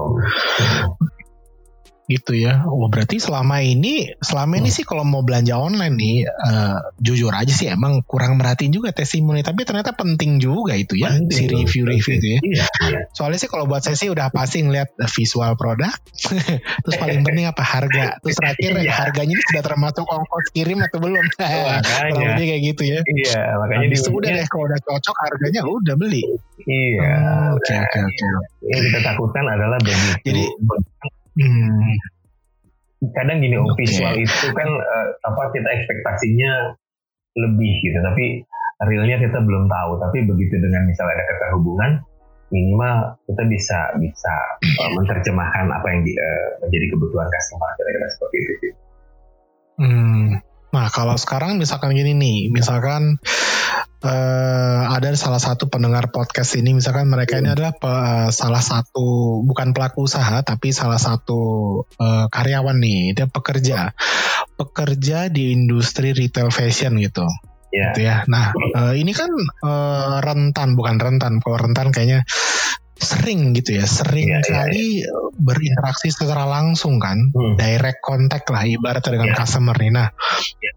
Gitu 2.04 2.36
ya. 2.36 2.60
Oh 2.64 2.86
berarti 2.86 3.16
selama 3.16 3.58
ini 3.58 4.12
selama 4.18 4.56
ini 4.56 4.68
Hmm. 4.68 4.76
sih 4.76 4.84
kalau 4.84 5.02
mau 5.02 5.20
belanja 5.20 5.56
online 5.56 5.94
nih 5.94 6.16
eh, 6.22 6.76
jujur 6.98 7.30
aja 7.30 7.48
sih 7.48 7.64
emang 7.66 8.04
kurang 8.04 8.36
merhatiin 8.36 8.70
juga 8.70 8.90
testimoni 8.90 9.40
tapi 9.40 9.62
ternyata 9.62 9.90
penting 9.90 10.36
juga 10.36 10.74
itu 10.74 10.94
ya 10.94 11.10
Penting 11.10 11.32
si 11.32 11.44
review-review 11.46 12.12
itu 12.14 12.26
ya. 12.28 12.38
iya 12.42 12.66
iya 12.84 12.98
Soalnya 13.10 13.38
sih 13.38 13.48
kalau 13.48 13.64
buat 13.64 13.80
saya 13.80 13.94
sih 13.94 14.08
udah 14.08 14.28
pasti 14.28 14.60
ngeliat 14.60 14.92
visual 15.06 15.54
produk, 15.54 15.94
terus 16.84 16.96
paling 16.96 17.22
penting 17.22 17.46
apa 17.46 17.62
harga, 17.62 18.20
terus 18.20 18.36
terakhir 18.36 18.70
Iya. 18.74 18.92
harganya 18.92 19.32
ini 19.32 19.44
sudah 19.46 19.62
termasuk 19.62 20.04
ongkos 20.04 20.46
kirim 20.50 20.78
atau 20.80 20.98
belum? 20.98 21.24
Kurang 21.38 21.80
makanya 22.12 22.44
kayak 22.44 22.62
gitu 22.66 22.82
ya. 22.84 22.98
Iya, 23.00 23.40
makanya 23.56 23.86
Habis 23.86 24.00
itu 24.02 24.10
udah 24.10 24.30
deh 24.30 24.46
kalau 24.46 24.64
udah 24.66 24.80
cocok 24.82 25.16
harganya 25.22 25.60
udah 25.62 25.94
beli. 25.94 26.22
Iya. 26.60 27.08
Oh, 27.48 27.56
Oke 27.56 27.72
oke 27.72 27.98
oke. 28.02 28.24
Yang 28.66 28.80
kita 28.88 28.98
takutkan 29.02 29.44
adalah 29.46 29.78
begitu. 29.80 30.10
Jadi- 30.22 30.52
Hmm. 31.34 31.98
kadang 33.12 33.42
gini 33.42 33.58
Oke. 33.60 33.84
visual 33.84 34.14
itu 34.16 34.46
kan 34.54 34.68
eh, 34.70 35.08
apa 35.26 35.42
kita 35.52 35.68
ekspektasinya 35.68 36.72
lebih 37.34 37.72
gitu, 37.82 37.98
tapi 38.00 38.46
realnya 38.86 39.18
kita 39.18 39.38
belum 39.42 39.66
tahu. 39.66 39.98
Tapi 39.98 40.24
begitu 40.24 40.56
dengan 40.62 40.86
misalnya 40.86 41.18
ada 41.18 41.24
keterhubungan, 41.26 41.90
minimal 42.54 43.18
kita 43.26 43.42
bisa 43.50 43.78
bisa 43.98 44.34
eh, 44.62 44.90
menerjemahkan 44.94 45.66
apa 45.74 45.86
yang 45.90 46.00
di- 46.06 46.16
eh, 46.16 46.48
menjadi 46.62 46.86
kebutuhan 46.94 47.28
customer 47.28 47.70
kira-kira 47.76 48.06
seperti 48.14 48.36
itu. 48.38 48.54
Hmm. 49.74 50.26
Nah 50.74 50.90
kalau 50.90 51.14
sekarang 51.14 51.54
misalkan 51.62 51.94
gini 51.94 52.18
nih, 52.18 52.50
misalkan 52.50 53.22
eh, 54.02 54.82
ada 54.90 55.14
salah 55.14 55.38
satu 55.38 55.70
pendengar 55.70 56.10
podcast 56.10 56.58
ini, 56.58 56.74
misalkan 56.74 57.06
mereka 57.06 57.38
ini 57.38 57.54
adalah 57.54 57.78
pe- 57.78 58.34
salah 58.34 58.58
satu 58.58 59.38
bukan 59.46 59.70
pelaku 59.70 60.10
usaha 60.10 60.42
tapi 60.42 60.74
salah 60.74 60.98
satu 60.98 61.38
eh, 62.02 62.26
karyawan 62.26 62.82
nih, 62.82 63.14
dia 63.14 63.30
pekerja, 63.30 63.94
pekerja 64.58 65.30
di 65.30 65.54
industri 65.54 66.10
retail 66.10 66.50
fashion 66.50 66.98
gitu. 66.98 67.22
Ya. 67.70 67.90
gitu 67.94 68.06
ya. 68.06 68.16
Nah, 68.26 68.50
eh, 68.54 68.94
ini 68.98 69.14
kan 69.14 69.30
eh, 69.62 70.16
rentan 70.26 70.74
bukan 70.74 70.98
rentan. 70.98 71.38
Kalau 71.38 71.54
rentan 71.54 71.94
kayaknya 71.94 72.26
sering 73.04 73.52
gitu 73.52 73.76
ya, 73.78 73.86
sering 73.86 74.26
Iya, 74.26 74.40
iya, 74.40 74.50
kali 74.50 74.86
berinteraksi 75.36 76.08
secara 76.10 76.48
langsung 76.48 76.96
kan, 76.96 77.20
Hmm. 77.30 77.54
direct 77.54 78.00
contact 78.00 78.48
lah 78.48 78.64
ibaratnya 78.64 79.12
dengan 79.12 79.30
Iya. 79.30 79.38
customer 79.38 79.76
nih. 79.76 79.92
Nah, 79.92 80.08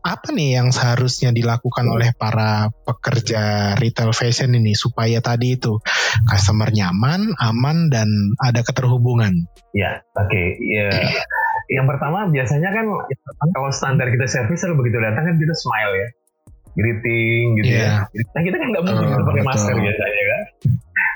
apa 0.04 0.28
nih 0.36 0.60
yang 0.60 0.70
seharusnya 0.70 1.32
dilakukan 1.32 1.88
oleh 1.88 2.12
para 2.14 2.68
pekerja 2.84 3.74
retail 3.80 4.12
fashion 4.12 4.52
ini 4.54 4.76
supaya 4.76 5.24
tadi 5.24 5.56
itu 5.56 5.80
customer 6.28 6.70
nyaman, 6.70 7.32
aman 7.40 7.88
dan 7.88 8.08
ada 8.38 8.62
keterhubungan? 8.62 9.48
Ya, 9.72 10.04
oke. 10.14 10.44
Ya. 10.60 10.92
Yang 11.68 11.86
pertama 11.96 12.28
biasanya 12.28 12.72
kan 12.72 12.86
kalau 13.52 13.72
standar 13.72 14.08
kita 14.08 14.28
service 14.28 14.64
begitu 14.68 14.98
datang 15.00 15.24
kan 15.28 15.36
kita 15.36 15.56
smile 15.56 15.94
ya, 15.96 16.08
greeting 16.74 17.44
gitu 17.62 17.74
Iya. 17.76 18.08
ya. 18.08 18.24
Nah 18.38 18.42
kita 18.46 18.56
kan 18.56 18.68
nggak 18.72 18.84
mungkin 18.86 19.06
kita 19.10 19.24
pakai 19.24 19.44
betul. 19.44 19.50
masker 19.52 19.76
biasanya 19.76 20.24
kan, 20.24 20.42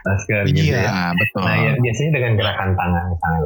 masker 0.01 0.41
gitu 0.49 0.73
Iya, 0.73 0.81
ya. 0.81 1.03
betul. 1.13 1.41
Nah 1.45 1.55
ya, 1.55 1.71
biasanya 1.77 2.11
dengan 2.17 2.31
gerakan 2.35 2.69
tangan 2.73 3.03
misalnya 3.09 3.39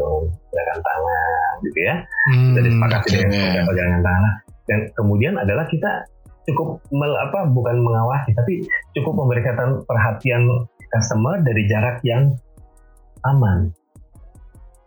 gerakan 0.50 0.80
tangan 0.82 1.54
gitu 1.62 1.80
ya. 1.80 1.96
Hmm, 2.32 2.46
Kita 2.48 2.62
disepakati 2.64 3.08
oke. 3.08 3.20
dengan 3.22 3.66
gerakan 3.70 4.02
tangan. 4.02 4.34
Dan 4.66 4.80
kemudian 4.94 5.34
adalah 5.38 5.66
kita 5.68 5.92
cukup 6.46 6.68
mel, 6.94 7.14
apa 7.18 7.50
bukan 7.50 7.82
mengawasi 7.82 8.30
tapi 8.34 8.62
cukup 8.94 9.14
memberikan 9.18 9.56
perhatian 9.84 10.46
customer 10.90 11.42
dari 11.42 11.66
jarak 11.66 11.98
yang 12.02 12.34
aman. 13.26 13.74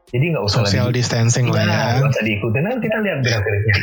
Jadi 0.08 0.32
nggak 0.32 0.40
usah 0.40 0.64
lagi 0.64 0.72
Social 0.72 0.88
distancing 0.88 1.46
lah 1.52 1.62
ya. 1.62 1.68
Iya, 1.68 2.00
nggak 2.00 2.12
usah 2.16 2.24
diikutin. 2.24 2.62
Kan 2.64 2.78
kita 2.80 2.96
lihat 3.04 3.18
gerak-geriknya. 3.20 3.74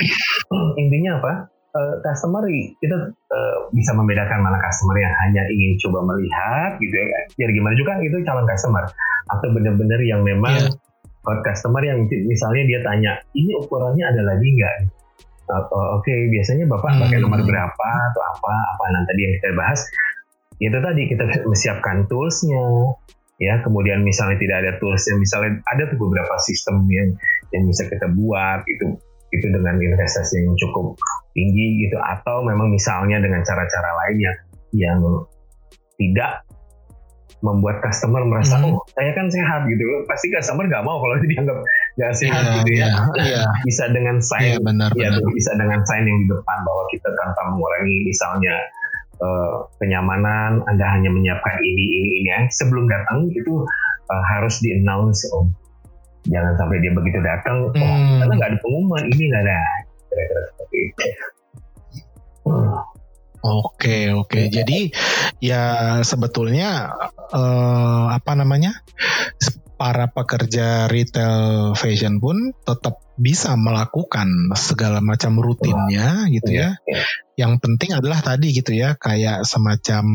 Hmm, 0.49 0.69
Intinya 0.81 1.11
apa? 1.21 1.33
Eh, 1.76 1.95
customer 2.07 2.39
kita 2.80 2.97
eh, 3.11 3.57
bisa 3.76 3.91
membedakan 3.91 4.39
mana 4.39 4.55
customer 4.63 4.95
yang 4.95 5.11
hanya 5.28 5.43
ingin 5.51 5.76
coba 5.84 6.07
melihat 6.07 6.80
gitu 6.80 6.95
ya. 6.95 7.19
Biar 7.36 7.51
gimana 7.51 7.76
juga 7.76 7.99
itu 7.99 8.15
calon 8.23 8.47
customer 8.47 8.88
atau 9.28 9.47
benar-benar 9.51 9.99
yang 9.99 10.23
memang 10.23 10.71
buat 11.28 11.43
customer 11.43 11.84
yang 11.84 12.07
misalnya 12.07 12.63
dia 12.63 12.80
tanya 12.80 13.11
ini 13.36 13.51
ukurannya 13.59 14.07
ada 14.07 14.23
lagi 14.23 14.47
nggak? 14.55 14.76
Atau 15.51 15.99
oke 15.99 16.13
biasanya 16.32 16.63
bapak 16.63 16.95
Hmm. 16.95 17.01
pakai 17.03 17.17
nomor 17.19 17.43
berapa 17.43 17.89
atau 18.07 18.21
apa 18.23 18.53
apa 18.55 18.84
nanti 18.95 19.07
tadi 19.11 19.21
yang 19.28 19.34
kita 19.36 19.49
bahas 19.59 19.80
itu 20.63 20.78
tadi 20.80 21.01
kita 21.11 21.23
menyiapkan 21.43 21.97
toolsnya 22.07 22.63
ya 23.36 23.59
kemudian 23.67 23.99
misalnya 23.99 24.39
tidak 24.39 24.57
ada 24.63 24.71
toolsnya 24.80 25.19
misalnya 25.19 25.59
ada 25.67 25.91
tuh 25.91 25.99
beberapa 25.99 26.39
sistem 26.39 26.88
yang 26.88 27.11
yang 27.51 27.67
bisa 27.67 27.84
kita 27.91 28.07
buat 28.15 28.63
itu 28.63 28.95
itu 29.36 29.47
dengan 29.49 29.75
investasi 29.75 30.41
yang 30.41 30.55
cukup 30.55 30.95
tinggi 31.31 31.83
gitu 31.83 31.97
atau 31.99 32.41
memang 32.41 32.71
misalnya 32.71 33.19
dengan 33.19 33.43
cara-cara 33.43 33.89
lain 34.05 34.17
yang 34.19 34.38
yang 34.73 34.99
tidak 35.95 36.43
membuat 37.39 37.77
customer 37.79 38.25
merasa 38.25 38.57
Hmm. 38.57 38.73
oh 38.73 38.81
saya 38.91 39.11
kan 39.13 39.29
sehat 39.29 39.69
gitu 39.69 39.83
pasti 40.07 40.33
customer 40.33 40.65
nggak 40.65 40.81
mau 40.81 40.97
kalau 40.97 41.15
dianggap 41.29 41.57
nggak 41.95 42.13
sehat 42.15 42.41
Iya, 42.41 42.53
gitu 42.57 42.71
ya 42.73 42.88
Nah, 42.89 43.05
iya. 43.21 43.41
bisa 43.61 43.83
dengan 43.91 44.17
sign 44.17 44.41
Iya 44.43 44.57
benar 44.59 44.89
ya 44.97 45.13
benar. 45.13 45.29
bisa 45.29 45.51
dengan 45.53 45.79
sign 45.86 46.03
yang 46.03 46.19
di 46.19 46.27
depan 46.31 46.57
bahwa 46.65 46.83
kita 46.89 47.09
tanpa 47.13 47.41
mengurangi 47.53 47.95
misalnya 48.03 48.55
eh, 49.15 49.55
kenyamanan 49.77 50.63
Anda 50.65 50.86
hanya 50.89 51.09
menyiapkan 51.11 51.55
ini 51.61 51.83
ini 51.86 52.09
ini 52.23 52.29
ya 52.33 52.39
sebelum 52.49 52.89
datang 52.89 53.29
itu 53.29 53.53
eh, 54.09 54.23
harus 54.33 54.57
di 54.59 54.81
announce 54.81 55.27
om 55.31 55.51
jangan 56.26 56.53
sampai 56.57 56.78
dia 56.82 56.91
begitu 56.91 57.19
datang 57.21 57.69
oh 57.69 57.73
Hmm. 57.73 58.19
karena 58.21 58.34
nggak 58.38 58.49
ada 58.53 58.59
pengumuman 58.61 59.03
ini 59.09 59.23
nggak 59.30 59.43
ada 59.45 59.59
kira-kira 60.09 60.41
seperti 60.51 60.78
itu 60.89 61.05
Hmm. 62.45 62.78
Oke 63.41 64.09
oke. 64.13 64.49
Jadi 64.49 64.89
ya 65.41 65.61
sebetulnya 66.01 66.93
eh, 67.30 68.05
apa 68.09 68.32
namanya 68.38 68.86
para 69.78 70.09
pekerja 70.09 70.86
retail 70.86 71.73
fashion 71.73 72.21
pun 72.21 72.53
tetap 72.61 73.01
bisa 73.17 73.53
melakukan 73.57 74.30
segala 74.53 75.01
macam 75.01 75.41
rutinnya 75.41 76.30
gitu 76.34 76.53
ya. 76.53 76.78
Iya, 76.86 77.01
iya. 77.01 77.03
Yang 77.45 77.53
penting 77.65 77.91
adalah 77.97 78.21
tadi 78.21 78.53
gitu 78.53 78.78
ya 78.78 78.93
kayak 78.93 79.41
semacam 79.41 80.05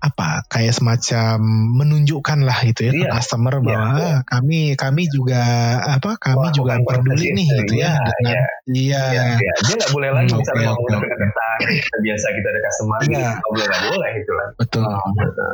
apa 0.00 0.48
kayak 0.48 0.72
semacam 0.72 1.36
menunjukkan 1.76 2.40
lah 2.40 2.56
itu 2.64 2.88
ya 2.88 2.92
iya, 2.96 3.04
ke 3.04 3.20
customer 3.20 3.60
iya, 3.60 3.64
bahwa 3.68 3.84
iya, 3.84 4.00
iya. 4.00 4.16
kami 4.24 4.60
kami 4.72 5.02
juga 5.12 5.44
apa 5.84 6.16
kami 6.16 6.48
Wah, 6.48 6.52
juga 6.56 6.72
peduli 6.80 7.36
nih 7.36 7.46
gitu 7.52 7.74
ya, 7.76 8.00
ya 8.00 8.08
dengan 8.08 8.32
iya 8.32 8.40
iya, 8.72 9.02
iya, 9.12 9.24
iya. 9.36 9.52
dia 9.60 9.74
nggak 9.76 9.92
boleh 9.92 10.10
lagi 10.16 10.32
hmm, 10.32 10.40
misalnya 10.40 10.68
okay, 10.72 10.88
mau 10.88 11.00
okay. 11.04 12.00
biasa 12.00 12.26
kita 12.32 12.46
ada 12.48 12.60
customer 12.64 12.98
iya. 13.04 13.04
gitu 13.04 13.20
nggak 13.20 13.50
boleh 13.52 13.66
nggak 13.68 13.82
boleh 13.92 14.10
itu 14.16 14.32
lah 14.32 14.48
betul, 14.56 14.84
oh, 14.88 15.10
betul. 15.20 15.52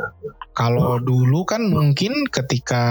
kalau 0.54 0.90
dulu 1.02 1.40
kan 1.42 1.62
mungkin 1.66 2.12
ketika 2.30 2.82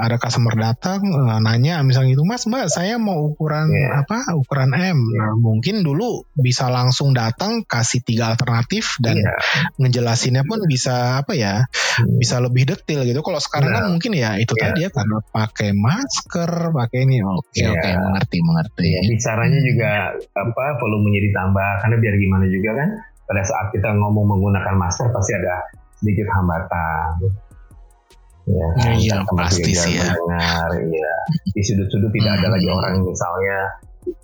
ada 0.00 0.16
customer 0.16 0.56
datang 0.56 1.04
uh, 1.12 1.44
nanya 1.44 1.84
misalnya 1.84 2.16
itu 2.16 2.24
mas 2.24 2.48
mbak 2.48 2.72
saya 2.72 2.96
mau 2.96 3.20
ukuran 3.20 3.68
yeah. 3.68 4.00
apa 4.00 4.32
ukuran 4.32 4.72
M 4.72 4.96
nah, 4.96 5.36
mungkin 5.36 5.84
dulu 5.84 6.24
bisa 6.32 6.72
langsung 6.72 7.12
datang 7.12 7.68
kasih 7.68 8.00
tiga 8.00 8.32
alternatif 8.32 8.96
dan 8.96 9.20
yeah. 9.20 9.36
ngejelasinnya 9.76 10.48
pun 10.48 10.64
bisa 10.64 11.01
apa 11.02 11.32
ya 11.34 11.66
hmm. 11.66 12.18
bisa 12.18 12.38
lebih 12.38 12.68
detail 12.68 13.02
gitu 13.02 13.20
kalau 13.20 13.40
sekarang 13.42 13.70
yeah. 13.70 13.76
kan 13.80 13.84
mungkin 13.90 14.12
ya 14.14 14.30
itu 14.38 14.52
yeah. 14.56 14.62
tadi 14.70 14.80
ya 14.86 14.90
karena 14.90 15.16
pakai 15.30 15.70
masker 15.74 16.50
pakai 16.70 16.98
ini 17.04 17.18
oke 17.22 17.48
okay, 17.50 17.62
yeah. 17.66 17.72
oke 17.72 17.80
okay, 17.82 17.92
mengerti 17.98 18.38
mengerti 18.42 18.88
yeah. 18.88 19.04
bicaranya 19.10 19.60
juga 19.62 19.90
apa 20.38 20.64
volumenya 20.78 21.20
ditambah 21.26 21.70
karena 21.84 21.96
biar 21.98 22.14
gimana 22.16 22.46
juga 22.48 22.70
kan 22.78 22.88
pada 23.26 23.42
saat 23.46 23.66
kita 23.72 23.88
ngomong 23.96 24.26
menggunakan 24.28 24.74
masker 24.76 25.08
pasti 25.10 25.32
ada 25.34 25.54
sedikit 26.02 26.26
hambatan 26.34 27.10
ya, 28.50 28.66
ya 28.82 28.90
iya 28.98 29.16
pasti 29.38 29.70
sih 29.70 30.02
ya 30.02 30.10
mendengar, 30.18 30.70
ya 30.90 31.12
di 31.54 31.62
sudut-sudut 31.62 32.10
tidak 32.10 32.42
ada 32.42 32.46
lagi 32.58 32.66
hmm. 32.66 32.78
orang 32.78 32.94
misalnya 33.06 33.58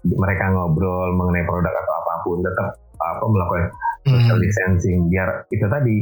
mereka 0.02 0.44
ngobrol 0.50 1.14
mengenai 1.14 1.46
produk 1.46 1.70
atau 1.70 1.94
apa 2.02 2.12
pun 2.26 2.38
tetap 2.42 2.68
apa 2.98 3.24
melakukan 3.30 3.64
social 4.02 4.36
hmm. 4.38 4.44
distancing 4.44 4.98
biar 5.06 5.28
itu 5.54 5.66
tadi 5.70 5.96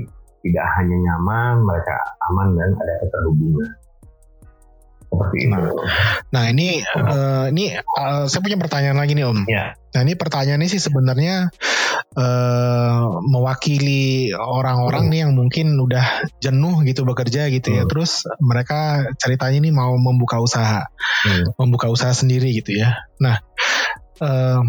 tidak 0.45 0.67
hanya 0.79 0.97
nyaman, 0.97 1.65
mereka 1.65 1.97
aman 2.31 2.49
dan 2.57 2.71
ada 2.77 2.95
keterhubungan. 3.05 3.71
Seperti 5.07 5.37
itu. 5.39 5.55
Nah, 5.55 5.71
nah 6.35 6.45
ini 6.51 6.83
uh, 6.83 7.47
ini 7.55 7.73
uh, 7.79 8.27
saya 8.27 8.41
punya 8.43 8.59
pertanyaan 8.59 8.99
lagi 8.99 9.15
nih 9.15 9.27
Om. 9.27 9.47
Ya. 9.47 9.79
Nah 9.95 10.01
ini 10.03 10.19
pertanyaannya 10.19 10.69
sih 10.69 10.83
sebenarnya 10.83 11.49
uh, 12.19 13.01
mewakili 13.23 14.35
orang-orang 14.35 15.09
hmm. 15.09 15.13
nih 15.15 15.21
yang 15.25 15.33
mungkin 15.39 15.67
udah 15.79 16.27
jenuh 16.43 16.83
gitu 16.85 17.07
bekerja 17.07 17.49
gitu 17.55 17.69
ya. 17.71 17.87
hmm. 17.87 17.89
ya. 17.89 17.91
Terus 17.91 18.27
mereka 18.43 19.09
ceritanya 19.17 19.63
ini 19.63 19.71
mau 19.71 19.95
membuka 19.95 20.43
usaha, 20.43 20.85
hmm. 21.25 21.55
membuka 21.55 21.87
usaha 21.89 22.13
sendiri 22.13 22.51
gitu 22.53 22.77
ya. 22.77 23.07
Nah. 23.23 23.39
Uh, 24.17 24.65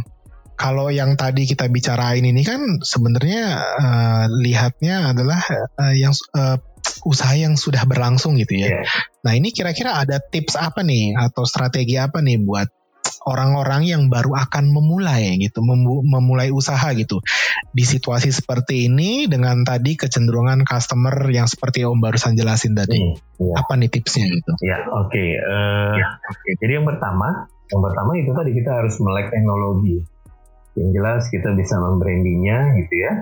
kalau 0.58 0.90
yang 0.90 1.14
tadi 1.14 1.46
kita 1.46 1.70
bicarain 1.70 2.26
ini 2.26 2.42
kan 2.42 2.82
sebenarnya 2.82 3.62
uh, 3.78 4.26
lihatnya 4.42 5.14
adalah 5.14 5.40
uh, 5.78 5.94
yang 5.94 6.12
uh, 6.34 6.58
usaha 7.06 7.38
yang 7.38 7.54
sudah 7.54 7.86
berlangsung 7.86 8.42
gitu 8.42 8.58
ya. 8.58 8.82
Yeah. 8.82 8.84
Nah 9.22 9.34
ini 9.38 9.54
kira-kira 9.54 10.02
ada 10.02 10.18
tips 10.18 10.58
apa 10.58 10.82
nih 10.82 11.14
atau 11.14 11.46
strategi 11.46 11.96
apa 12.02 12.26
nih 12.26 12.42
buat 12.42 12.68
orang-orang 13.28 13.84
yang 13.86 14.04
baru 14.08 14.34
akan 14.34 14.72
memulai 14.72 15.36
gitu, 15.38 15.60
memulai 16.08 16.50
usaha 16.50 16.88
gitu 16.96 17.20
di 17.76 17.84
situasi 17.84 18.32
seperti 18.32 18.88
ini 18.88 19.28
dengan 19.28 19.68
tadi 19.68 20.00
kecenderungan 20.00 20.64
customer 20.64 21.14
yang 21.28 21.46
seperti 21.46 21.84
Om 21.84 22.00
barusan 22.00 22.40
jelasin 22.40 22.74
tadi. 22.74 22.98
Hmm, 22.98 23.16
yeah. 23.44 23.56
Apa 23.60 23.76
nih 23.76 23.92
tipsnya 23.92 24.26
gitu? 24.32 24.52
Ya 24.64 24.80
oke. 24.90 25.12
Okay. 25.12 25.30
Uh, 25.38 25.96
yeah, 26.00 26.12
okay. 26.24 26.52
Jadi 26.64 26.72
yang 26.82 26.88
pertama, 26.88 27.46
yang 27.68 27.82
pertama 27.84 28.12
itu 28.16 28.32
tadi 28.32 28.52
kita 28.56 28.72
harus 28.74 28.96
melek 29.04 29.28
teknologi 29.30 30.17
yang 30.78 30.90
jelas 30.94 31.26
kita 31.34 31.50
bisa 31.58 31.76
membrandingnya 31.82 32.78
gitu 32.78 32.96
ya 33.02 33.14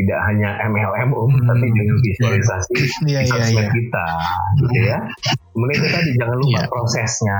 tidak 0.00 0.20
hanya 0.32 0.56
MLM 0.64 1.10
um, 1.12 1.28
hmm. 1.28 1.44
tapi 1.44 1.66
dengan 1.76 1.96
visualisasi 2.00 2.76
yeah, 3.08 3.20
yeah, 3.24 3.48
yeah. 3.52 3.68
kita 3.68 4.06
gitu 4.64 4.78
ya 4.84 4.98
kemudian 5.52 5.76
itu 5.80 5.88
tadi 5.92 6.10
jangan 6.16 6.36
lupa 6.40 6.60
yeah. 6.60 6.68
prosesnya 6.72 7.38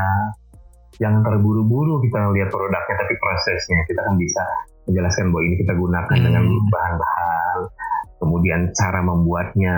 jangan 1.00 1.20
terburu-buru 1.24 2.04
kita 2.04 2.28
lihat 2.36 2.52
produknya 2.52 2.96
tapi 2.96 3.14
prosesnya 3.16 3.78
kita 3.88 4.00
kan 4.04 4.14
bisa 4.20 4.44
menjelaskan 4.84 5.32
bahwa 5.32 5.42
ini 5.48 5.56
kita 5.60 5.72
gunakan 5.76 6.16
hmm. 6.16 6.24
dengan 6.28 6.44
bahan-bahan 6.68 7.58
kemudian 8.20 8.60
cara 8.76 9.00
membuatnya 9.00 9.76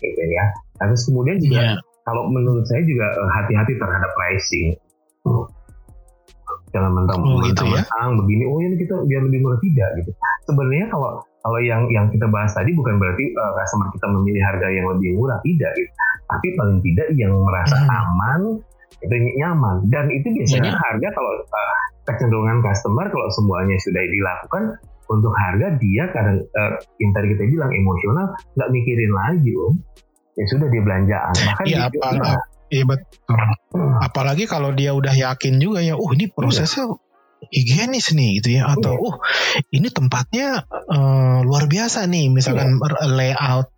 gitu 0.00 0.22
ya 0.24 0.44
terus 0.80 1.04
kemudian 1.08 1.36
juga 1.40 1.60
yeah. 1.60 1.76
kalau 2.08 2.28
menurut 2.32 2.64
saya 2.64 2.80
juga 2.84 3.06
eh, 3.12 3.30
hati-hati 3.36 3.72
terhadap 3.76 4.10
pricing 4.16 4.68
jangan 6.74 6.90
mentang 6.92 7.22
oh, 7.22 7.42
gitu 7.46 7.62
mentang, 7.62 8.10
ya? 8.10 8.14
begini 8.18 8.42
oh 8.46 8.58
ini 8.58 8.76
kita 8.78 8.94
biar 9.06 9.22
lebih 9.26 9.40
murah 9.42 9.60
tidak 9.62 9.88
gitu 10.02 10.10
sebenarnya 10.46 10.86
kalau 10.90 11.10
kalau 11.46 11.60
yang 11.62 11.86
yang 11.94 12.10
kita 12.10 12.26
bahas 12.26 12.50
tadi 12.54 12.74
bukan 12.74 12.98
berarti 12.98 13.30
uh, 13.38 13.52
customer 13.54 13.86
kita 13.94 14.06
memilih 14.10 14.42
harga 14.42 14.66
yang 14.70 14.86
lebih 14.90 15.14
murah 15.14 15.38
tidak 15.46 15.70
gitu 15.78 15.90
tapi 16.26 16.46
paling 16.58 16.78
tidak 16.82 17.06
yang 17.14 17.32
merasa 17.38 17.76
hmm. 17.78 17.90
aman 17.90 18.40
itu 18.96 19.14
nyaman 19.38 19.76
dan 19.92 20.10
itu 20.10 20.26
biasanya 20.32 20.72
hmm. 20.74 20.82
harga 20.82 21.08
kalau 21.14 21.32
uh, 21.38 21.76
kecenderungan 22.06 22.58
customer 22.64 23.06
kalau 23.10 23.28
semuanya 23.34 23.76
sudah 23.82 24.02
dilakukan 24.02 24.62
untuk 25.06 25.30
harga 25.38 25.78
dia 25.78 26.10
kadang 26.10 26.42
uh, 26.42 26.74
yang 26.98 27.10
tadi 27.14 27.26
kita 27.34 27.44
bilang 27.46 27.70
emosional 27.70 28.26
nggak 28.58 28.70
mikirin 28.74 29.12
lagi 29.14 29.52
om 29.54 29.74
ya 30.34 30.44
sudah 30.50 30.66
dia 30.68 30.82
belanjaan 30.82 31.34
bahkan 31.46 31.66
ya, 31.66 31.78
apa, 31.88 32.30
Iya 32.66 32.84
betul. 32.86 33.36
Apalagi 34.02 34.44
kalau 34.50 34.74
dia 34.74 34.90
udah 34.92 35.14
yakin 35.14 35.62
juga 35.62 35.82
ya, 35.82 35.94
oh 35.94 36.10
ini 36.12 36.26
prosesnya 36.30 36.90
higienis 37.52 38.16
nih 38.16 38.40
gitu 38.40 38.58
ya 38.58 38.72
atau 38.74 38.96
oh 38.96 39.14
ini 39.70 39.92
tempatnya 39.92 40.66
uh, 40.66 41.44
luar 41.46 41.70
biasa 41.70 42.08
nih 42.08 42.32
misalkan 42.32 42.80
iya. 42.80 43.06
layout 43.06 43.70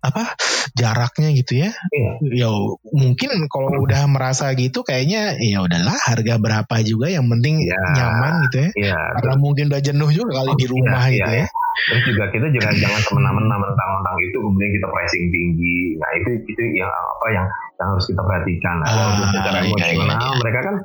apa 0.00 0.32
jaraknya 0.72 1.28
gitu 1.36 1.60
ya 1.60 1.70
iya. 1.92 2.12
ya 2.46 2.48
mungkin 2.92 3.28
kalau 3.52 3.68
udah 3.84 4.08
merasa 4.08 4.52
gitu 4.56 4.80
kayaknya 4.80 5.36
ya 5.36 5.60
udahlah 5.60 5.96
harga 5.96 6.40
berapa 6.40 6.74
juga 6.86 7.12
yang 7.12 7.28
penting 7.28 7.60
iya. 7.60 7.80
nyaman 8.00 8.32
gitu 8.48 8.56
ya 8.64 8.70
iya. 8.78 9.00
karena 9.20 9.34
mungkin 9.36 9.68
udah 9.68 9.82
jenuh 9.84 10.10
juga 10.12 10.40
kali 10.40 10.52
oh, 10.54 10.56
di 10.56 10.66
rumah 10.70 11.04
iya, 11.10 11.14
gitu 11.16 11.30
iya. 11.34 11.40
ya 11.44 11.48
terus 11.88 12.02
juga 12.12 12.24
kita 12.34 12.46
juga 12.50 12.68
jangan 12.76 13.00
semena-mena 13.06 13.56
mentang-mentang 13.56 14.16
itu 14.20 14.36
kemudian 14.36 14.70
kita 14.74 14.86
pricing 14.90 15.24
tinggi. 15.32 15.78
Nah 15.96 16.10
itu 16.18 16.30
itu 16.44 16.62
yang 16.76 16.90
apa 16.90 17.26
yang, 17.32 17.46
yang 17.78 17.86
harus 17.94 18.04
kita 18.10 18.22
perhatikan. 18.22 18.74
Nah, 18.82 18.88
ah, 18.90 19.28
secara 19.32 19.58
iya, 19.62 19.68
emosional 19.70 20.18
iya, 20.18 20.28
iya. 20.28 20.38
mereka 20.42 20.60
kan 20.60 20.76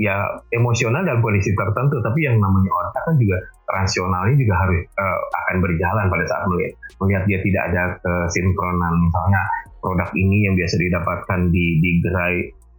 ya 0.00 0.16
emosional 0.56 1.02
dalam 1.04 1.20
kondisi 1.20 1.50
tertentu. 1.52 1.96
Tapi 2.00 2.18
yang 2.24 2.36
namanya 2.40 2.70
otak 2.72 3.02
kan 3.04 3.14
juga 3.20 3.36
rasionalnya 3.70 4.36
juga 4.38 4.54
harus 4.58 4.80
uh, 4.96 5.20
akan 5.44 5.56
berjalan 5.62 6.06
pada 6.08 6.24
saat 6.26 6.42
melihat 6.48 6.72
melihat 7.04 7.22
dia 7.28 7.38
tidak 7.44 7.62
ada 7.72 7.82
kesinkronan 8.02 8.94
misalnya 9.06 9.42
produk 9.80 10.10
ini 10.16 10.48
yang 10.48 10.54
biasa 10.56 10.74
didapatkan 10.76 11.40
di 11.52 11.66
di 11.80 11.90
gerai 12.00 12.36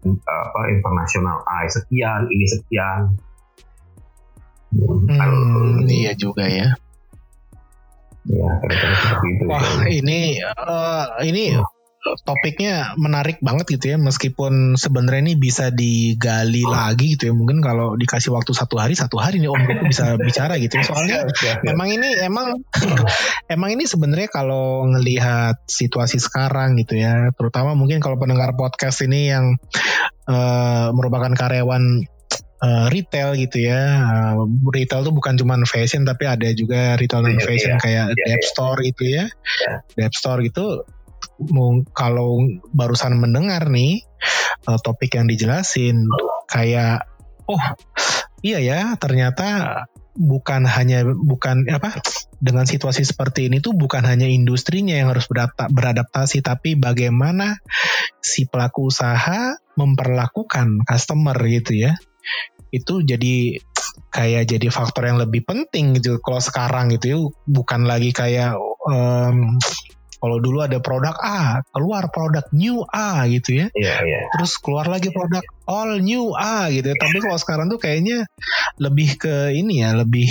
uh, 0.07 0.43
apa 0.49 0.61
internasional 0.73 1.43
A 1.45 1.67
sekian 1.69 2.27
ini 2.31 2.45
sekian. 2.47 2.99
Hmm, 4.71 5.83
iya 5.91 6.15
juga 6.15 6.47
ya 6.47 6.71
ya 8.25 8.47
itu. 8.61 9.45
Wah 9.49 9.85
ini 9.89 10.37
uh, 10.41 11.21
ini 11.25 11.57
topiknya 12.25 12.97
menarik 12.97 13.37
banget 13.45 13.77
gitu 13.77 13.93
ya. 13.93 13.97
Meskipun 14.01 14.73
sebenarnya 14.77 15.21
ini 15.31 15.35
bisa 15.37 15.69
digali 15.69 16.65
lagi 16.65 17.13
gitu 17.17 17.29
ya. 17.29 17.33
Mungkin 17.33 17.61
kalau 17.61 17.93
dikasih 17.97 18.33
waktu 18.33 18.51
satu 18.57 18.81
hari 18.81 18.97
satu 18.97 19.21
hari 19.21 19.37
nih 19.37 19.49
Om 19.53 19.61
Koko 19.61 19.83
bisa 19.85 20.05
bicara 20.27 20.57
gitu 20.57 20.81
ya. 20.81 20.83
Soalnya 20.85 21.19
emang 21.65 21.89
ini 21.93 22.09
emang 22.21 22.57
emang 23.53 23.69
ini 23.73 23.85
sebenarnya 23.85 24.29
kalau 24.33 24.85
ngelihat 24.89 25.61
situasi 25.69 26.17
sekarang 26.17 26.77
gitu 26.81 26.97
ya 26.97 27.29
terutama 27.37 27.77
mungkin 27.77 28.01
kalau 28.01 28.17
pendengar 28.17 28.53
podcast 28.57 29.05
ini 29.05 29.29
yang 29.29 29.57
uh, 30.25 30.89
merupakan 30.93 31.31
karyawan 31.33 32.05
uh, 32.61 32.87
retail 32.93 33.35
gitu 33.35 33.67
ya. 33.67 33.81
Uh, 34.05 34.45
retail 34.71 35.01
tuh 35.03 35.13
bukan 35.13 35.35
cuma 35.35 35.57
fashion 35.67 36.05
tapi 36.07 36.29
ada 36.29 36.47
juga 36.53 36.95
retail 36.95 37.25
non 37.25 37.35
iya, 37.37 37.43
fashion 37.43 37.75
yeah, 37.75 37.81
kayak 37.81 38.05
yeah, 38.13 38.27
Dep 38.29 38.41
yeah. 38.41 38.49
Store 38.49 38.79
gitu 38.79 39.03
ya. 39.03 39.25
Yeah. 39.27 39.77
Dep 39.97 40.13
Store 40.15 40.39
gitu 40.45 40.85
kalau 41.97 42.37
barusan 42.73 43.17
mendengar 43.17 43.69
nih 43.69 44.05
uh, 44.69 44.77
topik 44.81 45.17
yang 45.17 45.25
dijelasin 45.25 46.05
kayak 46.45 47.09
oh 47.49 47.61
iya 48.45 48.61
ya 48.61 48.81
ternyata 48.97 49.85
bukan 50.17 50.67
hanya 50.67 51.07
bukan 51.07 51.65
apa 51.71 51.97
dengan 52.43 52.67
situasi 52.67 53.07
seperti 53.07 53.47
ini 53.47 53.63
tuh 53.63 53.71
bukan 53.77 54.03
hanya 54.03 54.27
industrinya 54.27 54.97
yang 54.97 55.13
harus 55.13 55.29
beradaptasi 55.71 56.43
tapi 56.43 56.75
bagaimana 56.75 57.61
si 58.19 58.45
pelaku 58.45 58.91
usaha 58.91 59.55
memperlakukan 59.79 60.83
customer 60.83 61.37
gitu 61.47 61.89
ya 61.89 61.95
itu 62.71 63.03
jadi 63.03 63.59
kayak 64.11 64.47
jadi 64.47 64.67
faktor 64.71 65.11
yang 65.11 65.19
lebih 65.19 65.43
penting 65.43 65.99
gitu 65.99 66.19
kalau 66.23 66.39
sekarang 66.39 66.91
gitu 66.95 67.05
ya 67.11 67.17
bukan 67.47 67.83
lagi 67.83 68.15
kayak 68.15 68.55
um, 68.87 69.59
Kalau 70.21 70.37
dulu 70.37 70.61
ada 70.61 70.77
produk 70.77 71.17
A, 71.17 71.65
keluar 71.73 72.13
produk 72.13 72.45
new 72.53 72.85
A 72.93 73.25
gitu 73.25 73.57
ya. 73.57 73.73
Iya, 73.73 73.95
iya. 74.05 74.19
Terus 74.37 74.61
keluar 74.61 74.85
lagi 74.85 75.09
produk 75.09 75.41
all 75.65 75.97
new 75.97 76.37
A 76.37 76.69
gitu. 76.69 76.93
ya. 76.93 76.95
Tapi 77.01 77.17
kalau 77.25 77.41
sekarang 77.41 77.73
tuh 77.73 77.81
kayaknya 77.81 78.29
lebih 78.77 79.17
ke 79.17 79.49
ini 79.49 79.81
ya, 79.81 79.97
lebih 79.97 80.29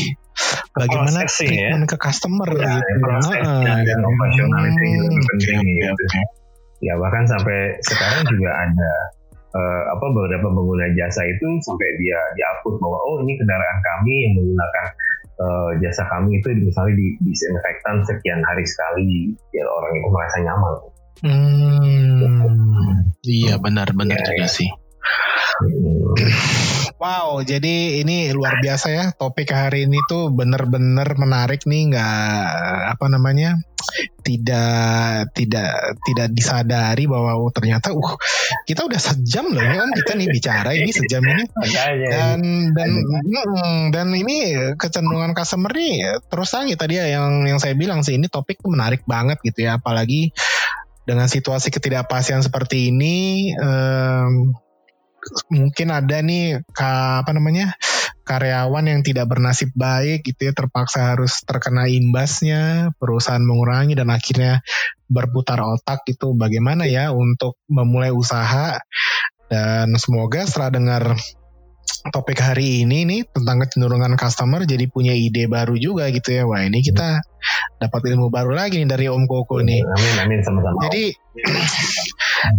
bagaimana 0.78 1.26
ya. 1.26 1.30
treatment 1.34 1.91
ke 1.91 1.99
customer 1.99 2.47
Ya, 2.55 2.78
gitu. 2.78 3.03
proses 3.03 3.34
Heeh, 3.43 3.66
dan 3.82 3.99
gitu. 3.99 4.07
operasional 4.07 4.62
itu 4.70 4.86
penting. 5.26 5.64
Ya 6.86 6.95
bahkan 6.95 7.26
sampai 7.26 7.82
sekarang 7.82 8.30
juga 8.30 8.51
ada 8.62 8.93
eh, 9.51 9.82
apa 9.90 10.07
beberapa 10.11 10.46
pengguna 10.48 10.90
jasa 10.94 11.22
itu 11.26 11.46
sampai 11.62 11.88
dia 11.98 12.18
diupload 12.34 12.78
bahwa 12.78 12.98
oh 13.03 13.16
ini 13.22 13.34
kendaraan 13.34 13.78
kami 13.82 14.14
yang 14.26 14.32
menggunakan 14.38 14.86
eh, 15.40 15.70
jasa 15.82 16.03
kami 16.09 16.38
itu 16.38 16.48
misalnya 16.61 16.94
di 16.94 17.07
disinfektan 17.22 18.03
sekian 18.07 18.40
hari 18.46 18.64
sekali 18.64 19.34
biar 19.51 19.66
orang 19.66 19.92
itu 19.98 20.09
merasa 20.11 20.36
nyaman. 20.42 20.74
Hmm, 21.20 22.96
iya 23.28 23.55
benar-benar 23.61 24.16
Ya, 24.16 24.24
juga 24.24 24.46
ya. 24.46 24.48
sih. 24.48 24.70
Hmm. 25.61 26.16
Wow, 27.01 27.40
jadi 27.44 28.05
ini 28.05 28.28
luar 28.36 28.61
biasa 28.61 28.88
ya 28.92 29.05
topik 29.16 29.48
hari 29.53 29.88
ini 29.88 29.96
tuh 30.05 30.28
bener-bener 30.28 31.09
menarik 31.16 31.64
nih, 31.64 31.92
nggak 31.92 32.16
apa 32.92 33.07
namanya, 33.09 33.57
tidak 34.23 35.33
tidak 35.35 35.99
tidak 36.07 36.29
disadari 36.33 37.05
bahwa 37.11 37.37
oh, 37.41 37.51
ternyata, 37.51 37.93
uh 37.93 38.14
kita 38.68 38.87
udah 38.87 39.01
sejam 39.01 39.51
loh 39.51 39.62
ini 39.62 39.77
om 39.81 39.91
kita 39.91 40.12
nih 40.14 40.29
bicara 40.31 40.71
ini 40.77 40.91
sejam 40.93 41.23
ini. 41.25 41.45
Makanya 41.49 42.09
dan 42.14 42.41
dan 42.77 42.91
mm, 43.27 43.81
dan 43.91 44.09
ini 44.14 44.37
kecenderungan 44.77 45.33
customer 45.35 45.71
nih 45.73 46.23
terus 46.29 46.51
aja 46.55 46.75
tadi 46.77 46.95
ya 46.99 47.07
yang 47.21 47.47
yang 47.47 47.59
saya 47.59 47.75
bilang 47.75 48.07
sih 48.07 48.16
ini 48.16 48.31
topik 48.31 48.62
menarik 48.64 49.03
banget 49.09 49.41
gitu 49.43 49.66
ya 49.66 49.81
apalagi 49.81 50.31
dengan 51.05 51.27
situasi 51.27 51.73
ketidakpastian 51.75 52.45
seperti 52.45 52.95
ini 52.95 53.51
em, 53.57 54.55
mungkin 55.53 55.89
ada 55.93 56.23
nih 56.25 56.64
apa 56.77 57.31
namanya 57.35 57.77
karyawan 58.31 58.87
yang 58.87 59.03
tidak 59.03 59.26
bernasib 59.26 59.74
baik 59.74 60.22
gitu 60.22 60.47
ya 60.47 60.53
terpaksa 60.55 61.18
harus 61.18 61.43
terkena 61.43 61.91
imbasnya 61.91 62.95
perusahaan 62.95 63.43
mengurangi 63.43 63.99
dan 63.99 64.14
akhirnya 64.14 64.62
berputar 65.11 65.59
otak 65.59 66.07
itu 66.07 66.31
bagaimana 66.39 66.87
ya 66.87 67.11
untuk 67.11 67.59
memulai 67.66 68.14
usaha? 68.14 68.78
Dan 69.51 69.99
semoga 69.99 70.47
setelah 70.47 70.70
dengar 70.70 71.03
topik 72.09 72.38
hari 72.38 72.82
ini 72.82 73.05
nih 73.05 73.20
tentang 73.28 73.61
kecenderungan 73.61 74.14
customer 74.14 74.62
jadi 74.62 74.84
punya 74.86 75.12
ide 75.12 75.47
baru 75.47 75.74
juga 75.74 76.09
gitu 76.09 76.30
ya 76.30 76.45
wah 76.45 76.61
ini 76.61 76.80
kita 76.80 77.20
dapat 77.76 78.01
ilmu 78.07 78.28
baru 78.28 78.53
lagi 78.53 78.76
nih 78.76 78.88
dari 78.88 79.07
Om 79.07 79.24
Koko 79.24 79.61
nih 79.61 79.80
Amin 79.80 80.14
amin 80.20 80.41
sama-sama. 80.41 80.78
jadi 80.86 81.12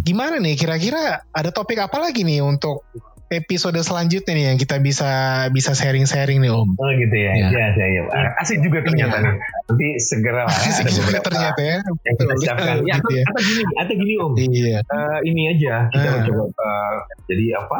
gimana 0.01 0.37
nih 0.37 0.55
kira-kira 0.55 1.01
ada 1.27 1.49
topik 1.49 1.77
apa 1.77 1.97
lagi 1.99 2.21
nih 2.21 2.39
untuk 2.39 2.85
episode 3.29 3.79
selanjutnya 3.79 4.33
nih 4.33 4.45
yang 4.45 4.57
kita 4.57 4.75
bisa 4.77 5.07
bisa 5.49 5.71
sharing-sharing 5.71 6.43
nih 6.43 6.51
Om. 6.51 6.75
Oh 6.75 6.91
gitu 6.91 7.15
ya, 7.15 7.31
Ya. 7.31 7.47
iya 7.47 7.65
iya 7.71 7.85
iya. 7.87 8.01
Asik 8.35 8.59
juga 8.59 8.83
ternyata 8.83 9.17
Iya. 9.17 9.23
nih. 9.23 9.35
Nanti 9.71 9.87
segera 10.03 10.43
lah. 10.43 10.51
ya, 10.51 10.67
Asik 10.67 10.83
ada 10.83 10.91
juga 10.91 11.05
beberapa 11.07 11.27
ternyata 11.31 11.61
ya. 11.63 11.77
yang 11.79 12.15
kita 12.19 12.33
siapkan. 12.35 12.75
Ya, 12.91 12.95
Gitu 12.99 12.99
atau, 12.99 13.15
ya. 13.15 13.23
atau 13.23 13.39
gini, 13.41 13.63
atau 13.79 13.93
gini 13.95 14.13
om. 14.19 14.31
Iya. 14.35 14.77
Eh, 14.83 15.19
ini 15.23 15.41
aja 15.47 15.73
kita 15.87 16.07
Ah. 16.11 16.23
coba. 16.27 16.43
eh, 16.43 16.95
jadi 17.25 17.45
apa? 17.55 17.79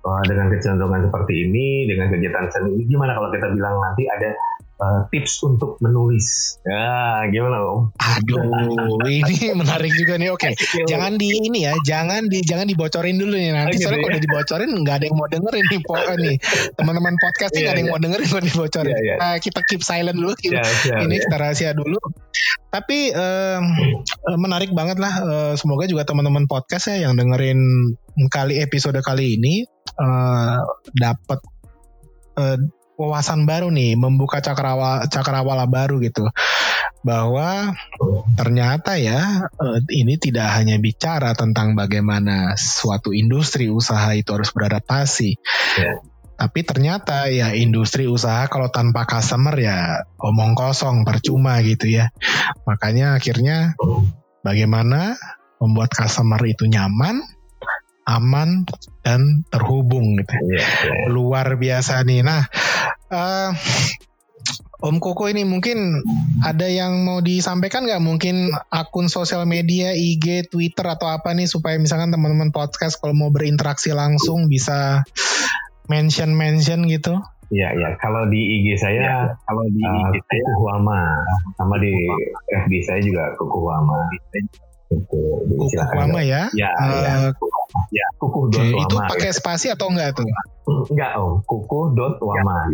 Eh, 0.00 0.22
dengan 0.28 0.46
kecenderungan 0.48 1.08
seperti 1.08 1.34
ini, 1.48 1.84
dengan 1.88 2.08
kegiatan 2.08 2.46
seni 2.48 2.70
ini, 2.76 2.84
gimana 2.88 3.12
kalau 3.12 3.28
kita 3.32 3.52
bilang 3.52 3.76
nanti 3.80 4.08
ada 4.08 4.30
eh, 4.80 5.00
tips 5.12 5.44
untuk 5.44 5.76
menulis? 5.84 6.56
Ya, 6.64 7.28
gimana 7.28 7.60
om? 7.60 7.92
Aduh, 8.00 8.40
ini 9.20 9.52
menarik 9.52 9.92
juga 9.92 10.16
nih. 10.16 10.32
Oke, 10.32 10.56
jangan 10.88 11.20
di 11.20 11.28
ini 11.36 11.68
ya, 11.68 11.76
jangan 11.84 12.32
di 12.32 12.40
jangan 12.40 12.64
dibocorin 12.64 13.20
dulu 13.20 13.36
nih 13.36 13.52
Oh, 13.52 13.56
nanti. 13.60 13.76
gitu 13.76 13.88
soalnya 13.88 14.00
ya. 14.00 14.06
kalau 14.08 14.20
dibocorin 14.24 14.70
nggak 14.80 14.96
ada 14.96 15.04
yang 15.04 15.16
mau 15.20 15.28
dengerin 15.28 15.66
nih, 15.68 15.80
po 15.84 15.94
nih 16.16 16.36
teman-teman 16.80 17.14
podcast 17.20 17.50
nih 17.52 17.60
Iya, 17.60 17.64
nggak 17.64 17.74
ada 17.74 17.80
yang 17.80 17.88
iya. 17.88 17.94
mau 17.94 18.00
dengerin 18.00 18.28
kalau 18.32 18.44
dibocorin. 18.48 18.92
Iya, 18.92 19.00
iya. 19.04 19.14
Nah, 19.20 19.34
kita 19.36 19.60
keep 19.68 19.82
silent 19.84 20.16
dulu. 20.16 20.32
siap, 20.40 21.04
ini 21.04 21.14
kita 21.20 21.36
rahasia 21.36 21.70
dulu. 21.76 21.98
Tapi 22.70 22.98
eh, 23.12 23.58
menarik 24.38 24.70
banget 24.72 24.96
lah. 25.02 25.12
Eh, 25.20 25.52
semoga 25.60 25.84
juga 25.90 26.06
teman-teman 26.06 26.46
podcast 26.46 26.88
ya 26.94 27.04
yang 27.10 27.18
dengerin 27.18 27.58
kali 28.30 28.62
episode 28.62 28.96
kali 29.02 29.36
ini 29.36 29.66
eh, 30.00 30.58
dapat 30.96 31.38
eh, 32.40 32.58
wawasan 33.00 33.48
baru 33.48 33.72
nih, 33.72 33.96
membuka 33.96 34.44
cakrawala 34.44 35.08
cakrawala 35.08 35.64
baru 35.68 36.00
gitu. 36.04 36.28
Bahwa 37.00 37.72
ternyata 38.36 39.00
ya 39.00 39.48
eh, 39.48 39.78
ini 39.92 40.20
tidak 40.20 40.52
hanya 40.56 40.76
bicara 40.76 41.32
tentang 41.32 41.72
bagaimana 41.76 42.56
suatu 42.56 43.12
industri 43.12 43.68
usaha 43.68 44.12
itu 44.16 44.32
harus 44.32 44.52
beradaptasi. 44.52 45.30
Ya. 45.80 45.92
Tapi 46.40 46.64
ternyata 46.64 47.28
ya 47.28 47.52
industri 47.52 48.08
usaha 48.08 48.48
kalau 48.48 48.72
tanpa 48.72 49.04
customer 49.04 49.52
ya 49.60 50.08
omong 50.16 50.56
kosong 50.56 51.04
percuma 51.04 51.60
gitu 51.60 51.92
ya. 51.92 52.08
Makanya 52.64 53.20
akhirnya 53.20 53.76
bagaimana 54.40 55.20
membuat 55.60 55.92
customer 55.92 56.40
itu 56.48 56.64
nyaman, 56.64 57.20
aman 58.08 58.64
dan 59.04 59.44
terhubung 59.48 60.16
gitu. 60.18 60.34
Iya, 60.34 60.64
iya. 60.64 60.94
Luar 61.12 61.56
biasa 61.56 62.02
nih. 62.04 62.24
Nah, 62.24 62.42
eh, 63.12 63.50
Om 64.80 64.96
Koko 64.96 65.28
ini 65.28 65.44
mungkin 65.44 66.00
ada 66.40 66.64
yang 66.64 67.04
mau 67.04 67.20
disampaikan 67.20 67.84
nggak? 67.84 68.00
Mungkin 68.00 68.48
akun 68.72 69.12
sosial 69.12 69.44
media, 69.44 69.92
IG, 69.92 70.48
Twitter 70.48 70.88
atau 70.88 71.12
apa 71.12 71.36
nih 71.36 71.44
supaya 71.44 71.76
misalkan 71.76 72.08
teman-teman 72.08 72.48
podcast 72.48 72.96
kalau 72.96 73.12
mau 73.12 73.28
berinteraksi 73.28 73.92
langsung 73.92 74.48
bisa 74.48 75.04
mention-mention 75.92 76.88
gitu. 76.88 77.20
Iya, 77.52 77.68
iya. 77.76 77.88
Kalau 78.00 78.24
di 78.32 78.40
IG 78.40 78.80
saya, 78.80 79.36
kalau 79.44 79.66
di 79.68 79.82
IG 79.84 80.14
saya 80.22 80.42
Kukuhama, 80.48 81.02
sama 81.60 81.76
di 81.76 81.92
FB 82.64 82.72
saya 82.80 83.00
juga 83.04 83.36
Kukuhama. 83.36 84.08
Jadi 84.90 85.54
Kuku 85.54 85.70
silakan. 85.70 85.96
lama 86.02 86.20
ya. 86.26 86.42
Ya, 86.50 86.70
ya. 86.74 87.14
Eh, 87.30 87.30
Ya, 87.94 88.06
kukuh 88.18 88.50
dot 88.50 88.66
itu 88.66 88.96
pakai 88.98 89.30
spasi 89.30 89.70
atau 89.70 89.90
enggak 89.90 90.18
tuh? 90.18 90.26
Enggak 90.90 91.14
om, 91.18 91.38
kukuh 91.46 91.94
dot 91.94 92.18
wama. 92.18 92.66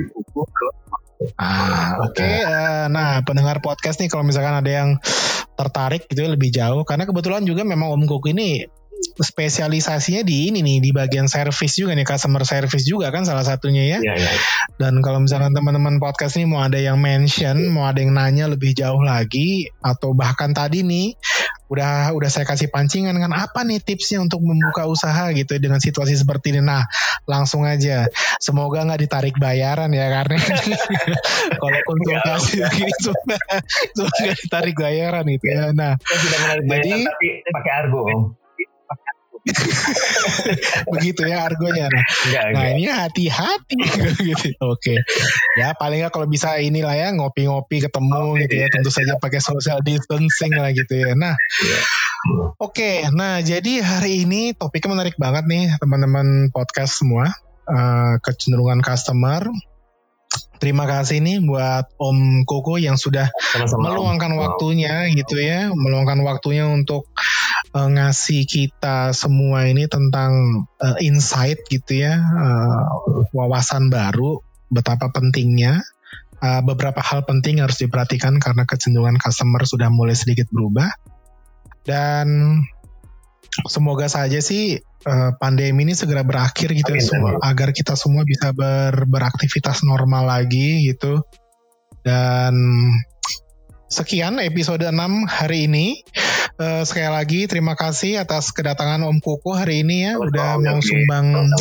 Ah, 1.36 2.00
oke. 2.00 2.20
Eh, 2.24 2.84
nah, 2.88 3.20
pendengar 3.24 3.60
podcast 3.60 4.00
nih 4.00 4.08
kalau 4.08 4.24
misalkan 4.24 4.56
ada 4.56 4.68
yang 4.72 4.96
tertarik 5.56 6.04
gitu 6.08 6.24
ya 6.24 6.30
lebih 6.32 6.52
jauh 6.52 6.84
karena 6.84 7.08
kebetulan 7.08 7.44
juga 7.48 7.64
memang 7.64 7.88
Om 7.96 8.04
Koko 8.04 8.28
ini 8.28 8.68
spesialisasinya 9.14 10.26
di 10.26 10.50
ini 10.50 10.60
nih 10.64 10.78
di 10.82 10.90
bagian 10.90 11.30
service 11.30 11.78
juga 11.78 11.94
nih 11.94 12.06
customer 12.06 12.42
service 12.42 12.82
juga 12.82 13.14
kan 13.14 13.22
salah 13.22 13.46
satunya 13.46 13.96
ya. 13.96 13.98
Iya, 14.02 14.14
iya. 14.18 14.32
Dan 14.76 15.00
kalau 15.00 15.22
misalkan 15.22 15.54
teman-teman 15.54 16.02
podcast 16.02 16.36
ini 16.40 16.50
mau 16.50 16.60
ada 16.64 16.76
yang 16.80 16.98
mention, 16.98 17.70
mau 17.70 17.86
ada 17.86 18.02
yang 18.02 18.12
nanya 18.12 18.50
lebih 18.50 18.74
jauh 18.76 19.00
lagi 19.00 19.70
atau 19.80 20.12
bahkan 20.12 20.52
tadi 20.52 20.82
nih 20.82 21.14
udah 21.66 22.14
udah 22.14 22.30
saya 22.30 22.46
kasih 22.46 22.70
pancingan 22.70 23.18
kan 23.18 23.34
apa 23.34 23.66
nih 23.66 23.82
tipsnya 23.82 24.22
untuk 24.22 24.38
membuka 24.38 24.86
usaha 24.86 25.34
gitu 25.34 25.58
dengan 25.58 25.82
situasi 25.82 26.14
seperti 26.14 26.54
ini. 26.54 26.62
Nah, 26.62 26.86
langsung 27.26 27.66
aja. 27.66 28.06
Semoga 28.38 28.86
nggak 28.86 29.02
ditarik 29.02 29.34
bayaran 29.34 29.90
ya 29.90 30.06
karena 30.06 30.38
kalau 31.62 31.78
konsultasi 31.90 32.62
begini 32.62 32.92
semoga 33.98 34.18
nggak 34.22 34.38
ditarik 34.46 34.76
bayaran 34.78 35.24
gitu 35.26 35.46
ya. 35.50 35.74
Nah, 35.74 35.98
Saya 35.98 36.18
tidak 36.22 36.38
menarik 36.38 36.64
Jadi- 36.70 37.06
tapi 37.10 37.28
pakai 37.50 37.72
argo. 37.82 38.02
begitu 40.92 41.22
ya 41.26 41.46
argonya. 41.46 41.86
Nah, 41.86 42.04
Enggak, 42.26 42.42
Nah 42.52 42.62
enggak. 42.66 42.74
ini 42.74 42.84
hati-hati 42.90 43.78
gitu. 44.34 44.48
Oke. 44.62 44.94
Ya 45.56 45.72
paling 45.74 46.02
nggak 46.02 46.12
kalau 46.12 46.26
bisa 46.26 46.58
inilah 46.58 46.94
ya 46.94 47.08
ngopi-ngopi 47.14 47.82
ketemu 47.82 48.38
gitu 48.46 48.54
ya. 48.58 48.66
Tentu 48.68 48.90
saja 48.90 49.16
pakai 49.18 49.40
social 49.40 49.80
distancing 49.82 50.52
lah 50.54 50.70
gitu 50.74 50.94
ya. 50.94 51.14
Nah. 51.14 51.34
Iya. 51.36 51.80
Oke, 52.58 53.06
nah 53.14 53.38
jadi 53.38 53.86
hari 53.86 54.26
ini 54.26 54.50
topiknya 54.50 54.98
menarik 54.98 55.14
banget 55.14 55.46
nih 55.46 55.70
teman-teman 55.78 56.50
podcast 56.50 56.98
semua. 56.98 57.30
Eh, 57.66 58.14
kecenderungan 58.22 58.82
customer. 58.82 59.46
Terima 60.56 60.88
kasih 60.88 61.20
nih 61.22 61.38
buat 61.44 61.86
Om 62.00 62.42
Koko 62.48 62.80
yang 62.80 62.96
sudah 62.96 63.28
Sama-sama 63.52 63.92
om. 63.92 64.00
meluangkan 64.00 64.32
waktunya 64.40 65.06
gitu 65.12 65.36
ya, 65.38 65.70
meluangkan 65.70 66.18
waktunya 66.24 66.64
untuk 66.66 67.06
eh, 67.76 67.88
ngasih 67.92 68.48
kita 68.48 69.12
semua 69.12 69.68
ini 69.68 69.84
tentang 69.84 70.64
eh, 70.80 70.96
insight 71.04 71.60
gitu 71.68 72.00
ya, 72.00 72.16
eh, 72.16 72.84
wawasan 73.36 73.92
baru 73.92 74.40
betapa 74.72 75.12
pentingnya. 75.12 75.84
Eh, 76.36 76.60
beberapa 76.64 77.00
hal 77.00 77.24
penting 77.24 77.60
harus 77.64 77.80
diperhatikan 77.80 78.36
karena 78.40 78.64
kecenderungan 78.68 79.16
customer 79.20 79.60
sudah 79.64 79.88
mulai 79.92 80.16
sedikit 80.16 80.48
berubah. 80.52 80.88
Dan 81.84 82.60
semoga 83.68 84.10
saja 84.10 84.40
sih 84.42 84.76
eh, 84.82 85.30
pandemi 85.38 85.86
ini 85.86 85.94
segera 85.94 86.26
berakhir 86.26 86.74
gitu 86.74 86.90
ya, 86.92 87.00
semua- 87.00 87.38
agar 87.40 87.70
kita 87.70 87.94
semua 87.94 88.26
bisa 88.26 88.50
ber- 88.52 89.06
beraktivitas 89.06 89.86
normal 89.86 90.26
lagi 90.28 90.82
gitu. 90.92 91.22
Dan 92.02 92.52
sekian 93.86 94.42
episode 94.42 94.82
6 94.82 95.24
hari 95.30 95.70
ini. 95.70 96.02
Uh, 96.56 96.88
sekali 96.88 97.12
lagi 97.12 97.44
terima 97.44 97.76
kasih 97.76 98.16
atas 98.16 98.48
kedatangan 98.48 99.04
Om 99.04 99.20
Koko 99.20 99.52
hari 99.52 99.84
ini 99.84 100.08
ya, 100.08 100.16
udah 100.16 100.56
mau 100.56 100.80
sumbang 100.80 101.52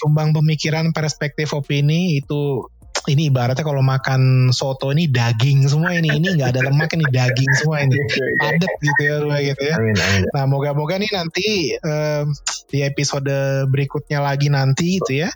sumbang 0.00 0.32
pemikiran, 0.32 0.96
perspektif, 0.96 1.52
opini 1.52 2.16
itu 2.24 2.64
ini 3.04 3.28
ibaratnya 3.28 3.60
kalau 3.60 3.84
makan 3.84 4.48
soto 4.48 4.88
ini 4.88 5.12
daging 5.12 5.68
semua 5.68 5.92
ini 5.92 6.08
ini 6.08 6.40
nggak 6.40 6.56
ada 6.56 6.72
lemak 6.72 6.96
ini 6.96 7.04
daging 7.12 7.52
semua 7.52 7.84
ini 7.84 8.00
padat 8.40 8.72
gitu 8.80 9.00
ya 9.04 9.16
gitu 9.44 9.60
ya. 9.60 9.76
Amin, 9.76 9.92
amin. 9.92 10.22
Nah 10.32 10.44
moga-moga 10.48 10.96
nih 10.96 11.12
nanti 11.12 11.76
uh, 11.84 12.24
di 12.72 12.80
episode 12.80 13.28
berikutnya 13.68 14.24
lagi 14.24 14.48
nanti 14.48 15.04
itu 15.04 15.20
ya 15.20 15.28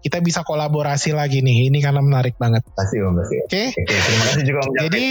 kita 0.00 0.18
bisa 0.24 0.40
kolaborasi 0.44 1.12
lagi 1.12 1.44
nih. 1.44 1.68
Ini 1.68 1.78
karena 1.80 2.00
menarik 2.00 2.36
banget. 2.40 2.64
Pasti 2.72 3.00
Om, 3.00 3.14
pasti. 3.20 3.36
Oke. 3.40 3.48
Okay? 3.48 3.66
Okay, 3.76 3.98
terima 4.00 4.24
kasih 4.28 4.44
juga 4.44 4.60
Om. 4.64 4.72
Jadi 4.80 5.04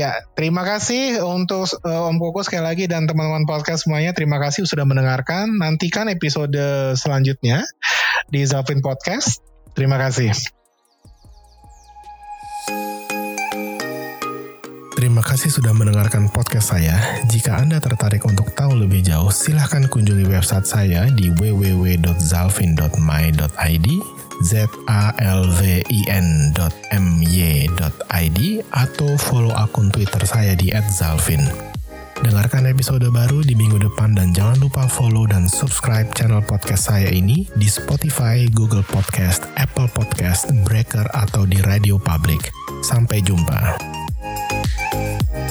ya, 0.00 0.10
terima 0.38 0.62
kasih 0.62 1.02
untuk 1.22 1.66
uh, 1.82 2.08
Om 2.08 2.16
Koko 2.22 2.40
sekali 2.46 2.64
lagi 2.64 2.84
dan 2.86 3.10
teman-teman 3.10 3.44
podcast 3.46 3.86
semuanya. 3.86 4.14
Terima 4.14 4.38
kasih 4.38 4.64
sudah 4.64 4.86
mendengarkan. 4.86 5.58
Nantikan 5.58 6.06
episode 6.10 6.58
selanjutnya 6.94 7.66
di 8.30 8.46
Zalvin 8.46 8.80
Podcast. 8.80 9.42
Terima 9.74 9.98
kasih. 9.98 10.57
Terima 15.08 15.24
kasih 15.24 15.48
sudah 15.48 15.72
mendengarkan 15.72 16.28
podcast 16.28 16.76
saya. 16.76 16.92
Jika 17.32 17.56
Anda 17.56 17.80
tertarik 17.80 18.28
untuk 18.28 18.52
tahu 18.52 18.84
lebih 18.84 19.00
jauh, 19.00 19.32
silahkan 19.32 19.88
kunjungi 19.88 20.28
website 20.28 20.68
saya 20.68 21.08
di 21.08 21.32
www.zalvin.my.id 21.32 23.88
z 24.44 24.52
a 24.84 25.16
l 25.16 25.48
v 25.48 25.80
i 25.80 26.00
n.my.id 26.12 26.60
atau 28.68 29.10
follow 29.16 29.56
akun 29.56 29.88
Twitter 29.88 30.20
saya 30.28 30.52
di 30.52 30.76
@zalvin. 30.76 31.40
Dengarkan 32.20 32.68
episode 32.68 33.08
baru 33.08 33.40
di 33.40 33.56
minggu 33.56 33.80
depan 33.80 34.12
dan 34.12 34.36
jangan 34.36 34.60
lupa 34.60 34.84
follow 34.92 35.24
dan 35.24 35.48
subscribe 35.48 36.12
channel 36.12 36.44
podcast 36.44 36.92
saya 36.92 37.08
ini 37.08 37.48
di 37.56 37.64
Spotify, 37.64 38.44
Google 38.52 38.84
Podcast, 38.84 39.48
Apple 39.56 39.88
Podcast, 39.88 40.52
Breaker 40.68 41.08
atau 41.16 41.48
di 41.48 41.64
Radio 41.64 41.96
Public. 41.96 42.52
Sampai 42.84 43.24
jumpa. 43.24 43.96
Música 44.92 45.47